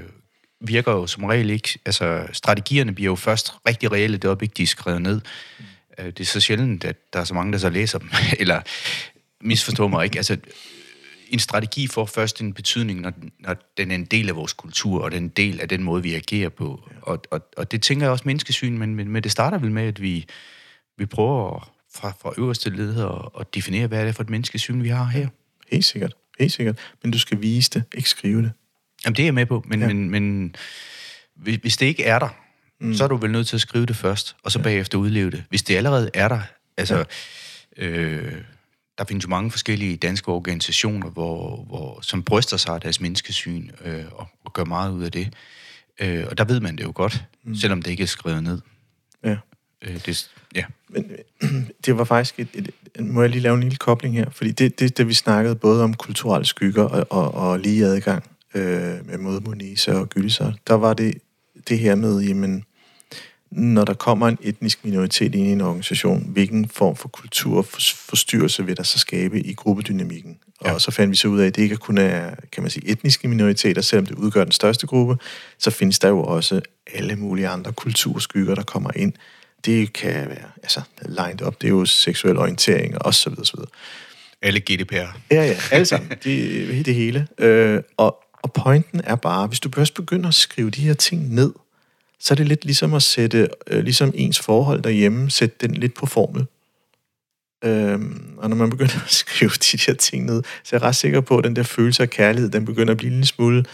virker 0.61 0.91
jo 0.91 1.07
som 1.07 1.23
regel 1.23 1.49
ikke. 1.49 1.79
Altså, 1.85 2.27
strategierne 2.33 2.93
bliver 2.93 3.11
jo 3.11 3.15
først 3.15 3.53
rigtig 3.67 3.91
reelle, 3.91 4.17
det 4.17 4.25
øjeblik, 4.25 4.57
de 4.57 4.63
er 4.63 4.67
skrevet 4.67 5.01
ned. 5.01 5.21
Mm. 5.59 5.65
Det 5.97 6.19
er 6.19 6.25
så 6.25 6.39
sjældent, 6.39 6.83
at 6.83 7.13
der 7.13 7.19
er 7.19 7.23
så 7.23 7.33
mange, 7.33 7.51
der 7.51 7.57
så 7.57 7.69
læser 7.69 7.99
dem. 7.99 8.09
Eller 8.39 8.61
misforstår 9.41 9.87
mig 9.87 10.05
ikke. 10.05 10.17
Altså, 10.17 10.37
en 11.29 11.39
strategi 11.39 11.87
får 11.87 12.05
først 12.05 12.41
en 12.41 12.53
betydning, 12.53 13.01
når, 13.01 13.13
når 13.39 13.55
den 13.77 13.91
er 13.91 13.95
en 13.95 14.05
del 14.05 14.29
af 14.29 14.35
vores 14.35 14.53
kultur, 14.53 15.03
og 15.03 15.11
den 15.11 15.17
er 15.17 15.21
en 15.21 15.29
del 15.29 15.61
af 15.61 15.69
den 15.69 15.83
måde, 15.83 16.03
vi 16.03 16.13
agerer 16.13 16.49
på. 16.49 16.89
Og, 17.01 17.23
og, 17.31 17.49
og 17.57 17.71
det 17.71 17.81
tænker 17.81 18.05
jeg 18.05 18.11
også 18.11 18.23
menneskesyn, 18.25 18.77
men, 18.77 18.95
men, 18.95 19.09
men 19.09 19.23
det 19.23 19.31
starter 19.31 19.57
vel 19.57 19.71
med, 19.71 19.83
at 19.83 20.01
vi, 20.01 20.25
vi 20.97 21.05
prøver 21.05 21.71
fra, 21.95 22.13
fra 22.21 22.33
øverste 22.37 22.69
led 22.69 23.01
at, 23.01 23.39
at 23.39 23.55
definere, 23.55 23.87
hvad 23.87 24.01
er 24.01 24.05
det 24.05 24.15
for 24.15 24.23
et 24.23 24.29
menneskesyn, 24.29 24.83
vi 24.83 24.89
har 24.89 25.05
her. 25.05 25.27
Helt 25.71 25.85
sikkert. 25.85 26.13
Helt 26.39 26.51
sikkert. 26.51 26.79
Men 27.03 27.11
du 27.11 27.19
skal 27.19 27.41
vise 27.41 27.69
det, 27.69 27.83
ikke 27.93 28.09
skrive 28.09 28.41
det. 28.41 28.51
Jamen, 29.05 29.15
det 29.15 29.23
er 29.23 29.27
jeg 29.27 29.33
med 29.33 29.45
på, 29.45 29.63
men, 29.67 29.79
ja. 29.79 29.87
men, 29.87 30.09
men 30.09 30.55
hvis 31.35 31.77
det 31.77 31.85
ikke 31.85 32.03
er 32.03 32.19
der, 32.19 32.29
mm. 32.79 32.93
så 32.93 33.03
er 33.03 33.07
du 33.07 33.17
vel 33.17 33.31
nødt 33.31 33.47
til 33.47 33.55
at 33.55 33.61
skrive 33.61 33.85
det 33.85 33.95
først, 33.95 34.35
og 34.43 34.51
så 34.51 34.59
ja. 34.59 34.63
bagefter 34.63 34.97
udleve 34.97 35.31
det. 35.31 35.43
Hvis 35.49 35.63
det 35.63 35.75
allerede 35.75 36.09
er 36.13 36.27
der, 36.27 36.41
altså... 36.77 37.05
Ja. 37.77 37.85
Øh, 37.85 38.41
der 38.97 39.03
findes 39.03 39.25
jo 39.25 39.29
mange 39.29 39.51
forskellige 39.51 39.97
danske 39.97 40.29
organisationer, 40.29 41.09
hvor, 41.09 41.63
hvor, 41.63 41.99
som 42.01 42.23
bryster 42.23 42.57
sig 42.57 42.75
af 42.75 42.81
deres 42.81 43.01
menneskesyn 43.01 43.69
øh, 43.85 44.03
og, 44.11 44.27
og 44.45 44.53
gør 44.53 44.63
meget 44.63 44.91
ud 44.91 45.03
af 45.03 45.11
det. 45.11 45.33
Øh, 45.99 46.25
og 46.29 46.37
der 46.37 46.43
ved 46.43 46.59
man 46.59 46.75
det 46.77 46.83
jo 46.83 46.91
godt, 46.95 47.25
mm. 47.43 47.55
selvom 47.55 47.81
det 47.81 47.91
ikke 47.91 48.03
er 48.03 48.07
skrevet 48.07 48.43
ned. 48.43 48.61
Ja. 49.23 49.37
Øh, 49.81 50.05
det, 50.05 50.31
ja. 50.55 50.63
Men 50.89 51.11
det 51.85 51.97
var 51.97 52.03
faktisk 52.03 52.39
et, 52.39 52.47
et, 52.53 52.69
et, 52.95 53.05
må 53.05 53.21
jeg 53.21 53.29
lige 53.29 53.41
lave 53.41 53.53
en 53.53 53.61
lille 53.61 53.77
kobling 53.77 54.15
her, 54.15 54.29
fordi 54.29 54.51
det, 54.51 54.79
det, 54.79 54.97
det 54.97 55.07
vi 55.07 55.13
snakkede 55.13 55.55
både 55.55 55.83
om 55.83 55.93
kulturelle 55.93 56.45
skygger 56.45 56.83
og, 56.83 57.07
og, 57.09 57.33
og 57.33 57.59
lige 57.59 57.85
adgang 57.85 58.23
øh, 58.53 59.07
med 59.07 59.17
mod 59.17 59.41
Monisa 59.41 59.93
og 59.93 60.09
Gylliser, 60.09 60.53
der 60.67 60.73
var 60.73 60.93
det 60.93 61.17
det 61.69 61.79
her 61.79 61.95
med, 61.95 62.19
jamen, 62.19 62.63
når 63.51 63.85
der 63.85 63.93
kommer 63.93 64.27
en 64.27 64.37
etnisk 64.41 64.85
minoritet 64.85 65.35
ind 65.35 65.47
i 65.47 65.51
en 65.51 65.61
organisation, 65.61 66.29
hvilken 66.29 66.69
form 66.69 66.95
for 66.95 67.07
kultur 67.07 67.61
forstyrrelse 67.61 68.65
vil 68.65 68.77
der 68.77 68.83
så 68.83 68.99
skabe 68.99 69.41
i 69.41 69.53
gruppedynamikken? 69.53 70.37
Ja. 70.65 70.73
Og 70.73 70.81
så 70.81 70.91
fandt 70.91 71.11
vi 71.11 71.15
så 71.15 71.27
ud 71.27 71.39
af, 71.39 71.47
at 71.47 71.55
det 71.55 71.61
ikke 71.61 71.77
kun 71.77 71.97
er, 71.97 72.35
kan 72.51 72.63
man 72.63 72.69
sige, 72.69 72.89
etniske 72.89 73.27
minoriteter, 73.27 73.81
selvom 73.81 74.05
det 74.05 74.15
udgør 74.15 74.43
den 74.43 74.51
største 74.51 74.87
gruppe, 74.87 75.17
så 75.59 75.71
findes 75.71 75.99
der 75.99 76.07
jo 76.07 76.23
også 76.23 76.61
alle 76.93 77.15
mulige 77.15 77.47
andre 77.47 77.73
kulturskygger, 77.73 78.55
der 78.55 78.63
kommer 78.63 78.89
ind. 78.95 79.13
Det 79.65 79.93
kan 79.93 80.29
være, 80.29 80.49
altså, 80.63 80.81
lined 81.05 81.41
up, 81.47 81.61
det 81.61 81.67
er 81.67 81.71
jo 81.71 81.85
seksuel 81.85 82.37
orientering 82.37 83.01
og 83.01 83.13
så 83.13 83.29
videre, 83.29 83.45
så 83.45 83.57
videre. 83.57 83.69
Alle 84.41 84.59
GDPR. 84.59 84.95
Ja, 84.95 85.45
ja, 85.45 85.55
alle 85.71 85.85
sammen. 85.85 86.11
Det, 86.23 86.85
det 86.85 86.95
hele. 86.95 87.27
Øh, 87.37 87.81
og, 87.97 88.17
og 88.43 88.53
pointen 88.53 89.01
er 89.03 89.15
bare, 89.15 89.47
hvis 89.47 89.59
du 89.59 89.69
først 89.75 89.93
begynder 89.93 90.27
at 90.27 90.35
skrive 90.35 90.69
de 90.69 90.81
her 90.81 90.93
ting 90.93 91.33
ned, 91.33 91.53
så 92.19 92.33
er 92.33 92.35
det 92.35 92.47
lidt 92.47 92.65
ligesom 92.65 92.93
at 92.93 93.03
sætte, 93.03 93.49
øh, 93.67 93.83
ligesom 93.83 94.11
ens 94.15 94.39
forhold 94.39 94.81
derhjemme, 94.81 95.31
sætte 95.31 95.55
den 95.61 95.73
lidt 95.75 95.93
på 95.93 96.05
formel. 96.05 96.45
Øhm, 97.63 98.33
og 98.37 98.49
når 98.49 98.57
man 98.57 98.69
begynder 98.69 99.03
at 99.05 99.11
skrive 99.11 99.49
de 99.49 99.77
der 99.77 99.93
ting 99.93 100.25
ned, 100.25 100.43
så 100.63 100.75
er 100.75 100.79
jeg 100.79 100.87
ret 100.87 100.95
sikker 100.95 101.21
på, 101.21 101.37
at 101.37 101.43
den 101.43 101.55
der 101.55 101.63
følelse 101.63 102.03
af 102.03 102.09
kærlighed, 102.09 102.49
den 102.49 102.65
begynder 102.65 102.91
at 102.91 102.97
blive 102.97 103.07
en 103.07 103.13
lille 103.13 103.27
smule 103.27 103.65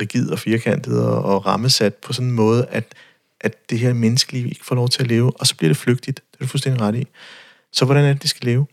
rigid 0.00 0.30
og 0.30 0.38
firkantet 0.38 1.04
og, 1.04 1.22
og 1.22 1.46
rammesat 1.46 1.94
på 1.94 2.12
sådan 2.12 2.28
en 2.28 2.34
måde, 2.34 2.66
at, 2.66 2.94
at 3.40 3.70
det 3.70 3.78
her 3.78 3.92
menneskelige 3.92 4.48
ikke 4.48 4.64
får 4.64 4.74
lov 4.74 4.88
til 4.88 5.02
at 5.02 5.08
leve, 5.08 5.40
og 5.40 5.46
så 5.46 5.56
bliver 5.56 5.68
det 5.68 5.76
flygtigt. 5.76 6.22
Det 6.32 6.40
er 6.40 6.44
du 6.44 6.48
fuldstændig 6.48 6.80
ret 6.82 6.94
i. 6.94 7.06
Så 7.72 7.84
hvordan 7.84 8.04
er 8.04 8.12
det, 8.12 8.22
det 8.22 8.30
skal 8.30 8.46
leve? 8.46 8.66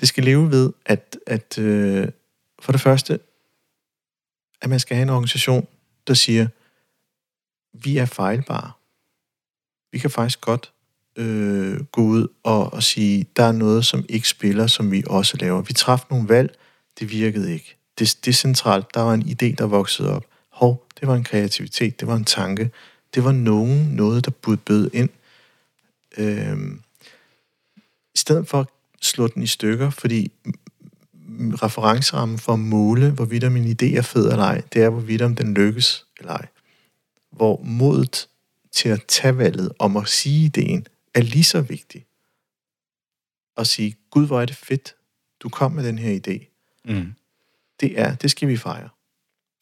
Det 0.00 0.08
skal 0.08 0.24
leve 0.24 0.50
ved, 0.50 0.72
at, 0.86 1.16
at 1.26 1.58
øh, 1.58 2.08
for 2.60 2.72
det 2.72 2.80
første, 2.80 3.18
at 4.62 4.70
man 4.70 4.80
skal 4.80 4.96
have 4.96 5.02
en 5.02 5.10
organisation, 5.10 5.66
der 6.06 6.14
siger, 6.14 6.46
vi 7.72 7.96
er 7.96 8.06
fejlbare. 8.06 8.72
Vi 9.92 9.98
kan 9.98 10.10
faktisk 10.10 10.40
godt 10.40 10.72
øh, 11.16 11.84
gå 11.84 12.02
ud 12.02 12.26
og, 12.42 12.72
og 12.72 12.82
sige, 12.82 13.26
der 13.36 13.44
er 13.44 13.52
noget, 13.52 13.86
som 13.86 14.04
ikke 14.08 14.28
spiller, 14.28 14.66
som 14.66 14.92
vi 14.92 15.02
også 15.06 15.36
laver. 15.40 15.62
Vi 15.62 15.72
træffede 15.72 16.08
nogle 16.10 16.28
valg, 16.28 16.56
det 16.98 17.10
virkede 17.10 17.52
ikke. 17.52 17.76
Det, 17.98 18.18
det 18.24 18.30
er 18.30 18.34
centralt, 18.34 18.94
der 18.94 19.00
var 19.00 19.14
en 19.14 19.22
idé, 19.22 19.54
der 19.54 19.66
voksede 19.66 20.14
op. 20.16 20.24
Hov, 20.52 20.86
det 21.00 21.08
var 21.08 21.14
en 21.14 21.24
kreativitet, 21.24 22.00
det 22.00 22.08
var 22.08 22.16
en 22.16 22.24
tanke. 22.24 22.70
Det 23.14 23.24
var 23.24 23.32
nogen, 23.32 23.88
noget, 23.88 24.24
der 24.24 24.30
burde 24.30 24.56
bød 24.56 24.90
ind. 24.92 25.10
Øh, 26.16 26.58
I 28.14 28.18
stedet 28.18 28.48
for 28.48 28.60
at 28.60 28.66
slå 29.00 29.26
den 29.26 29.42
i 29.42 29.46
stykker, 29.46 29.90
fordi 29.90 30.32
referencerammen 31.62 32.38
for 32.38 32.52
at 32.52 32.58
måle, 32.58 33.10
hvorvidt 33.10 33.44
om 33.44 33.56
en 33.56 33.64
idé 33.64 33.96
er 33.96 34.02
fed 34.02 34.30
eller 34.30 34.44
ej, 34.44 34.62
det 34.72 34.82
er, 34.82 34.88
hvorvidt 34.88 35.22
om 35.22 35.34
den 35.34 35.54
lykkes 35.54 36.04
eller 36.18 36.32
ej 36.32 36.46
hvor 37.38 37.60
modet 37.64 38.28
til 38.72 38.88
at 38.88 39.04
tage 39.08 39.38
valget 39.38 39.72
om 39.78 39.96
at 39.96 40.08
sige 40.08 40.44
ideen 40.44 40.86
er 41.14 41.20
lige 41.20 41.44
så 41.44 41.60
vigtig. 41.60 42.06
At 43.56 43.66
sige, 43.66 43.96
Gud, 44.10 44.26
hvor 44.26 44.40
er 44.40 44.44
det 44.44 44.56
fedt, 44.56 44.94
du 45.40 45.48
kom 45.48 45.72
med 45.72 45.84
den 45.84 45.98
her 45.98 46.20
idé. 46.20 46.46
Mm. 46.84 47.14
Det 47.80 48.00
er, 48.00 48.14
det 48.14 48.30
skal 48.30 48.48
vi 48.48 48.56
fejre. 48.56 48.88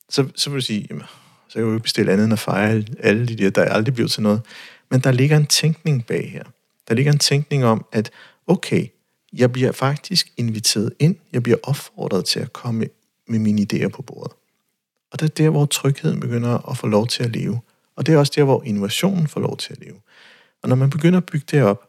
Så, 0.09 0.29
så 0.35 0.51
vil 0.51 0.61
du 0.61 0.64
sige, 0.64 0.87
jamen, 0.91 1.05
så 1.49 1.55
kan 1.55 1.66
vi 1.66 1.72
jo 1.72 1.79
bestille 1.79 2.12
andet 2.12 2.24
end 2.24 2.33
at 2.33 2.39
fejre 2.39 2.85
alle 2.99 3.29
de 3.29 3.37
der, 3.37 3.51
der 3.51 3.64
aldrig 3.64 3.95
bliver 3.95 4.09
til 4.09 4.22
noget. 4.22 4.43
Men 4.91 5.01
der 5.01 5.12
ligger 5.12 5.37
en 5.37 5.47
tænkning 5.47 6.07
bag 6.07 6.31
her. 6.31 6.45
Der 6.89 6.95
ligger 6.95 7.12
en 7.12 7.18
tænkning 7.18 7.64
om, 7.64 7.87
at 7.93 8.11
okay, 8.47 8.87
jeg 9.33 9.53
bliver 9.53 9.72
faktisk 9.72 10.33
inviteret 10.37 10.93
ind, 10.99 11.16
jeg 11.33 11.43
bliver 11.43 11.59
opfordret 11.62 12.24
til 12.24 12.41
at 12.41 12.53
komme 12.53 12.87
med 13.27 13.39
mine 13.39 13.66
idéer 13.72 13.89
på 13.89 14.03
bordet. 14.03 14.33
Og 15.11 15.20
det 15.20 15.31
er 15.31 15.35
der, 15.35 15.51
hvor 15.51 15.66
trygheden 15.66 16.20
begynder 16.20 16.70
at 16.70 16.79
få 16.79 16.87
lov 16.87 17.07
til 17.07 17.22
at 17.22 17.31
leve. 17.31 17.61
Og 17.97 18.07
det 18.07 18.14
er 18.14 18.18
også 18.18 18.32
der, 18.36 18.44
hvor 18.44 18.62
innovationen 18.62 19.28
får 19.28 19.40
lov 19.40 19.57
til 19.57 19.72
at 19.72 19.78
leve. 19.80 19.97
Og 20.62 20.68
når 20.68 20.76
man 20.76 20.90
begynder 20.90 21.16
at 21.16 21.26
bygge 21.26 21.47
det 21.51 21.62
op, 21.62 21.82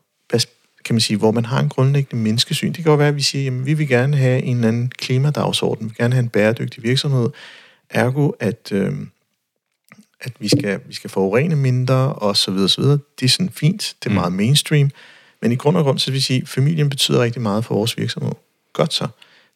kan 0.88 0.94
man 0.94 1.02
sige, 1.02 1.18
hvor 1.18 1.32
man 1.32 1.46
har 1.46 1.60
en 1.60 1.70
grundlæggende 1.70 2.24
menneskesyn, 2.24 2.74
det 2.74 2.84
kan 2.84 2.92
jo 2.92 2.96
være, 2.96 3.08
at 3.08 3.16
vi 3.16 3.22
siger, 3.22 3.52
at 3.52 3.66
vi 3.66 3.74
vil 3.74 3.88
gerne 3.88 4.18
have 4.18 4.42
en 4.44 4.56
eller 4.56 4.68
anden 4.68 4.90
klimadagsorden, 4.90 5.86
vi 5.86 5.88
vil 5.88 5.98
gerne 5.98 6.14
have 6.14 6.24
en 6.24 6.30
bæredygtig 6.30 6.84
virksomhed, 6.84 7.30
ergo 7.90 8.30
at, 8.40 8.72
øh, 8.72 8.94
at 10.22 10.34
vi, 10.40 10.50
skal, 10.50 10.80
vi 10.86 10.94
skal 10.94 11.10
forurene 11.10 11.56
mindre, 11.56 12.14
og 12.14 12.38
så 12.38 12.52
videre, 12.52 12.70
så 12.70 12.82
videre. 12.82 13.00
Det 13.20 13.26
er 13.26 13.30
sådan 13.30 13.50
fint, 13.50 13.96
det 14.04 14.10
er 14.10 14.10
mm. 14.10 14.16
meget 14.16 14.34
mainstream, 14.34 14.90
men 15.42 15.52
i 15.52 15.56
grund 15.56 15.78
og 15.78 15.84
grund, 15.84 16.00
så 16.00 16.12
vil 16.12 16.24
sige, 16.24 16.42
at 16.42 16.48
familien 16.48 16.90
betyder 16.90 17.24
rigtig 17.24 17.42
meget 17.42 17.66
for 17.66 17.76
vores 17.76 17.98
virksomhed. 17.98 18.34
Godt 18.74 18.94
så. 18.94 19.08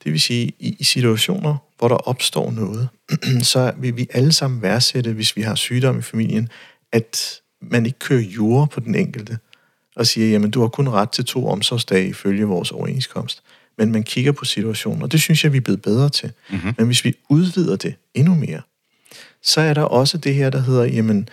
Det 0.04 0.12
vil 0.12 0.22
sige, 0.22 0.52
i, 0.60 0.76
i 0.80 0.84
situationer, 0.84 1.56
hvor 1.78 1.88
der 1.88 1.96
opstår 1.96 2.52
noget, 2.52 2.90
så 3.52 3.74
vil 3.78 3.98
vi 3.98 4.08
alle 4.14 4.32
sammen 4.32 4.62
værdsætte, 4.62 5.14
hvis 5.14 5.36
vi 5.36 5.42
har 5.42 5.56
sygdom 5.56 6.00
i 6.00 6.02
familien, 6.02 6.50
at 6.92 7.42
man 7.62 7.86
ikke 7.86 8.00
kører 8.00 8.22
jord 8.22 8.70
på 8.70 8.80
den 8.80 8.96
enkelte 8.96 9.38
og 9.96 10.08
siger, 10.08 10.30
jamen 10.30 10.52
du 10.52 10.62
har 10.62 10.68
kun 10.68 10.90
ret 10.90 11.10
til 11.10 11.26
to 11.26 11.48
omsorgsdage 11.48 12.08
ifølge 12.08 12.46
vores 12.46 12.72
overenskomst. 12.72 13.44
Men 13.78 13.92
man 13.92 14.04
kigger 14.04 14.32
på 14.32 14.46
situationen, 14.46 15.04
og 15.04 15.12
det 15.12 15.22
synes 15.22 15.44
jeg, 15.44 15.54
vi 15.54 15.58
er 15.58 15.62
blevet 15.62 15.82
bedre 15.82 16.10
til. 16.10 16.32
Mm-hmm. 16.50 16.74
Men 16.78 16.86
hvis 16.86 17.06
vi 17.06 17.16
udvider 17.30 17.76
det 17.76 17.96
endnu 18.14 18.36
mere, 18.36 18.62
så 19.42 19.62
er 19.62 19.74
der 19.74 19.82
også 19.82 20.18
det 20.18 20.36
her, 20.36 20.50
der 20.50 20.60
hedder, 20.60 20.84
jamen, 20.84 21.30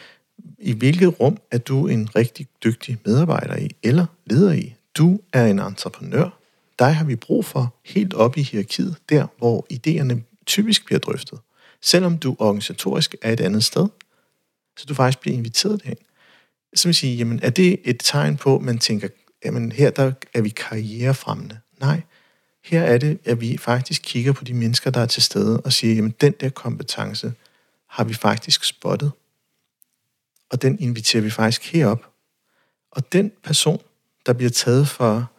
i 0.58 0.72
hvilket 0.72 1.20
rum 1.20 1.38
er 1.50 1.58
du 1.58 1.86
en 1.86 2.16
rigtig 2.16 2.46
dygtig 2.64 2.98
medarbejder 3.04 3.56
i, 3.56 3.70
eller 3.82 4.06
leder 4.26 4.52
i? 4.52 4.74
Du 4.98 5.20
er 5.32 5.46
en 5.46 5.58
entreprenør, 5.58 6.37
dig 6.78 6.94
har 6.94 7.04
vi 7.04 7.16
brug 7.16 7.44
for 7.44 7.74
helt 7.84 8.14
op 8.14 8.36
i 8.36 8.42
hierarkiet, 8.42 8.96
der 9.08 9.26
hvor 9.38 9.66
idéerne 9.72 10.42
typisk 10.46 10.86
bliver 10.86 10.98
drøftet. 10.98 11.38
Selvom 11.80 12.18
du 12.18 12.36
organisatorisk 12.38 13.14
er 13.22 13.32
et 13.32 13.40
andet 13.40 13.64
sted, 13.64 13.88
så 14.76 14.86
du 14.86 14.94
faktisk 14.94 15.20
bliver 15.20 15.36
inviteret 15.36 15.82
derhen. 15.82 15.96
Så 16.74 16.88
vil 16.88 16.94
sige, 16.94 17.16
jamen, 17.16 17.40
er 17.42 17.50
det 17.50 17.80
et 17.84 17.96
tegn 18.04 18.36
på, 18.36 18.56
at 18.56 18.62
man 18.62 18.78
tænker, 18.78 19.08
jamen 19.44 19.72
her 19.72 19.90
der 19.90 20.12
er 20.34 20.40
vi 20.40 20.48
karrierefremmende? 20.48 21.58
Nej, 21.80 22.02
her 22.64 22.82
er 22.82 22.98
det, 22.98 23.18
at 23.24 23.40
vi 23.40 23.56
faktisk 23.56 24.02
kigger 24.04 24.32
på 24.32 24.44
de 24.44 24.54
mennesker, 24.54 24.90
der 24.90 25.00
er 25.00 25.06
til 25.06 25.22
stede, 25.22 25.60
og 25.60 25.72
siger, 25.72 25.94
jamen 25.94 26.14
den 26.20 26.34
der 26.40 26.48
kompetence 26.48 27.32
har 27.86 28.04
vi 28.04 28.14
faktisk 28.14 28.64
spottet. 28.64 29.12
Og 30.50 30.62
den 30.62 30.78
inviterer 30.78 31.22
vi 31.22 31.30
faktisk 31.30 31.72
herop. 31.72 32.06
Og 32.90 33.12
den 33.12 33.32
person, 33.42 33.82
der 34.26 34.32
bliver 34.32 34.50
taget 34.50 34.88
for 34.88 35.30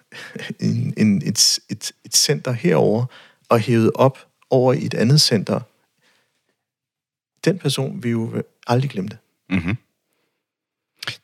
en, 0.60 0.94
en, 0.98 1.18
et, 1.18 1.60
et, 1.70 1.92
et 2.06 2.16
center 2.16 2.52
herover 2.52 3.06
og 3.50 3.60
hævet 3.60 3.92
op 3.96 4.28
over 4.50 4.74
i 4.74 4.86
et 4.86 4.94
andet 4.94 5.22
center, 5.22 5.60
den 7.46 7.60
person 7.60 8.04
vil 8.04 8.12
jo 8.12 8.44
aldrig 8.68 8.90
glemme 8.90 9.10
det. 9.10 9.18
Mm-hmm. 9.50 9.78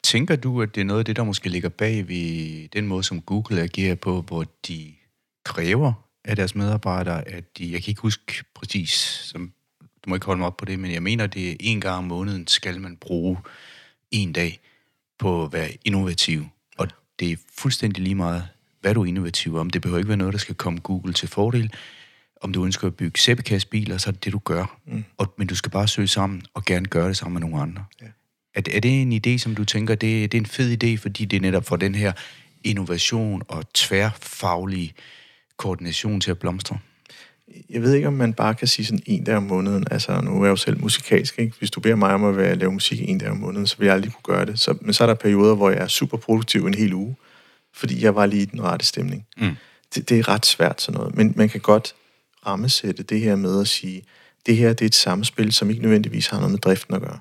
Tænker 0.03 0.35
du, 0.35 0.61
at 0.61 0.75
det 0.75 0.81
er 0.81 0.85
noget 0.85 0.99
af 0.99 1.05
det, 1.05 1.15
der 1.15 1.23
måske 1.23 1.49
ligger 1.49 1.69
bag 1.69 2.07
ved 2.07 2.67
den 2.69 2.87
måde, 2.87 3.03
som 3.03 3.21
Google 3.21 3.61
agerer 3.61 3.95
på, 3.95 4.21
hvor 4.21 4.45
de 4.67 4.93
kræver 5.43 5.93
af 6.23 6.35
deres 6.35 6.55
medarbejdere, 6.55 7.27
at 7.27 7.57
de, 7.57 7.71
jeg 7.71 7.83
kan 7.83 7.91
ikke 7.91 8.01
huske 8.01 8.43
præcis, 8.53 8.91
som, 9.23 9.53
du 9.81 10.09
må 10.09 10.15
ikke 10.15 10.25
holde 10.25 10.39
mig 10.39 10.47
op 10.47 10.57
på 10.57 10.65
det, 10.65 10.79
men 10.79 10.91
jeg 10.91 11.03
mener, 11.03 11.27
det 11.27 11.51
er 11.51 11.55
en 11.59 11.81
gang 11.81 11.97
om 11.97 12.03
måneden 12.03 12.47
skal 12.47 12.81
man 12.81 12.97
bruge 12.97 13.37
en 14.11 14.33
dag 14.33 14.59
på 15.19 15.43
at 15.43 15.53
være 15.53 15.69
innovativ. 15.85 16.47
Og 16.77 16.87
det 17.19 17.31
er 17.31 17.37
fuldstændig 17.57 18.03
lige 18.03 18.15
meget, 18.15 18.47
hvad 18.85 18.93
du 18.93 19.01
er 19.01 19.05
innovativ 19.05 19.55
om. 19.55 19.69
Det 19.69 19.81
behøver 19.81 19.97
ikke 19.97 20.07
være 20.07 20.17
noget, 20.17 20.33
der 20.33 20.39
skal 20.39 20.55
komme 20.55 20.79
Google 20.79 21.13
til 21.13 21.27
fordel. 21.27 21.73
Om 22.41 22.53
du 22.53 22.65
ønsker 22.65 22.87
at 22.87 22.95
bygge 22.95 23.19
sæbekastbiler, 23.19 23.97
så 23.97 24.09
er 24.09 24.11
det 24.11 24.25
det, 24.25 24.33
du 24.33 24.39
gør. 24.39 24.79
Mm. 24.87 25.03
Og, 25.17 25.33
men 25.37 25.47
du 25.47 25.55
skal 25.55 25.71
bare 25.71 25.87
søge 25.87 26.07
sammen 26.07 26.41
og 26.53 26.65
gerne 26.65 26.85
gøre 26.85 27.07
det 27.07 27.17
sammen 27.17 27.33
med 27.33 27.41
nogle 27.41 27.61
andre. 27.61 27.85
Ja. 28.01 28.05
Er, 28.55 28.61
er 28.71 28.79
det 28.79 29.01
en 29.01 29.13
idé, 29.13 29.37
som 29.37 29.55
du 29.55 29.65
tænker, 29.65 29.95
det, 29.95 30.31
det 30.31 30.37
er 30.37 30.41
en 30.41 30.45
fed 30.45 30.83
idé, 30.83 31.01
fordi 31.01 31.25
det 31.25 31.37
er 31.37 31.41
netop 31.41 31.65
for 31.65 31.75
den 31.75 31.95
her 31.95 32.11
innovation 32.63 33.41
og 33.47 33.73
tværfaglig 33.73 34.93
koordination 35.57 36.21
til 36.21 36.31
at 36.31 36.39
blomstre? 36.39 36.77
Jeg 37.69 37.81
ved 37.81 37.93
ikke, 37.93 38.07
om 38.07 38.13
man 38.13 38.33
bare 38.33 38.55
kan 38.55 38.67
sige 38.67 38.85
sådan 38.85 39.03
en 39.05 39.23
dag 39.23 39.35
om 39.35 39.43
måneden. 39.43 39.85
Altså, 39.91 40.21
nu 40.21 40.41
er 40.41 40.45
jeg 40.45 40.51
jo 40.51 40.55
selv 40.55 40.81
musikalsk, 40.81 41.39
ikke? 41.39 41.55
Hvis 41.59 41.71
du 41.71 41.79
beder 41.79 41.95
mig 41.95 42.13
om 42.13 42.23
at 42.23 42.37
være, 42.37 42.55
lave 42.55 42.71
musik 42.71 43.09
en 43.09 43.17
dag 43.17 43.29
om 43.29 43.37
måneden, 43.37 43.67
så 43.67 43.77
vil 43.77 43.85
jeg 43.85 43.95
aldrig 43.95 44.13
kunne 44.13 44.35
gøre 44.35 44.45
det. 44.45 44.59
Så, 44.59 44.77
men 44.81 44.93
så 44.93 45.03
er 45.03 45.07
der 45.07 45.13
perioder, 45.13 45.55
hvor 45.55 45.69
jeg 45.69 45.79
er 45.79 45.87
super 45.87 46.17
produktiv 46.17 46.65
en 46.65 46.73
hel 46.73 46.93
uge 46.93 47.15
fordi 47.75 48.03
jeg 48.03 48.15
var 48.15 48.25
lige 48.25 48.41
i 48.41 48.45
den 48.45 48.63
rette 48.63 48.85
stemning. 48.85 49.27
Mm. 49.37 49.55
Det, 49.95 50.09
det 50.09 50.19
er 50.19 50.27
ret 50.27 50.45
svært 50.45 50.81
sådan 50.81 50.99
noget, 50.99 51.15
men 51.15 51.33
man 51.35 51.49
kan 51.49 51.61
godt 51.61 51.95
rammesætte 52.47 53.03
det 53.03 53.19
her 53.21 53.35
med 53.35 53.61
at 53.61 53.67
sige, 53.67 54.03
det 54.45 54.57
her 54.57 54.73
det 54.73 54.81
er 54.81 54.85
et 54.85 54.95
samspil, 54.95 55.51
som 55.51 55.69
ikke 55.69 55.81
nødvendigvis 55.81 56.27
har 56.27 56.37
noget 56.37 56.51
med 56.51 56.59
driften 56.59 56.95
at 56.95 57.01
gøre. 57.01 57.19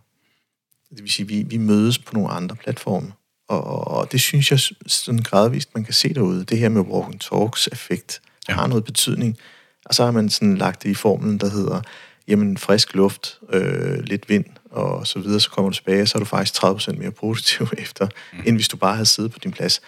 Det 0.90 1.02
vil 1.02 1.12
sige, 1.12 1.28
vi, 1.28 1.42
vi 1.42 1.56
mødes 1.56 1.98
på 1.98 2.14
nogle 2.14 2.28
andre 2.28 2.56
platforme, 2.56 3.12
og, 3.48 3.64
og, 3.64 3.88
og 3.88 4.12
det 4.12 4.20
synes 4.20 4.50
jeg 4.50 4.60
sådan 4.86 5.22
gradvist, 5.22 5.74
man 5.74 5.84
kan 5.84 5.94
se 5.94 6.14
derude. 6.14 6.44
Det 6.44 6.58
her 6.58 6.68
med 6.68 6.82
walking 6.82 7.20
talks 7.20 7.68
effekt 7.72 8.20
ja. 8.48 8.54
har 8.54 8.66
noget 8.66 8.84
betydning. 8.84 9.38
Og 9.84 9.94
så 9.94 10.04
har 10.04 10.10
man 10.10 10.28
sådan 10.28 10.56
lagt 10.56 10.82
det 10.82 10.90
i 10.90 10.94
formlen, 10.94 11.38
der 11.38 11.50
hedder, 11.50 11.80
jamen 12.28 12.58
frisk 12.58 12.94
luft, 12.94 13.38
øh, 13.52 13.98
lidt 13.98 14.28
vind 14.28 14.44
og 14.70 15.06
så 15.06 15.18
videre, 15.18 15.40
så 15.40 15.50
kommer 15.50 15.70
du 15.70 15.74
tilbage, 15.74 16.06
så 16.06 16.18
er 16.18 16.20
du 16.20 16.26
faktisk 16.26 16.64
30% 16.64 16.98
mere 16.98 17.10
positiv 17.10 17.66
efter, 17.78 18.08
mm. 18.32 18.42
end 18.46 18.56
hvis 18.56 18.68
du 18.68 18.76
bare 18.76 18.94
havde 18.94 19.06
siddet 19.06 19.32
på 19.32 19.38
din 19.38 19.52
plads. 19.52 19.80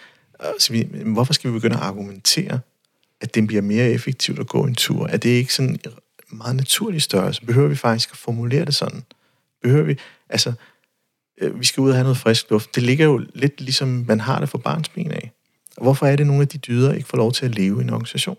Så 0.58 0.72
vi, 0.72 0.88
hvorfor 1.04 1.32
skal 1.32 1.50
vi 1.50 1.54
begynde 1.54 1.76
at 1.76 1.82
argumentere, 1.82 2.60
at 3.20 3.34
det 3.34 3.46
bliver 3.46 3.62
mere 3.62 3.90
effektivt 3.90 4.38
at 4.38 4.46
gå 4.46 4.64
en 4.64 4.74
tur? 4.74 5.06
Er 5.06 5.16
det 5.16 5.28
ikke 5.28 5.54
sådan 5.54 5.70
en 5.70 5.80
meget 6.38 6.56
naturlig 6.56 7.02
størrelse? 7.02 7.46
Behøver 7.46 7.68
vi 7.68 7.76
faktisk 7.76 8.10
at 8.12 8.16
formulere 8.16 8.64
det 8.64 8.74
sådan? 8.74 9.04
Behøver 9.62 9.84
vi, 9.84 9.96
altså, 10.28 10.52
øh, 11.40 11.60
vi 11.60 11.64
skal 11.64 11.80
ud 11.80 11.88
og 11.88 11.94
have 11.94 12.04
noget 12.04 12.16
frisk 12.16 12.50
luft. 12.50 12.74
Det 12.74 12.82
ligger 12.82 13.04
jo 13.04 13.26
lidt 13.34 13.60
ligesom, 13.60 14.04
man 14.08 14.20
har 14.20 14.40
det 14.40 14.48
for 14.48 14.58
barnsben 14.58 15.10
af. 15.10 15.32
Hvorfor 15.80 16.06
er 16.06 16.16
det, 16.16 16.26
nogle 16.26 16.42
af 16.42 16.48
de 16.48 16.58
dyder 16.58 16.92
ikke 16.92 17.08
får 17.08 17.16
lov 17.16 17.32
til 17.32 17.44
at 17.44 17.54
leve 17.54 17.80
i 17.80 17.82
en 17.82 17.90
organisation? 17.90 18.36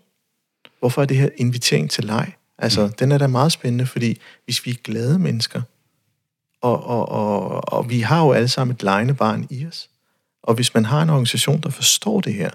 Hvorfor 0.78 1.02
er 1.02 1.06
det 1.06 1.16
her 1.16 1.28
invitering 1.36 1.90
til 1.90 2.04
leg? 2.04 2.32
Altså, 2.58 2.86
mm. 2.86 2.92
den 2.92 3.12
er 3.12 3.18
da 3.18 3.26
meget 3.26 3.52
spændende, 3.52 3.86
fordi 3.86 4.20
hvis 4.44 4.66
vi 4.66 4.70
er 4.70 4.74
glade 4.74 5.18
mennesker, 5.18 5.62
og, 6.60 6.84
og, 6.84 7.08
og, 7.08 7.72
og 7.72 7.90
vi 7.90 8.00
har 8.00 8.24
jo 8.24 8.32
alle 8.32 8.48
sammen 8.48 8.74
et 8.74 8.82
lejende 8.82 9.14
barn 9.14 9.46
i 9.50 9.66
os, 9.66 9.90
og 10.48 10.54
hvis 10.54 10.74
man 10.74 10.84
har 10.84 11.02
en 11.02 11.10
organisation, 11.10 11.60
der 11.60 11.70
forstår 11.70 12.20
det 12.20 12.34
her, 12.34 12.50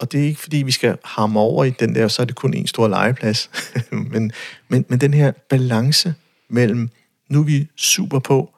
og 0.00 0.12
det 0.12 0.20
er 0.20 0.24
ikke 0.24 0.40
fordi, 0.40 0.56
vi 0.56 0.70
skal 0.70 0.98
harme 1.04 1.40
over 1.40 1.64
i 1.64 1.70
den 1.70 1.94
der, 1.94 2.08
så 2.08 2.22
er 2.22 2.26
det 2.26 2.36
kun 2.36 2.54
en 2.54 2.66
stor 2.66 2.88
legeplads, 2.88 3.50
men, 4.12 4.32
men, 4.68 4.84
men 4.88 5.00
den 5.00 5.14
her 5.14 5.30
balance 5.30 6.14
mellem, 6.48 6.90
nu 7.28 7.40
er 7.40 7.44
vi 7.44 7.68
super 7.76 8.18
på, 8.18 8.54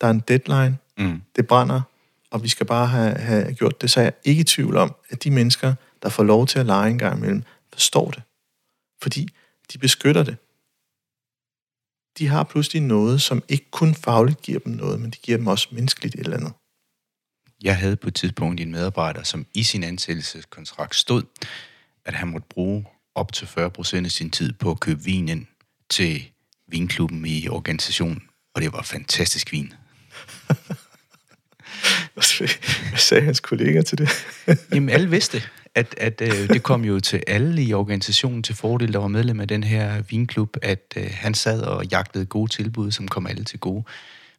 der 0.00 0.06
er 0.06 0.10
en 0.10 0.22
deadline, 0.28 0.78
mm. 0.98 1.22
det 1.36 1.46
brænder, 1.46 1.80
og 2.30 2.42
vi 2.42 2.48
skal 2.48 2.66
bare 2.66 2.86
have, 2.86 3.14
have 3.14 3.54
gjort 3.54 3.80
det, 3.80 3.90
så 3.90 4.00
er 4.00 4.04
jeg 4.04 4.12
ikke 4.24 4.40
i 4.40 4.44
tvivl 4.44 4.76
om, 4.76 4.94
at 5.10 5.24
de 5.24 5.30
mennesker, 5.30 5.74
der 6.02 6.08
får 6.08 6.22
lov 6.22 6.46
til 6.46 6.58
at 6.58 6.66
lege 6.66 6.90
en 6.90 6.98
gang 6.98 7.18
imellem, 7.18 7.42
forstår 7.72 8.10
det. 8.10 8.22
Fordi 9.02 9.28
de 9.72 9.78
beskytter 9.78 10.22
det. 10.22 10.36
De 12.18 12.28
har 12.28 12.44
pludselig 12.44 12.82
noget, 12.82 13.22
som 13.22 13.42
ikke 13.48 13.70
kun 13.70 13.94
fagligt 13.94 14.42
giver 14.42 14.58
dem 14.58 14.72
noget, 14.72 15.00
men 15.00 15.10
det 15.10 15.22
giver 15.22 15.38
dem 15.38 15.46
også 15.46 15.68
menneskeligt 15.72 16.14
et 16.14 16.20
eller 16.20 16.36
andet. 16.36 16.52
Jeg 17.62 17.76
havde 17.76 17.96
på 17.96 18.08
et 18.08 18.14
tidspunkt 18.14 18.60
en 18.60 18.70
medarbejder, 18.70 19.22
som 19.22 19.46
i 19.54 19.62
sin 19.62 19.84
ansættelseskontrakt 19.84 20.96
stod, 20.96 21.22
at 22.04 22.14
han 22.14 22.28
måtte 22.28 22.46
bruge 22.50 22.86
op 23.14 23.32
til 23.32 23.46
40% 23.46 24.04
af 24.04 24.10
sin 24.10 24.30
tid 24.30 24.52
på 24.52 24.70
at 24.70 24.80
købe 24.80 25.02
vinen 25.04 25.48
til 25.90 26.30
vinklubben 26.68 27.26
i 27.26 27.48
organisationen. 27.48 28.22
Og 28.54 28.62
det 28.62 28.72
var 28.72 28.82
fantastisk 28.82 29.52
vin. 29.52 29.72
Hvad 32.14 32.98
sagde 32.98 33.24
hans 33.24 33.40
kolleger 33.40 33.82
til 33.82 33.98
det? 33.98 34.08
Jamen, 34.74 34.88
alle 34.88 35.10
vidste, 35.10 35.42
at, 35.74 35.94
at 35.98 36.20
øh, 36.20 36.48
det 36.48 36.62
kom 36.62 36.84
jo 36.84 37.00
til 37.00 37.22
alle 37.26 37.62
i 37.62 37.74
organisationen 37.74 38.42
til 38.42 38.54
fordel, 38.54 38.92
der 38.92 38.98
var 38.98 39.08
medlem 39.08 39.40
af 39.40 39.48
den 39.48 39.64
her 39.64 40.02
vinklub, 40.02 40.56
at 40.62 40.94
øh, 40.96 41.10
han 41.12 41.34
sad 41.34 41.62
og 41.62 41.86
jagtede 41.86 42.26
gode 42.26 42.50
tilbud, 42.50 42.90
som 42.90 43.08
kom 43.08 43.26
alle 43.26 43.44
til 43.44 43.58
gode. 43.58 43.84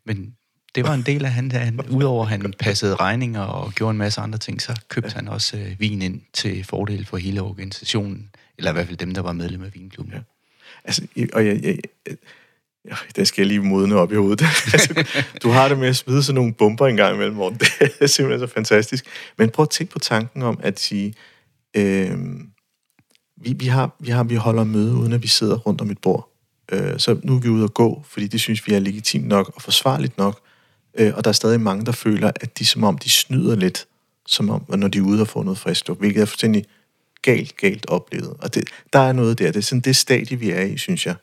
Men 0.06 0.36
det 0.76 0.84
var 0.84 0.94
en 0.94 1.02
del 1.02 1.26
af 1.26 1.32
han, 1.32 1.52
han 1.52 1.82
udover 1.90 2.24
at 2.24 2.30
han 2.30 2.54
passede 2.60 2.96
regninger 2.96 3.42
og 3.42 3.72
gjorde 3.72 3.92
en 3.92 3.98
masse 3.98 4.22
andre 4.22 4.38
ting, 4.38 4.62
så 4.62 4.82
købte 4.90 5.10
ja. 5.10 5.16
han 5.16 5.28
også 5.28 5.58
øh, 5.58 5.80
vin 5.80 6.02
ind 6.02 6.22
til 6.34 6.64
fordel 6.64 7.06
for 7.06 7.18
hele 7.18 7.42
organisationen, 7.42 8.30
eller 8.58 8.72
i 8.72 8.74
hvert 8.74 8.88
fald 8.88 8.98
dem, 8.98 9.14
der 9.14 9.22
var 9.22 9.34
medlem 9.34 9.64
af 9.64 9.74
vinklubben. 9.74 10.14
Ja. 10.14 10.20
Altså, 10.84 11.08
og 11.34 11.46
jeg, 11.46 11.64
jeg, 11.64 11.80
jeg 12.08 12.16
Ja, 12.86 12.96
det 13.16 13.28
skal 13.28 13.42
jeg 13.42 13.48
lige 13.48 13.60
modne 13.60 13.96
op 13.96 14.12
i 14.12 14.16
hovedet. 14.16 14.42
altså, 14.74 15.06
du 15.44 15.50
har 15.50 15.68
det 15.68 15.80
med 15.80 15.88
at 15.88 15.96
smide 15.96 16.24
sådan 16.24 16.36
nogle 16.36 16.54
bomber 16.54 16.88
en 16.88 16.96
gang 16.96 17.16
imellem, 17.16 17.36
Morten. 17.36 17.60
Det 17.80 18.02
er 18.02 18.08
simpelthen 18.08 18.48
så 18.48 18.54
fantastisk. 18.54 19.06
Men 19.38 19.50
prøv 19.50 19.64
at 19.64 19.70
tænke 19.70 19.94
på 19.94 20.00
tanken 20.00 20.42
om 20.42 20.60
at 20.64 20.80
sige, 20.80 21.14
øh, 21.74 22.12
vi, 23.38 23.54
vi, 23.54 23.68
har, 23.68 23.96
vi, 24.00 24.12
har, 24.12 24.24
vi 24.24 24.36
holder 24.36 24.64
møde, 24.64 24.96
uden 24.96 25.14
at 25.14 25.24
vi 25.24 25.28
sidder 25.28 25.58
rundt 25.58 25.82
om 25.82 25.92
et 25.92 25.98
bord. 25.98 26.30
Øh, 26.72 27.00
så 27.00 27.20
nu 27.24 27.36
er 27.36 27.40
vi 27.40 27.50
ude 27.50 27.64
at 27.64 27.74
gå, 27.74 28.04
fordi 28.08 28.28
det 28.28 28.40
synes 28.40 28.68
vi 28.68 28.74
er 28.74 28.80
legitimt 28.80 29.28
nok 29.28 29.52
og 29.56 29.62
forsvarligt 29.62 30.18
nok. 30.18 30.42
Øh, 31.00 31.14
og 31.16 31.24
der 31.24 31.30
er 31.30 31.34
stadig 31.34 31.62
mange, 31.62 31.86
der 31.86 31.92
føler, 31.92 32.32
at 32.36 32.60
de 32.60 32.66
som 32.66 32.84
om, 32.84 32.98
de 32.98 33.10
snyder 33.10 33.56
lidt, 33.56 33.88
som 34.28 34.50
om, 34.50 34.66
når 34.68 34.88
de 34.88 34.98
er 34.98 35.02
ude 35.02 35.22
og 35.22 35.28
få 35.28 35.44
noget 35.44 35.58
frisk 35.58 35.88
luft, 35.88 36.00
hvilket 36.00 36.22
er 36.22 36.26
fuldstændig 36.26 36.66
galt, 37.22 37.58
galt 37.58 37.86
oplevet. 37.86 38.34
Og 38.40 38.56
det, 38.56 38.64
der 38.94 39.00
er 39.00 39.12
noget 39.12 39.40
der. 39.40 39.52
Det 39.52 39.60
er 39.60 39.64
sådan 39.64 39.82
det 39.82 39.96
stadie, 39.96 40.40
vi 40.40 40.52
er 40.52 40.62
i, 40.62 40.78
synes 40.78 41.06
jeg. 41.06 41.16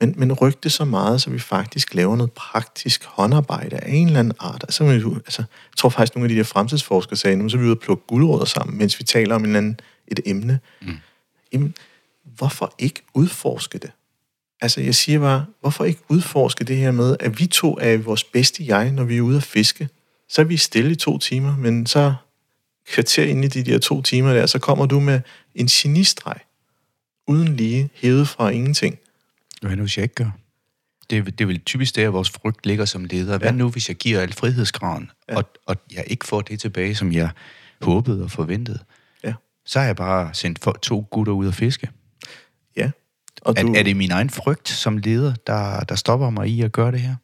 Men, 0.00 0.14
men 0.16 0.32
ryk 0.32 0.62
det 0.62 0.72
så 0.72 0.84
meget, 0.84 1.22
så 1.22 1.30
vi 1.30 1.38
faktisk 1.38 1.94
laver 1.94 2.16
noget 2.16 2.32
praktisk 2.32 3.04
håndarbejde 3.04 3.76
af 3.76 3.92
en 3.92 4.06
eller 4.06 4.20
anden 4.20 4.34
art. 4.38 4.62
Altså, 4.62 4.84
altså, 5.24 5.42
jeg 5.42 5.76
tror 5.76 5.88
faktisk, 5.88 6.14
nogle 6.14 6.24
af 6.24 6.28
de 6.28 6.36
der 6.36 6.44
fremtidsforskere 6.44 7.16
sagde, 7.16 7.36
nu 7.36 7.48
så 7.48 7.56
er 7.56 7.60
vi 7.60 7.66
ude 7.66 7.74
og 7.74 7.80
plukke 7.80 8.04
guldrødder 8.06 8.44
sammen, 8.44 8.78
mens 8.78 8.98
vi 8.98 9.04
taler 9.04 9.34
om 9.34 9.40
en 9.40 9.46
eller 9.46 9.58
anden, 9.58 9.80
et 10.08 10.20
emne. 10.26 10.60
Mm. 10.82 10.96
Jamen, 11.52 11.74
hvorfor 12.24 12.74
ikke 12.78 13.02
udforske 13.14 13.78
det? 13.78 13.90
Altså, 14.64 14.80
jeg 14.80 14.94
siger 14.94 15.18
bare, 15.18 15.46
hvorfor 15.60 15.84
ikke 15.84 16.00
udforske 16.08 16.64
det 16.64 16.76
her 16.76 16.90
med, 16.90 17.16
at 17.20 17.40
vi 17.40 17.46
to 17.46 17.78
er 17.80 17.96
vores 17.96 18.24
bedste 18.24 18.66
jeg, 18.66 18.92
når 18.92 19.04
vi 19.04 19.16
er 19.16 19.20
ude 19.20 19.36
at 19.36 19.42
fiske? 19.42 19.88
Så 20.28 20.40
er 20.40 20.44
vi 20.44 20.56
stille 20.56 20.90
i 20.90 20.94
to 20.94 21.18
timer, 21.18 21.56
men 21.56 21.86
så 21.86 22.14
kvarter 22.88 23.24
ind 23.24 23.44
i 23.44 23.48
de 23.48 23.62
der 23.62 23.78
to 23.78 24.02
timer 24.02 24.34
der, 24.34 24.46
så 24.46 24.58
kommer 24.58 24.86
du 24.86 25.00
med 25.00 25.20
en 25.54 25.66
genistreg, 25.66 26.40
uden 27.26 27.56
lige, 27.56 27.90
hævet 27.94 28.28
fra 28.28 28.48
ingenting. 28.48 28.98
Hvad 29.62 29.76
nu, 29.76 29.82
hvis 29.82 29.96
jeg 29.96 30.02
ikke 30.02 30.14
gør? 30.14 30.30
Det, 31.10 31.24
det 31.24 31.40
er 31.40 31.46
vel 31.46 31.60
typisk 31.60 31.96
der, 31.96 32.08
vores 32.08 32.30
frygt 32.30 32.66
ligger 32.66 32.84
som 32.84 33.04
leder. 33.04 33.38
Hvad 33.38 33.48
ja. 33.48 33.56
nu, 33.56 33.70
hvis 33.70 33.88
jeg 33.88 33.96
giver 33.96 34.20
alt 34.20 34.34
frihedsgraden, 34.34 35.10
ja. 35.28 35.36
og, 35.36 35.44
og 35.66 35.76
jeg 35.92 36.04
ikke 36.06 36.26
får 36.26 36.40
det 36.40 36.60
tilbage, 36.60 36.94
som 36.94 37.12
jeg 37.12 37.30
håbede 37.80 38.22
og 38.22 38.30
forventede? 38.30 38.78
Ja. 39.24 39.34
Så 39.66 39.78
har 39.78 39.86
jeg 39.86 39.96
bare 39.96 40.34
sendt 40.34 40.58
for, 40.64 40.72
to 40.82 41.06
gutter 41.10 41.32
ud 41.32 41.48
at 41.48 41.54
fiske. 41.54 41.90
Ja. 42.76 42.90
Og 43.44 43.60
du... 43.60 43.72
er, 43.72 43.78
er 43.78 43.82
det 43.82 43.96
min 43.96 44.10
egen 44.10 44.30
frygt 44.30 44.68
som 44.68 44.98
leder, 44.98 45.34
der, 45.46 45.80
der 45.80 45.94
stopper 45.94 46.30
mig 46.30 46.48
i 46.48 46.62
at 46.62 46.72
gøre 46.72 46.92
det 46.92 47.00
her? 47.00 47.14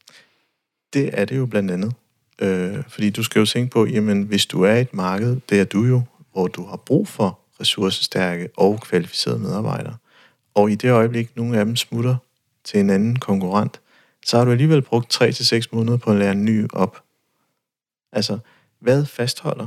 Det 0.92 1.10
er 1.12 1.24
det 1.24 1.36
jo 1.36 1.46
blandt 1.46 1.70
andet. 1.70 1.94
Øh, 2.40 2.82
fordi 2.88 3.10
du 3.10 3.22
skal 3.22 3.40
jo 3.40 3.46
tænke 3.46 3.70
på, 3.70 3.86
jamen 3.86 4.22
hvis 4.22 4.46
du 4.46 4.62
er 4.62 4.74
i 4.74 4.80
et 4.80 4.94
marked, 4.94 5.40
det 5.48 5.60
er 5.60 5.64
du 5.64 5.84
jo, 5.84 6.02
hvor 6.32 6.46
du 6.46 6.66
har 6.66 6.76
brug 6.76 7.08
for 7.08 7.38
ressourcestærke 7.60 8.48
og 8.56 8.80
kvalificerede 8.80 9.38
medarbejdere, 9.38 9.96
og 10.54 10.70
i 10.70 10.74
det 10.74 10.90
øjeblik, 10.90 11.36
nogle 11.36 11.58
af 11.58 11.64
dem 11.64 11.76
smutter 11.76 12.16
til 12.64 12.80
en 12.80 12.90
anden 12.90 13.18
konkurrent, 13.18 13.80
så 14.26 14.38
har 14.38 14.44
du 14.44 14.50
alligevel 14.50 14.82
brugt 14.82 15.22
3-6 15.22 15.62
måneder 15.72 15.96
på 15.96 16.10
at 16.10 16.16
lære 16.16 16.32
en 16.32 16.44
ny 16.44 16.66
op. 16.72 17.02
Altså, 18.12 18.38
hvad 18.78 19.06
fastholder 19.06 19.66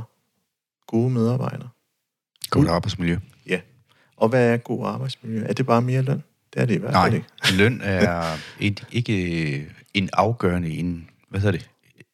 gode 0.86 1.10
medarbejdere? 1.10 1.68
God 2.50 2.66
arbejdsmiljø. 2.66 3.18
Ja. 3.46 3.60
Og 4.16 4.28
hvad 4.28 4.52
er 4.52 4.56
god 4.56 4.86
arbejdsmiljø? 4.86 5.44
Er 5.44 5.52
det 5.52 5.66
bare 5.66 5.82
mere 5.82 6.02
løn? 6.02 6.22
Det 6.54 6.62
er 6.62 6.66
det 6.66 6.74
i 6.74 6.78
hvert 6.78 6.94
fald 6.94 7.14
ikke. 7.14 7.26
løn 7.62 7.80
er 7.84 8.38
et, 8.60 8.84
ikke 8.92 9.68
en 9.94 10.10
afgørende, 10.12 10.70
en, 10.70 11.08
hvad 11.28 11.40
hedder 11.40 11.58
det? 11.58 11.68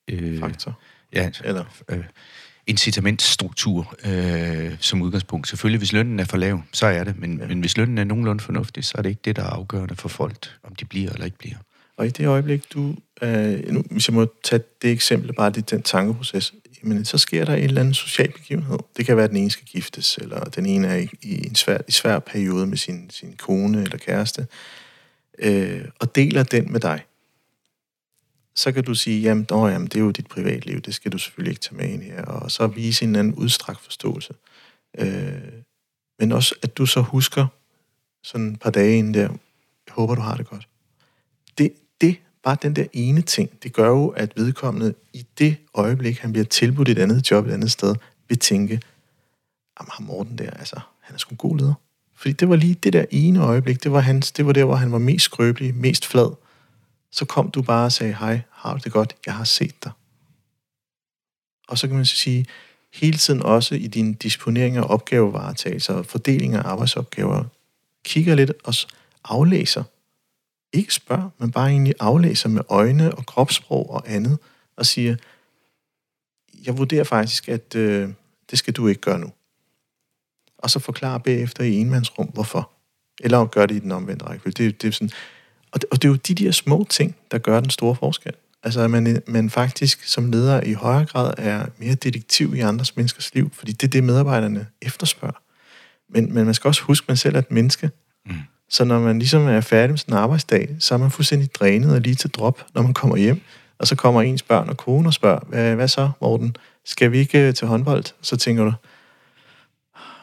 Øh, 0.08 0.40
Faktor. 0.40 0.78
Ja, 1.12 1.30
Eller? 1.44 1.64
Øh, 1.88 2.04
incitamentstruktur 2.66 3.94
øh, 4.04 4.76
som 4.80 5.02
udgangspunkt. 5.02 5.48
Selvfølgelig, 5.48 5.78
hvis 5.78 5.92
lønnen 5.92 6.20
er 6.20 6.24
for 6.24 6.36
lav, 6.36 6.62
så 6.72 6.86
er 6.86 7.04
det, 7.04 7.18
men, 7.18 7.38
ja. 7.38 7.46
men 7.46 7.60
hvis 7.60 7.76
lønnen 7.76 7.98
er 7.98 8.04
nogenlunde 8.04 8.42
fornuftig, 8.42 8.84
så 8.84 8.94
er 8.98 9.02
det 9.02 9.08
ikke 9.08 9.20
det, 9.24 9.36
der 9.36 9.42
er 9.42 9.50
afgørende 9.50 9.96
for 9.96 10.08
folk, 10.08 10.48
om 10.62 10.74
de 10.74 10.84
bliver 10.84 11.10
eller 11.10 11.24
ikke 11.24 11.38
bliver. 11.38 11.56
Og 11.96 12.06
i 12.06 12.10
det 12.10 12.26
øjeblik, 12.26 12.72
du, 12.72 12.94
øh, 13.22 13.72
nu, 13.72 13.84
hvis 13.90 14.08
jeg 14.08 14.14
må 14.14 14.26
tage 14.44 14.62
det 14.82 14.90
eksempel, 14.90 15.32
bare 15.32 15.50
det, 15.50 15.70
den 15.70 15.82
tankeproces, 15.82 16.54
jamen, 16.82 17.04
så 17.04 17.18
sker 17.18 17.44
der 17.44 17.54
en 17.54 17.64
eller 17.64 17.80
anden 17.80 17.94
social 17.94 18.32
begivenhed. 18.32 18.78
Det 18.96 19.06
kan 19.06 19.16
være, 19.16 19.24
at 19.24 19.30
den 19.30 19.38
ene 19.38 19.50
skal 19.50 19.66
giftes, 19.66 20.18
eller 20.18 20.44
den 20.44 20.66
ene 20.66 20.88
er 20.88 20.96
i, 20.96 21.08
i 21.22 21.46
en 21.46 21.54
svær, 21.54 21.78
i 21.88 21.92
svær 21.92 22.18
periode 22.18 22.66
med 22.66 22.76
sin, 22.76 23.10
sin 23.10 23.36
kone 23.36 23.82
eller 23.82 23.98
kæreste, 23.98 24.46
øh, 25.38 25.84
og 25.98 26.14
deler 26.14 26.42
den 26.42 26.72
med 26.72 26.80
dig 26.80 27.04
så 28.54 28.72
kan 28.72 28.84
du 28.84 28.94
sige, 28.94 29.20
jamen, 29.20 29.46
nå, 29.50 29.68
jamen, 29.68 29.88
det 29.88 29.96
er 29.96 30.00
jo 30.00 30.10
dit 30.10 30.26
privatliv, 30.26 30.80
det 30.80 30.94
skal 30.94 31.12
du 31.12 31.18
selvfølgelig 31.18 31.50
ikke 31.50 31.60
tage 31.60 31.76
med 31.76 31.88
ind 31.88 32.02
her, 32.02 32.24
og 32.24 32.50
så 32.50 32.66
vise 32.66 33.04
en 33.04 33.16
anden 33.16 33.34
udstrakt 33.34 33.80
forståelse. 33.80 34.34
Øh, 34.98 35.52
men 36.18 36.32
også, 36.32 36.54
at 36.62 36.76
du 36.78 36.86
så 36.86 37.00
husker 37.00 37.46
sådan 38.22 38.52
et 38.52 38.60
par 38.60 38.70
dage 38.70 38.98
inden 38.98 39.14
der, 39.14 39.20
jeg 39.86 39.94
håber, 39.94 40.14
du 40.14 40.20
har 40.20 40.36
det 40.36 40.46
godt. 40.46 40.68
Det, 41.58 41.66
det, 41.68 41.72
bare 42.42 42.56
den 42.62 42.76
der 42.76 42.84
ene 42.92 43.22
ting, 43.22 43.62
det 43.62 43.72
gør 43.72 43.88
jo, 43.88 44.08
at 44.08 44.32
vedkommende 44.36 44.94
i 45.12 45.26
det 45.38 45.56
øjeblik, 45.74 46.18
han 46.18 46.32
bliver 46.32 46.44
tilbudt 46.44 46.88
et 46.88 46.98
andet 46.98 47.30
job 47.30 47.46
et 47.46 47.52
andet 47.52 47.70
sted, 47.70 47.94
vil 48.28 48.38
tænke, 48.38 48.80
jamen 49.80 49.90
ham 49.90 50.06
Morten 50.06 50.38
der, 50.38 50.50
altså, 50.50 50.80
han 51.00 51.14
er 51.14 51.18
sgu 51.18 51.30
en 51.30 51.36
god 51.36 51.58
leder. 51.58 51.74
Fordi 52.16 52.32
det 52.32 52.48
var 52.48 52.56
lige 52.56 52.74
det 52.74 52.92
der 52.92 53.04
ene 53.10 53.42
øjeblik, 53.42 53.82
det 53.82 53.92
var, 53.92 54.00
hans, 54.00 54.32
det 54.32 54.46
var 54.46 54.52
der, 54.52 54.64
hvor 54.64 54.74
han 54.74 54.92
var 54.92 54.98
mest 54.98 55.24
skrøbelig, 55.24 55.74
mest 55.74 56.06
flad, 56.06 56.34
så 57.12 57.24
kom 57.24 57.50
du 57.50 57.62
bare 57.62 57.84
og 57.84 57.92
sagde, 57.92 58.14
hej, 58.14 58.40
har 58.50 58.74
du 58.74 58.80
det 58.84 58.92
godt? 58.92 59.16
Jeg 59.26 59.34
har 59.34 59.44
set 59.44 59.84
dig. 59.84 59.92
Og 61.68 61.78
så 61.78 61.86
kan 61.86 61.96
man 61.96 62.04
sige, 62.04 62.46
hele 62.94 63.18
tiden 63.18 63.42
også 63.42 63.74
i 63.74 63.86
din 63.86 64.14
disponering 64.14 64.76
af 64.76 64.82
opgavevaretagelse 64.82 65.94
og 65.94 66.06
fordeling 66.06 66.54
af 66.54 66.62
arbejdsopgaver, 66.64 67.44
kigger 68.04 68.34
lidt 68.34 68.52
og 68.64 68.74
aflæser. 69.24 69.84
Ikke 70.72 70.94
spørger, 70.94 71.30
men 71.38 71.50
bare 71.50 71.70
egentlig 71.70 71.94
aflæser 72.00 72.48
med 72.48 72.62
øjne 72.68 73.14
og 73.14 73.26
kropssprog 73.26 73.90
og 73.90 74.02
andet, 74.06 74.38
og 74.76 74.86
siger, 74.86 75.16
jeg 76.66 76.78
vurderer 76.78 77.04
faktisk, 77.04 77.48
at 77.48 77.74
øh, 77.74 78.08
det 78.50 78.58
skal 78.58 78.74
du 78.74 78.86
ikke 78.86 79.00
gøre 79.00 79.18
nu. 79.18 79.32
Og 80.58 80.70
så 80.70 80.78
forklare 80.78 81.20
bagefter 81.20 81.64
i 81.64 81.74
enmandsrum, 81.74 82.26
hvorfor. 82.26 82.70
Eller 83.20 83.44
gør 83.46 83.66
det 83.66 83.74
i 83.74 83.78
den 83.78 83.92
omvendte 83.92 84.24
rækkefølge. 84.24 84.52
Det, 84.52 84.82
det 84.82 84.88
er 84.88 84.92
sådan, 84.92 85.10
Og 85.70 85.80
det, 85.80 85.90
og 85.90 86.02
det 86.02 86.08
er 86.08 86.12
jo 86.12 86.16
de 86.16 86.34
der 86.34 86.52
små 86.52 86.86
ting, 86.90 87.16
der 87.30 87.38
gør 87.38 87.60
den 87.60 87.70
store 87.70 87.96
forskel. 87.96 88.32
Altså, 88.62 88.80
at 88.80 88.90
man, 88.90 89.22
man 89.26 89.50
faktisk 89.50 90.04
som 90.04 90.30
leder 90.30 90.62
i 90.62 90.72
højere 90.72 91.06
grad 91.06 91.34
er 91.38 91.66
mere 91.78 91.94
detektiv 91.94 92.54
i 92.54 92.60
andres 92.60 92.96
menneskers 92.96 93.34
liv, 93.34 93.50
fordi 93.52 93.72
det 93.72 93.86
er 93.86 93.90
det, 93.90 94.04
medarbejderne 94.04 94.66
efterspørger. 94.82 95.42
Men, 96.08 96.34
men 96.34 96.44
man 96.44 96.54
skal 96.54 96.68
også 96.68 96.82
huske, 96.82 97.04
at 97.04 97.08
man 97.08 97.16
selv 97.16 97.34
er 97.34 97.38
et 97.38 97.50
menneske. 97.50 97.90
Mm. 98.26 98.34
Så 98.70 98.84
når 98.84 99.00
man 99.00 99.18
ligesom 99.18 99.46
er 99.46 99.60
færdig 99.60 99.90
med 99.90 99.98
sin 99.98 100.12
arbejdsdag, 100.12 100.76
så 100.78 100.94
er 100.94 100.98
man 100.98 101.10
fuldstændig 101.10 101.54
drænet 101.54 101.94
og 101.94 102.00
lige 102.00 102.14
til 102.14 102.30
drop, 102.30 102.66
når 102.74 102.82
man 102.82 102.94
kommer 102.94 103.16
hjem. 103.16 103.40
Og 103.78 103.86
så 103.86 103.96
kommer 103.96 104.22
ens 104.22 104.42
børn 104.42 104.68
og 104.68 104.76
kone 104.76 105.08
og 105.08 105.14
spørger, 105.14 105.40
hvad, 105.48 105.74
hvad 105.74 105.88
så, 105.88 106.10
Morten? 106.20 106.56
Skal 106.84 107.12
vi 107.12 107.18
ikke 107.18 107.48
øh, 107.48 107.54
til 107.54 107.66
håndbold? 107.66 108.04
Så 108.20 108.36
tænker 108.36 108.64
du, 108.64 108.72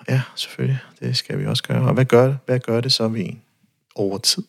ja, 0.10 0.22
selvfølgelig, 0.36 0.80
det 1.00 1.18
skal 1.18 1.40
vi 1.40 1.46
også 1.46 1.64
gøre. 1.64 1.88
Og 1.88 1.94
hvad 1.94 2.06
gør, 2.06 2.36
hvad 2.46 2.60
gør 2.60 2.82
det 2.82 2.94
så 2.94 3.08
ved 3.08 3.26
en 3.26 3.42
over 3.96 4.18
tid? 4.18 4.44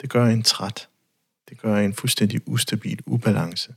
Det 0.00 0.10
gør 0.10 0.26
en 0.26 0.42
træt. 0.42 0.88
Det 1.48 1.60
gør 1.60 1.76
en 1.76 1.94
fuldstændig 1.94 2.40
ustabil 2.46 2.98
ubalance. 3.06 3.74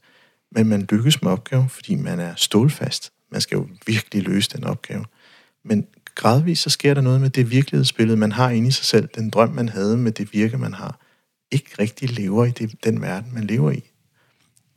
Men 0.51 0.67
man 0.67 0.87
lykkes 0.91 1.21
med 1.21 1.31
opgaven, 1.31 1.69
fordi 1.69 1.95
man 1.95 2.19
er 2.19 2.33
stålfast. 2.35 3.11
Man 3.31 3.41
skal 3.41 3.55
jo 3.55 3.67
virkelig 3.87 4.23
løse 4.23 4.49
den 4.49 4.63
opgave. 4.63 5.05
Men 5.63 5.87
gradvist 6.15 6.63
så 6.63 6.69
sker 6.69 6.93
der 6.93 7.01
noget 7.01 7.21
med 7.21 7.29
det 7.29 7.51
virkelighedsbillede, 7.51 8.17
man 8.17 8.31
har 8.31 8.49
inde 8.49 8.67
i 8.67 8.71
sig 8.71 8.85
selv. 8.85 9.09
Den 9.15 9.29
drøm, 9.29 9.49
man 9.49 9.69
havde 9.69 9.97
med 9.97 10.11
det 10.11 10.33
virke, 10.33 10.57
man 10.57 10.73
har. 10.73 10.99
Ikke 11.51 11.69
rigtig 11.79 12.09
lever 12.09 12.45
i 12.45 12.51
det, 12.51 12.83
den 12.83 13.01
verden, 13.01 13.33
man 13.33 13.43
lever 13.43 13.71
i. 13.71 13.83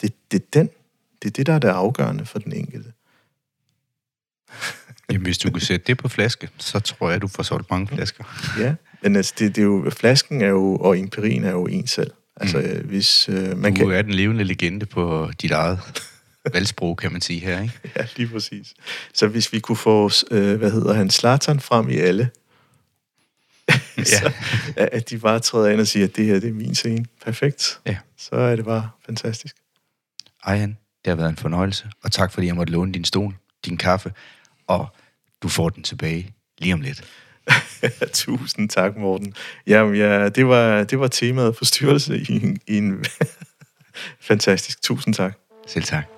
Det, 0.01 0.15
det, 0.33 0.43
er 0.43 0.47
den, 0.53 0.71
det 1.23 1.29
er 1.29 1.33
det, 1.33 1.47
der 1.47 1.53
er 1.53 1.59
det 1.59 1.69
afgørende 1.69 2.27
for 2.27 2.39
den 2.39 2.53
enkelte. 2.53 2.93
Jamen, 5.11 5.23
hvis 5.23 5.39
du 5.39 5.51
kan 5.51 5.61
sætte 5.61 5.87
det 5.87 5.99
på 5.99 6.09
flaske, 6.09 6.49
så 6.59 6.81
tror 6.81 7.11
jeg, 7.11 7.23
du 7.23 7.29
får 7.29 7.43
solgt 7.43 7.71
mange 7.71 7.87
flasker. 7.87 8.25
Ja, 8.59 8.75
men 9.03 9.17
altså, 9.17 9.35
det, 9.39 9.57
det 9.57 9.63
er 9.63 9.67
jo, 9.67 9.91
flasken 9.91 10.43
er 10.43 10.49
jo, 10.49 10.77
og 10.77 10.99
empirien 10.99 11.45
er 11.45 11.51
jo 11.51 11.67
en 11.67 11.87
selv. 11.87 12.11
Altså, 12.37 12.59
mm. 12.59 12.89
hvis 12.89 13.29
øh, 13.29 13.59
man 13.59 13.75
du 13.75 13.87
kan... 13.87 13.91
er 13.91 14.03
den 14.03 14.15
levende 14.15 14.45
legende 14.45 14.87
på 14.87 15.31
dit 15.43 15.51
eget 15.51 15.81
valgsprog, 16.53 16.97
kan 16.97 17.13
man 17.13 17.21
sige 17.21 17.41
her, 17.41 17.63
ikke? 17.63 17.81
Ja, 17.97 18.07
lige 18.17 18.29
præcis. 18.29 18.75
Så 19.15 19.27
hvis 19.27 19.53
vi 19.53 19.61
kunne 19.61 19.77
få, 19.77 20.11
øh, 20.31 20.57
hvad 20.57 20.71
hedder 20.71 20.93
han, 20.93 21.11
Slatan 21.11 21.61
frem 21.61 21.89
i 21.89 21.97
alle, 21.97 22.31
ja. 23.99 24.05
så, 24.05 24.33
at 24.77 25.11
de 25.11 25.19
bare 25.19 25.41
træder 25.41 25.69
ind 25.69 25.81
og 25.81 25.87
siger, 25.87 26.07
at 26.07 26.17
det 26.17 26.27
her, 26.27 26.41
det 26.41 26.49
er 26.49 26.55
min 26.55 26.75
scene. 26.75 27.07
Perfekt. 27.25 27.81
Ja. 27.87 27.97
Så 28.17 28.37
er 28.37 28.57
det 28.57 28.65
bare 28.65 28.91
fantastisk. 29.07 29.57
Ejan, 30.47 30.79
det 31.05 31.11
har 31.11 31.15
været 31.15 31.29
en 31.29 31.37
fornøjelse, 31.37 31.91
og 32.03 32.13
tak 32.13 32.33
fordi 32.33 32.47
jeg 32.47 32.57
måtte 32.57 32.73
låne 32.73 32.93
din 32.93 33.05
stol, 33.05 33.35
din 33.65 33.77
kaffe, 33.77 34.13
og 34.67 34.87
du 35.43 35.49
får 35.49 35.69
den 35.69 35.83
tilbage 35.83 36.35
lige 36.59 36.75
om 36.75 36.81
lidt. 36.81 37.05
Tusind 38.13 38.69
tak, 38.69 38.97
Morten. 38.97 39.35
Jamen, 39.67 39.95
ja, 39.95 40.29
det, 40.29 40.47
var, 40.47 40.85
det 40.85 41.01
var 41.01 41.09
temaet 41.09 41.57
for 41.57 41.65
styrelse 41.65 42.19
i 42.19 42.33
en, 42.43 42.59
i 42.67 42.77
en 42.77 43.05
fantastisk. 44.21 44.83
Tusind 44.83 45.15
tak. 45.15 45.39
Selv 45.67 45.85
tak. 45.85 46.18